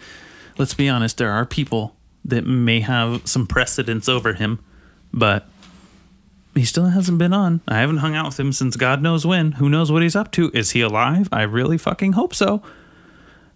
let's 0.59 0.75
be 0.75 0.89
honest. 0.89 1.19
There 1.19 1.31
are 1.31 1.45
people 1.45 1.97
that 2.25 2.47
may 2.47 2.81
have 2.81 3.27
some 3.27 3.47
precedence 3.47 4.09
over 4.09 4.35
him, 4.35 4.65
but 5.13 5.49
he 6.55 6.65
still 6.65 6.87
hasn't 6.87 7.19
been 7.19 7.33
on. 7.33 7.61
I 7.69 7.79
haven't 7.79 7.99
hung 7.99 8.15
out 8.15 8.27
with 8.27 8.41
him 8.41 8.53
since 8.53 8.77
God 8.77 9.03
knows 9.03 9.27
when. 9.27 9.53
Who 9.53 9.69
knows 9.69 9.91
what 9.91 10.03
he's 10.03 10.17
up 10.17 10.31
to? 10.33 10.51
Is 10.55 10.71
he 10.71 10.81
alive? 10.81 11.29
I 11.33 11.43
really 11.43 11.79
fucking 11.79 12.13
hope 12.13 12.35
so. 12.35 12.63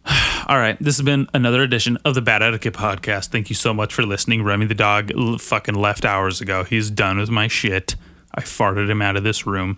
All 0.48 0.58
right, 0.58 0.76
this 0.80 0.96
has 0.96 1.04
been 1.04 1.28
another 1.32 1.62
edition 1.62 1.98
of 2.04 2.14
the 2.14 2.22
Bad 2.22 2.42
Etiquette 2.42 2.74
Podcast. 2.74 3.28
Thank 3.28 3.50
you 3.50 3.54
so 3.54 3.72
much 3.72 3.94
for 3.94 4.04
listening. 4.04 4.42
Remy 4.42 4.66
the 4.66 4.74
dog 4.74 5.12
fucking 5.40 5.74
left 5.74 6.04
hours 6.04 6.40
ago. 6.40 6.64
He's 6.64 6.90
done 6.90 7.18
with 7.18 7.30
my 7.30 7.48
shit. 7.48 7.94
I 8.34 8.42
farted 8.42 8.90
him 8.90 9.02
out 9.02 9.16
of 9.16 9.24
this 9.24 9.46
room. 9.46 9.76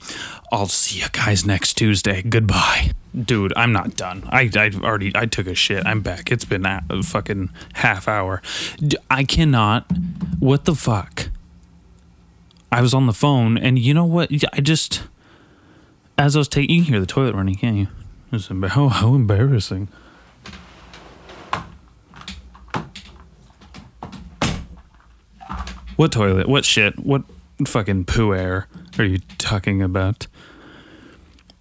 I'll 0.53 0.67
see 0.67 1.01
you 1.01 1.07
guys 1.13 1.47
next 1.47 1.75
Tuesday. 1.75 2.23
Goodbye. 2.23 2.93
Dude, 3.15 3.53
I'm 3.57 3.73
not 3.73 3.97
done. 3.97 4.29
I, 4.31 4.51
I 4.55 4.71
already 4.83 5.13
I 5.15 5.27
took 5.27 5.47
a 5.47 5.55
shit. 5.55 5.87
I'm 5.87 6.01
back. 6.01 6.31
It's 6.31 6.45
been 6.45 6.67
a 6.67 6.83
fucking 7.03 7.51
half 7.75 8.07
hour. 8.07 8.43
I 9.11 9.25
cannot. 9.25 9.91
What 10.39 10.65
the 10.65 10.75
fuck? 10.75 11.31
I 12.73 12.83
was 12.83 12.95
on 12.95 13.07
the 13.07 13.13
phone, 13.13 13.59
and 13.59 13.79
you 13.79 13.93
know 13.95 14.05
what? 14.05 14.31
I 14.53 14.61
just, 14.61 15.03
as 16.17 16.37
I 16.37 16.39
was 16.39 16.49
taking, 16.49 16.77
you 16.77 16.85
can 16.85 16.93
hear 16.93 17.01
the 17.01 17.07
toilet 17.07 17.35
running, 17.35 17.57
can't 17.57 17.77
you? 17.77 17.89
It's 18.33 18.49
embar- 18.49 18.69
how, 18.69 18.85
oh, 18.85 18.89
how 18.89 19.15
embarrassing. 19.15 19.89
What 25.97 26.13
toilet? 26.13 26.49
What 26.49 26.65
shit? 26.65 26.99
What 26.99 27.25
fucking 27.67 28.05
poo 28.07 28.35
air 28.35 28.69
are 29.01 29.05
you 29.05 29.19
talking 29.39 29.83
about? 29.83 30.27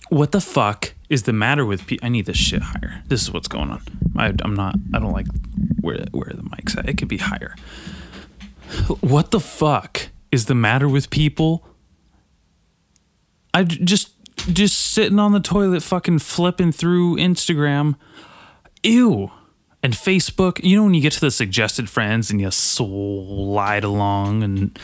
What 0.09 0.31
the 0.31 0.41
fuck 0.41 0.93
is 1.09 1.23
the 1.23 1.33
matter 1.33 1.65
with 1.65 1.85
people? 1.85 2.05
I 2.05 2.09
need 2.09 2.25
this 2.25 2.37
shit 2.37 2.61
higher. 2.61 3.03
This 3.07 3.21
is 3.21 3.31
what's 3.31 3.47
going 3.47 3.69
on. 3.69 3.81
I, 4.17 4.33
I'm 4.43 4.55
not. 4.55 4.75
I 4.93 4.99
don't 4.99 5.13
like 5.13 5.27
where 5.81 6.03
where 6.11 6.33
the 6.33 6.43
mic's 6.43 6.75
at. 6.77 6.89
It 6.89 6.97
could 6.97 7.07
be 7.07 7.17
higher. 7.17 7.55
What 9.01 9.31
the 9.31 9.39
fuck 9.39 10.09
is 10.31 10.45
the 10.45 10.55
matter 10.55 10.87
with 10.87 11.09
people? 11.09 11.65
I 13.53 13.63
just 13.63 14.13
just 14.53 14.79
sitting 14.79 15.19
on 15.19 15.31
the 15.31 15.39
toilet, 15.39 15.83
fucking 15.83 16.19
flipping 16.19 16.71
through 16.71 17.17
Instagram. 17.17 17.95
Ew. 18.83 19.31
And 19.81 19.93
Facebook, 19.93 20.61
you 20.61 20.75
know 20.75 20.83
when 20.83 20.93
you 20.93 21.01
get 21.01 21.13
to 21.13 21.21
the 21.21 21.31
suggested 21.31 21.89
friends 21.89 22.29
and 22.29 22.41
you 22.41 22.51
slide 22.51 23.85
along 23.85 24.43
and 24.43 24.77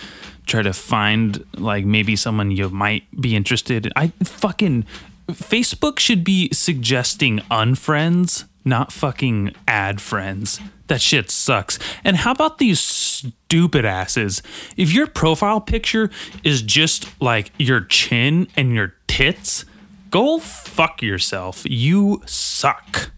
try 0.46 0.62
to 0.62 0.74
find 0.74 1.44
like 1.56 1.86
maybe 1.86 2.16
someone 2.16 2.52
you 2.52 2.70
might 2.70 3.04
be 3.20 3.36
interested 3.36 3.86
in. 3.86 3.92
I 3.96 4.08
fucking 4.24 4.86
Facebook 5.32 6.00
should 6.00 6.24
be 6.24 6.50
suggesting 6.54 7.40
unfriends, 7.52 8.46
not 8.64 8.92
fucking 8.92 9.56
add 9.68 10.02
friends. 10.02 10.60
That 10.88 11.02
shit 11.02 11.32
sucks. 11.32 11.80
And 12.04 12.18
how 12.18 12.32
about 12.32 12.60
these 12.60 12.80
stupid 12.80 13.86
asses? 13.86 14.44
If 14.78 14.94
your 14.94 15.08
profile 15.08 15.60
picture 15.60 16.12
is 16.44 16.62
just 16.62 17.08
like 17.20 17.52
your 17.58 17.82
chin 17.82 18.48
and 18.56 18.76
your 18.76 18.94
tits, 19.08 19.66
go 20.12 20.38
fuck 20.38 21.02
yourself. 21.02 21.64
You 21.66 22.22
suck. 22.28 23.12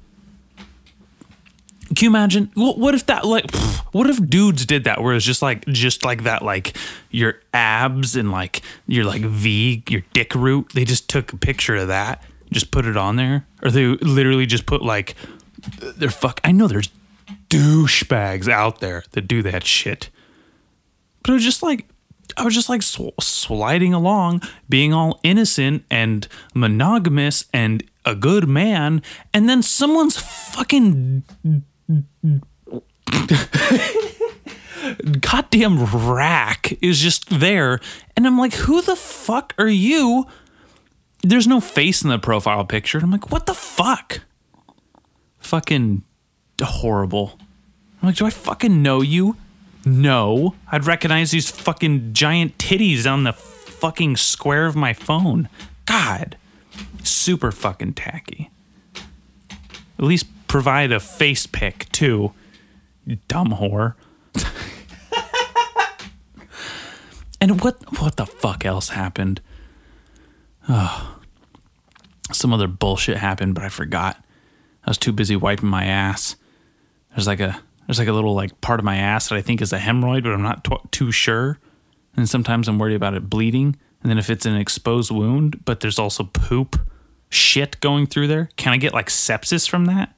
Can 1.95 2.05
you 2.05 2.09
imagine? 2.09 2.51
What 2.53 2.77
what 2.77 2.95
if 2.95 3.05
that 3.07 3.25
like? 3.25 3.47
pff, 3.47 3.85
What 3.93 4.09
if 4.09 4.29
dudes 4.29 4.65
did 4.65 4.83
that? 4.85 5.01
Where 5.01 5.15
it's 5.15 5.25
just 5.25 5.41
like 5.41 5.65
just 5.67 6.03
like 6.03 6.23
that, 6.23 6.41
like 6.41 6.75
your 7.11 7.35
abs 7.53 8.15
and 8.15 8.31
like 8.31 8.61
your 8.87 9.05
like 9.05 9.21
V, 9.21 9.83
your 9.89 10.01
dick 10.13 10.35
root. 10.35 10.71
They 10.73 10.85
just 10.85 11.09
took 11.09 11.33
a 11.33 11.37
picture 11.37 11.75
of 11.75 11.87
that, 11.87 12.23
just 12.51 12.71
put 12.71 12.85
it 12.85 12.97
on 12.97 13.15
there, 13.15 13.45
or 13.63 13.71
they 13.71 13.85
literally 13.85 14.45
just 14.45 14.65
put 14.65 14.81
like 14.81 15.15
they're 15.79 16.09
fuck. 16.09 16.41
I 16.43 16.51
know 16.51 16.67
there's 16.67 16.89
douchebags 17.49 18.47
out 18.49 18.79
there 18.79 19.03
that 19.11 19.27
do 19.27 19.41
that 19.43 19.65
shit, 19.65 20.09
but 21.23 21.31
it 21.31 21.33
was 21.35 21.43
just 21.43 21.63
like 21.63 21.87
I 22.35 22.43
was 22.43 22.53
just 22.53 22.69
like 22.69 22.81
sw- 22.81 23.15
sliding 23.19 23.93
along, 23.93 24.41
being 24.67 24.93
all 24.93 25.19
innocent 25.23 25.85
and 25.89 26.27
monogamous 26.53 27.45
and 27.53 27.83
a 28.05 28.15
good 28.15 28.47
man, 28.47 29.01
and 29.33 29.47
then 29.49 29.61
someone's 29.61 30.17
fucking 30.17 31.23
goddamn 35.19 35.85
rack 36.07 36.77
is 36.81 36.99
just 36.99 37.29
there, 37.29 37.79
and 38.15 38.27
I'm 38.27 38.37
like, 38.37 38.53
who 38.53 38.81
the 38.81 38.95
fuck 38.95 39.53
are 39.57 39.67
you? 39.67 40.25
There's 41.23 41.47
no 41.47 41.59
face 41.59 42.03
in 42.03 42.09
the 42.09 42.19
profile 42.19 42.63
picture. 42.65 42.99
I'm 42.99 43.11
like, 43.11 43.31
what 43.31 43.45
the 43.45 43.53
fuck? 43.53 44.21
Fucking 45.39 46.03
horrible. 46.61 47.37
I'm 48.01 48.09
like, 48.09 48.15
do 48.15 48.25
I 48.25 48.29
fucking 48.29 48.81
know 48.81 49.01
you? 49.01 49.35
No. 49.85 50.55
I'd 50.71 50.85
recognize 50.85 51.31
these 51.31 51.49
fucking 51.49 52.13
giant 52.13 52.57
titties 52.57 53.11
on 53.11 53.23
the 53.23 53.33
fucking 53.33 54.17
square 54.17 54.65
of 54.67 54.75
my 54.75 54.93
phone. 54.93 55.49
God. 55.85 56.37
Super 57.03 57.51
fucking 57.51 57.93
tacky. 57.93 58.51
At 59.97 60.05
least 60.05 60.27
provide 60.47 60.91
a 60.91 60.99
face 60.99 61.45
pic 61.45 61.91
too. 61.91 62.33
Dumb 63.27 63.49
whore. 63.49 63.95
and 67.41 67.61
what 67.61 67.99
what 68.01 68.17
the 68.17 68.25
fuck 68.25 68.65
else 68.65 68.89
happened? 68.89 69.41
Oh, 70.67 71.19
some 72.31 72.53
other 72.53 72.67
bullshit 72.67 73.17
happened, 73.17 73.55
but 73.55 73.63
I 73.63 73.69
forgot. 73.69 74.23
I 74.83 74.89
was 74.89 74.97
too 74.97 75.13
busy 75.13 75.35
wiping 75.35 75.69
my 75.69 75.85
ass. 75.85 76.35
There's 77.11 77.27
like 77.27 77.39
a 77.39 77.59
there's 77.85 77.99
like 77.99 78.07
a 78.07 78.13
little 78.13 78.35
like 78.35 78.59
part 78.61 78.79
of 78.79 78.85
my 78.85 78.97
ass 78.97 79.29
that 79.29 79.35
I 79.35 79.41
think 79.41 79.61
is 79.61 79.71
a 79.71 79.79
hemorrhoid, 79.79 80.23
but 80.23 80.33
I'm 80.33 80.41
not 80.41 80.63
t- 80.65 80.75
too 80.91 81.11
sure. 81.11 81.59
And 82.15 82.27
sometimes 82.27 82.67
I'm 82.67 82.79
worried 82.79 82.95
about 82.95 83.13
it 83.13 83.29
bleeding. 83.29 83.77
And 84.01 84.09
then 84.09 84.17
if 84.17 84.29
it's 84.29 84.45
an 84.45 84.55
exposed 84.55 85.11
wound, 85.11 85.63
but 85.65 85.79
there's 85.79 85.99
also 85.99 86.25
poop 86.25 86.79
shit 87.29 87.79
going 87.79 88.07
through 88.07 88.27
there, 88.27 88.49
can 88.57 88.73
I 88.73 88.77
get 88.77 88.93
like 88.93 89.07
sepsis 89.07 89.67
from 89.69 89.85
that? 89.85 90.13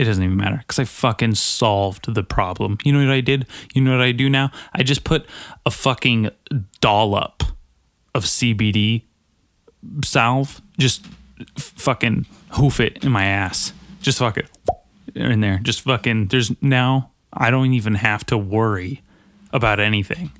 It 0.00 0.04
doesn't 0.04 0.24
even 0.24 0.38
matter 0.38 0.56
because 0.56 0.78
I 0.78 0.84
fucking 0.84 1.34
solved 1.34 2.14
the 2.14 2.22
problem. 2.22 2.78
You 2.84 2.94
know 2.94 3.06
what 3.06 3.12
I 3.12 3.20
did? 3.20 3.46
You 3.74 3.82
know 3.82 3.90
what 3.90 4.00
I 4.00 4.12
do 4.12 4.30
now? 4.30 4.50
I 4.72 4.82
just 4.82 5.04
put 5.04 5.26
a 5.66 5.70
fucking 5.70 6.30
dollop 6.80 7.42
of 8.14 8.24
CBD 8.24 9.02
salve, 10.02 10.62
just 10.78 11.04
fucking 11.58 12.24
hoof 12.52 12.80
it 12.80 13.04
in 13.04 13.12
my 13.12 13.26
ass. 13.26 13.74
Just 14.00 14.20
fuck 14.20 14.38
it 14.38 14.48
in 15.14 15.40
there. 15.40 15.58
Just 15.62 15.82
fucking, 15.82 16.28
there's 16.28 16.50
now, 16.62 17.10
I 17.30 17.50
don't 17.50 17.74
even 17.74 17.96
have 17.96 18.24
to 18.26 18.38
worry 18.38 19.02
about 19.52 19.80
anything. 19.80 20.32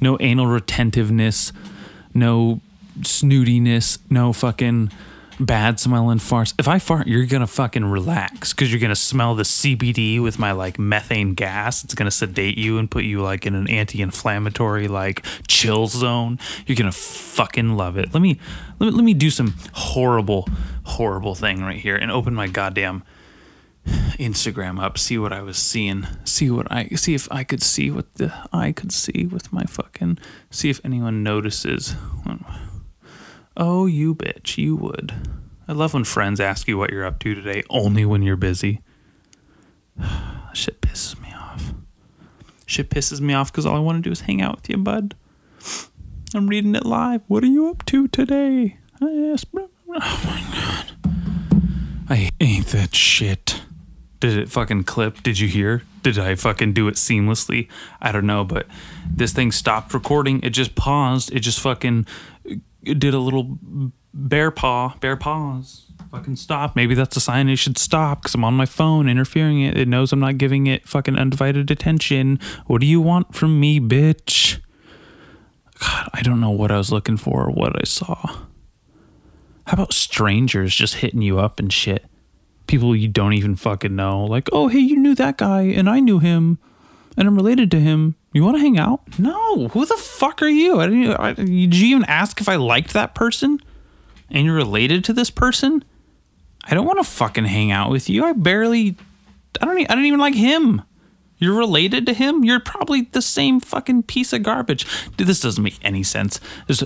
No 0.00 0.16
anal 0.20 0.46
retentiveness, 0.46 1.52
no 2.14 2.60
snootiness, 3.00 3.98
no 4.10 4.32
fucking 4.32 4.92
bad 5.38 5.78
smelling 5.78 6.18
farts. 6.18 6.54
If 6.58 6.68
I 6.68 6.78
fart, 6.78 7.06
you're 7.06 7.26
gonna 7.26 7.46
fucking 7.46 7.84
relax 7.84 8.52
because 8.52 8.70
you're 8.70 8.80
gonna 8.80 8.96
smell 8.96 9.34
the 9.34 9.42
CBD 9.42 10.22
with 10.22 10.38
my 10.38 10.52
like 10.52 10.78
methane 10.78 11.34
gas. 11.34 11.84
It's 11.84 11.94
gonna 11.94 12.10
sedate 12.10 12.58
you 12.58 12.78
and 12.78 12.90
put 12.90 13.04
you 13.04 13.22
like 13.22 13.46
in 13.46 13.54
an 13.54 13.68
anti-inflammatory 13.68 14.88
like 14.88 15.24
chill 15.48 15.86
zone. 15.86 16.38
You're 16.66 16.76
gonna 16.76 16.92
fucking 16.92 17.76
love 17.76 17.96
it. 17.98 18.12
Let 18.14 18.22
me 18.22 18.38
let 18.78 18.86
me 18.86 18.92
let 18.92 19.04
me 19.04 19.14
do 19.14 19.30
some 19.30 19.54
horrible 19.72 20.48
horrible 20.84 21.34
thing 21.34 21.62
right 21.62 21.78
here 21.78 21.96
and 21.96 22.10
open 22.10 22.34
my 22.34 22.46
goddamn 22.46 23.02
Instagram 24.18 24.82
up, 24.82 24.98
see 24.98 25.18
what 25.18 25.32
I 25.32 25.42
was 25.42 25.58
seeing, 25.58 26.06
see 26.24 26.50
what 26.50 26.70
I 26.72 26.88
see 26.96 27.14
if 27.14 27.30
I 27.30 27.44
could 27.44 27.62
see 27.62 27.90
what 27.90 28.12
the 28.14 28.32
I 28.52 28.72
could 28.72 28.92
see 28.92 29.26
with 29.26 29.52
my 29.52 29.64
fucking 29.64 30.18
see 30.50 30.70
if 30.70 30.80
anyone 30.84 31.22
notices. 31.22 31.94
Oh, 33.56 33.86
you 33.86 34.14
bitch, 34.14 34.58
you 34.58 34.76
would. 34.76 35.14
I 35.66 35.72
love 35.72 35.94
when 35.94 36.04
friends 36.04 36.40
ask 36.40 36.68
you 36.68 36.76
what 36.76 36.90
you're 36.90 37.06
up 37.06 37.18
to 37.20 37.34
today, 37.34 37.62
only 37.70 38.04
when 38.04 38.22
you're 38.22 38.36
busy. 38.36 38.82
Shit 40.52 40.80
pisses 40.82 41.18
me 41.20 41.32
off. 41.32 41.72
Shit 42.66 42.90
pisses 42.90 43.20
me 43.20 43.32
off 43.32 43.50
because 43.50 43.64
all 43.64 43.76
I 43.76 43.80
want 43.80 43.96
to 43.96 44.08
do 44.08 44.12
is 44.12 44.20
hang 44.22 44.42
out 44.42 44.56
with 44.56 44.68
you, 44.68 44.76
bud. 44.76 45.14
I'm 46.34 46.48
reading 46.48 46.74
it 46.74 46.84
live. 46.84 47.22
What 47.28 47.42
are 47.44 47.48
you 47.48 47.70
up 47.70 47.84
to 47.86 48.08
today? 48.08 48.76
I 49.00 49.30
asked. 49.32 49.48
Oh 49.54 49.70
my 49.88 50.44
god. 50.52 50.92
I 52.08 52.30
ain't 52.40 52.66
that 52.68 52.94
shit. 52.94 53.62
Did 54.20 54.36
it 54.38 54.50
fucking 54.50 54.84
clip? 54.84 55.22
Did 55.22 55.38
you 55.38 55.48
hear? 55.48 55.82
Did 56.02 56.18
I 56.18 56.34
fucking 56.34 56.72
do 56.72 56.88
it 56.88 56.94
seamlessly? 56.94 57.68
I 58.00 58.12
don't 58.12 58.26
know, 58.26 58.44
but 58.44 58.66
this 59.10 59.32
thing 59.32 59.50
stopped 59.50 59.94
recording. 59.94 60.42
It 60.42 60.50
just 60.50 60.74
paused. 60.74 61.32
It 61.32 61.40
just 61.40 61.60
fucking 61.60 62.06
did 62.94 63.14
a 63.14 63.18
little 63.18 63.58
bear 64.12 64.50
paw, 64.50 64.96
bear 65.00 65.16
paws. 65.16 65.82
Fucking 66.10 66.36
stop. 66.36 66.76
Maybe 66.76 66.94
that's 66.94 67.16
a 67.16 67.20
sign 67.20 67.48
it 67.48 67.56
should 67.56 67.78
stop 67.78 68.22
because 68.22 68.34
I'm 68.34 68.44
on 68.44 68.54
my 68.54 68.66
phone 68.66 69.08
interfering 69.08 69.60
it. 69.62 69.76
It 69.76 69.88
knows 69.88 70.12
I'm 70.12 70.20
not 70.20 70.38
giving 70.38 70.66
it 70.66 70.86
fucking 70.86 71.16
undivided 71.16 71.70
attention. 71.70 72.38
What 72.66 72.80
do 72.80 72.86
you 72.86 73.00
want 73.00 73.34
from 73.34 73.58
me, 73.58 73.80
bitch? 73.80 74.60
God, 75.80 76.08
I 76.14 76.22
don't 76.22 76.40
know 76.40 76.50
what 76.50 76.70
I 76.70 76.78
was 76.78 76.92
looking 76.92 77.16
for 77.16 77.46
or 77.46 77.50
what 77.50 77.76
I 77.76 77.84
saw. 77.84 78.14
How 79.66 79.72
about 79.72 79.92
strangers 79.92 80.74
just 80.74 80.96
hitting 80.96 81.22
you 81.22 81.38
up 81.38 81.58
and 81.58 81.72
shit? 81.72 82.06
People 82.66 82.94
you 82.94 83.08
don't 83.08 83.32
even 83.32 83.56
fucking 83.56 83.94
know. 83.94 84.24
Like, 84.24 84.48
oh, 84.52 84.68
hey, 84.68 84.78
you 84.78 84.96
knew 84.96 85.14
that 85.16 85.38
guy 85.38 85.62
and 85.62 85.90
I 85.90 86.00
knew 86.00 86.18
him 86.18 86.58
and 87.16 87.26
I'm 87.26 87.36
related 87.36 87.70
to 87.72 87.80
him. 87.80 88.14
You 88.36 88.44
want 88.44 88.58
to 88.58 88.60
hang 88.60 88.78
out? 88.78 89.00
No. 89.18 89.68
Who 89.68 89.86
the 89.86 89.96
fuck 89.96 90.42
are 90.42 90.48
you? 90.48 90.78
I 90.78 90.88
didn't. 90.88 91.12
I, 91.14 91.32
did 91.32 91.74
you 91.74 91.96
even 91.96 92.04
ask 92.04 92.38
if 92.38 92.50
I 92.50 92.56
liked 92.56 92.92
that 92.92 93.14
person? 93.14 93.58
And 94.28 94.44
you're 94.44 94.54
related 94.54 95.04
to 95.04 95.14
this 95.14 95.30
person? 95.30 95.82
I 96.62 96.74
don't 96.74 96.84
want 96.84 96.98
to 96.98 97.10
fucking 97.10 97.46
hang 97.46 97.72
out 97.72 97.90
with 97.90 98.10
you. 98.10 98.26
I 98.26 98.34
barely. 98.34 98.94
I 99.58 99.64
don't. 99.64 99.90
I 99.90 99.94
don't 99.94 100.04
even 100.04 100.20
like 100.20 100.34
him. 100.34 100.82
You're 101.38 101.56
related 101.56 102.04
to 102.04 102.12
him. 102.12 102.44
You're 102.44 102.60
probably 102.60 103.08
the 103.10 103.22
same 103.22 103.58
fucking 103.58 104.02
piece 104.02 104.34
of 104.34 104.42
garbage. 104.42 104.86
Dude, 105.16 105.28
this 105.28 105.40
doesn't 105.40 105.64
make 105.64 105.78
any 105.80 106.02
sense. 106.02 106.38
This 106.66 106.84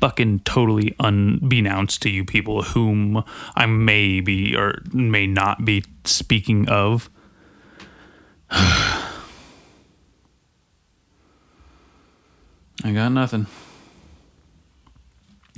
fucking 0.00 0.40
totally 0.40 0.96
unbeknownst 0.98 2.02
to 2.02 2.10
you 2.10 2.24
people 2.24 2.62
whom 2.62 3.22
I 3.54 3.66
may 3.66 4.20
be 4.20 4.56
or 4.56 4.82
may 4.92 5.28
not 5.28 5.64
be 5.64 5.84
speaking 6.02 6.68
of. 6.68 7.08
I 12.84 12.92
got 12.92 13.12
nothing. 13.12 13.46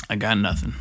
I 0.08 0.14
got 0.14 0.38
nothing. 0.38 0.74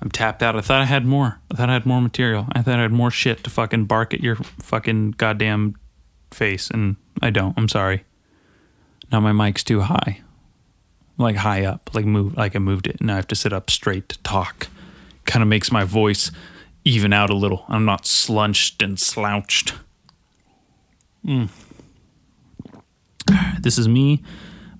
I'm 0.00 0.10
tapped 0.10 0.42
out. 0.42 0.56
I 0.56 0.62
thought 0.62 0.80
I 0.80 0.86
had 0.86 1.04
more. 1.04 1.38
I 1.50 1.56
thought 1.56 1.68
I 1.68 1.74
had 1.74 1.84
more 1.84 2.00
material. 2.00 2.46
I 2.52 2.62
thought 2.62 2.78
I 2.78 2.82
had 2.82 2.92
more 2.92 3.10
shit 3.10 3.44
to 3.44 3.50
fucking 3.50 3.84
bark 3.84 4.14
at 4.14 4.22
your 4.22 4.36
fucking 4.36 5.12
goddamn 5.12 5.76
face, 6.30 6.70
and 6.70 6.96
I 7.20 7.28
don't. 7.28 7.52
I'm 7.58 7.68
sorry. 7.68 8.04
Now 9.12 9.20
my 9.20 9.32
mic's 9.32 9.62
too 9.62 9.82
high. 9.82 10.22
Like 11.18 11.36
high 11.36 11.66
up. 11.66 11.90
Like 11.94 12.06
move 12.06 12.38
like 12.38 12.56
I 12.56 12.58
moved 12.58 12.86
it. 12.86 12.96
And 13.00 13.08
now 13.08 13.14
I 13.14 13.16
have 13.16 13.28
to 13.28 13.34
sit 13.34 13.52
up 13.52 13.68
straight 13.68 14.08
to 14.08 14.18
talk. 14.20 14.68
Kind 15.26 15.42
of 15.42 15.48
makes 15.48 15.70
my 15.70 15.84
voice 15.84 16.30
even 16.86 17.12
out 17.12 17.28
a 17.28 17.34
little. 17.34 17.66
I'm 17.68 17.84
not 17.84 18.06
slunched 18.06 18.80
and 18.80 18.98
slouched. 18.98 19.74
Mm. 21.26 21.50
This 23.60 23.76
is 23.76 23.86
me 23.86 24.22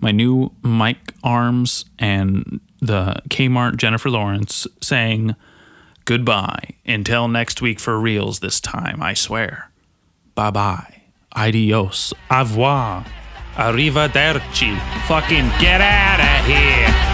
my 0.00 0.10
new 0.10 0.50
mic 0.62 1.14
arms 1.22 1.84
and 1.98 2.60
the 2.80 3.20
Kmart 3.28 3.76
Jennifer 3.76 4.10
Lawrence 4.10 4.66
saying 4.80 5.36
goodbye 6.04 6.74
until 6.86 7.28
next 7.28 7.62
week 7.62 7.78
for 7.78 7.98
reals 7.98 8.40
this 8.40 8.60
time, 8.60 9.02
I 9.02 9.14
swear. 9.14 9.70
Bye 10.34 10.50
bye. 10.50 11.02
Adios. 11.32 12.12
Au 12.30 12.40
revoir. 12.40 13.04
Arrivederci. 13.54 14.78
Fucking 15.06 15.48
get 15.60 15.80
out 15.80 16.20
of 16.20 16.46
here. 16.46 17.09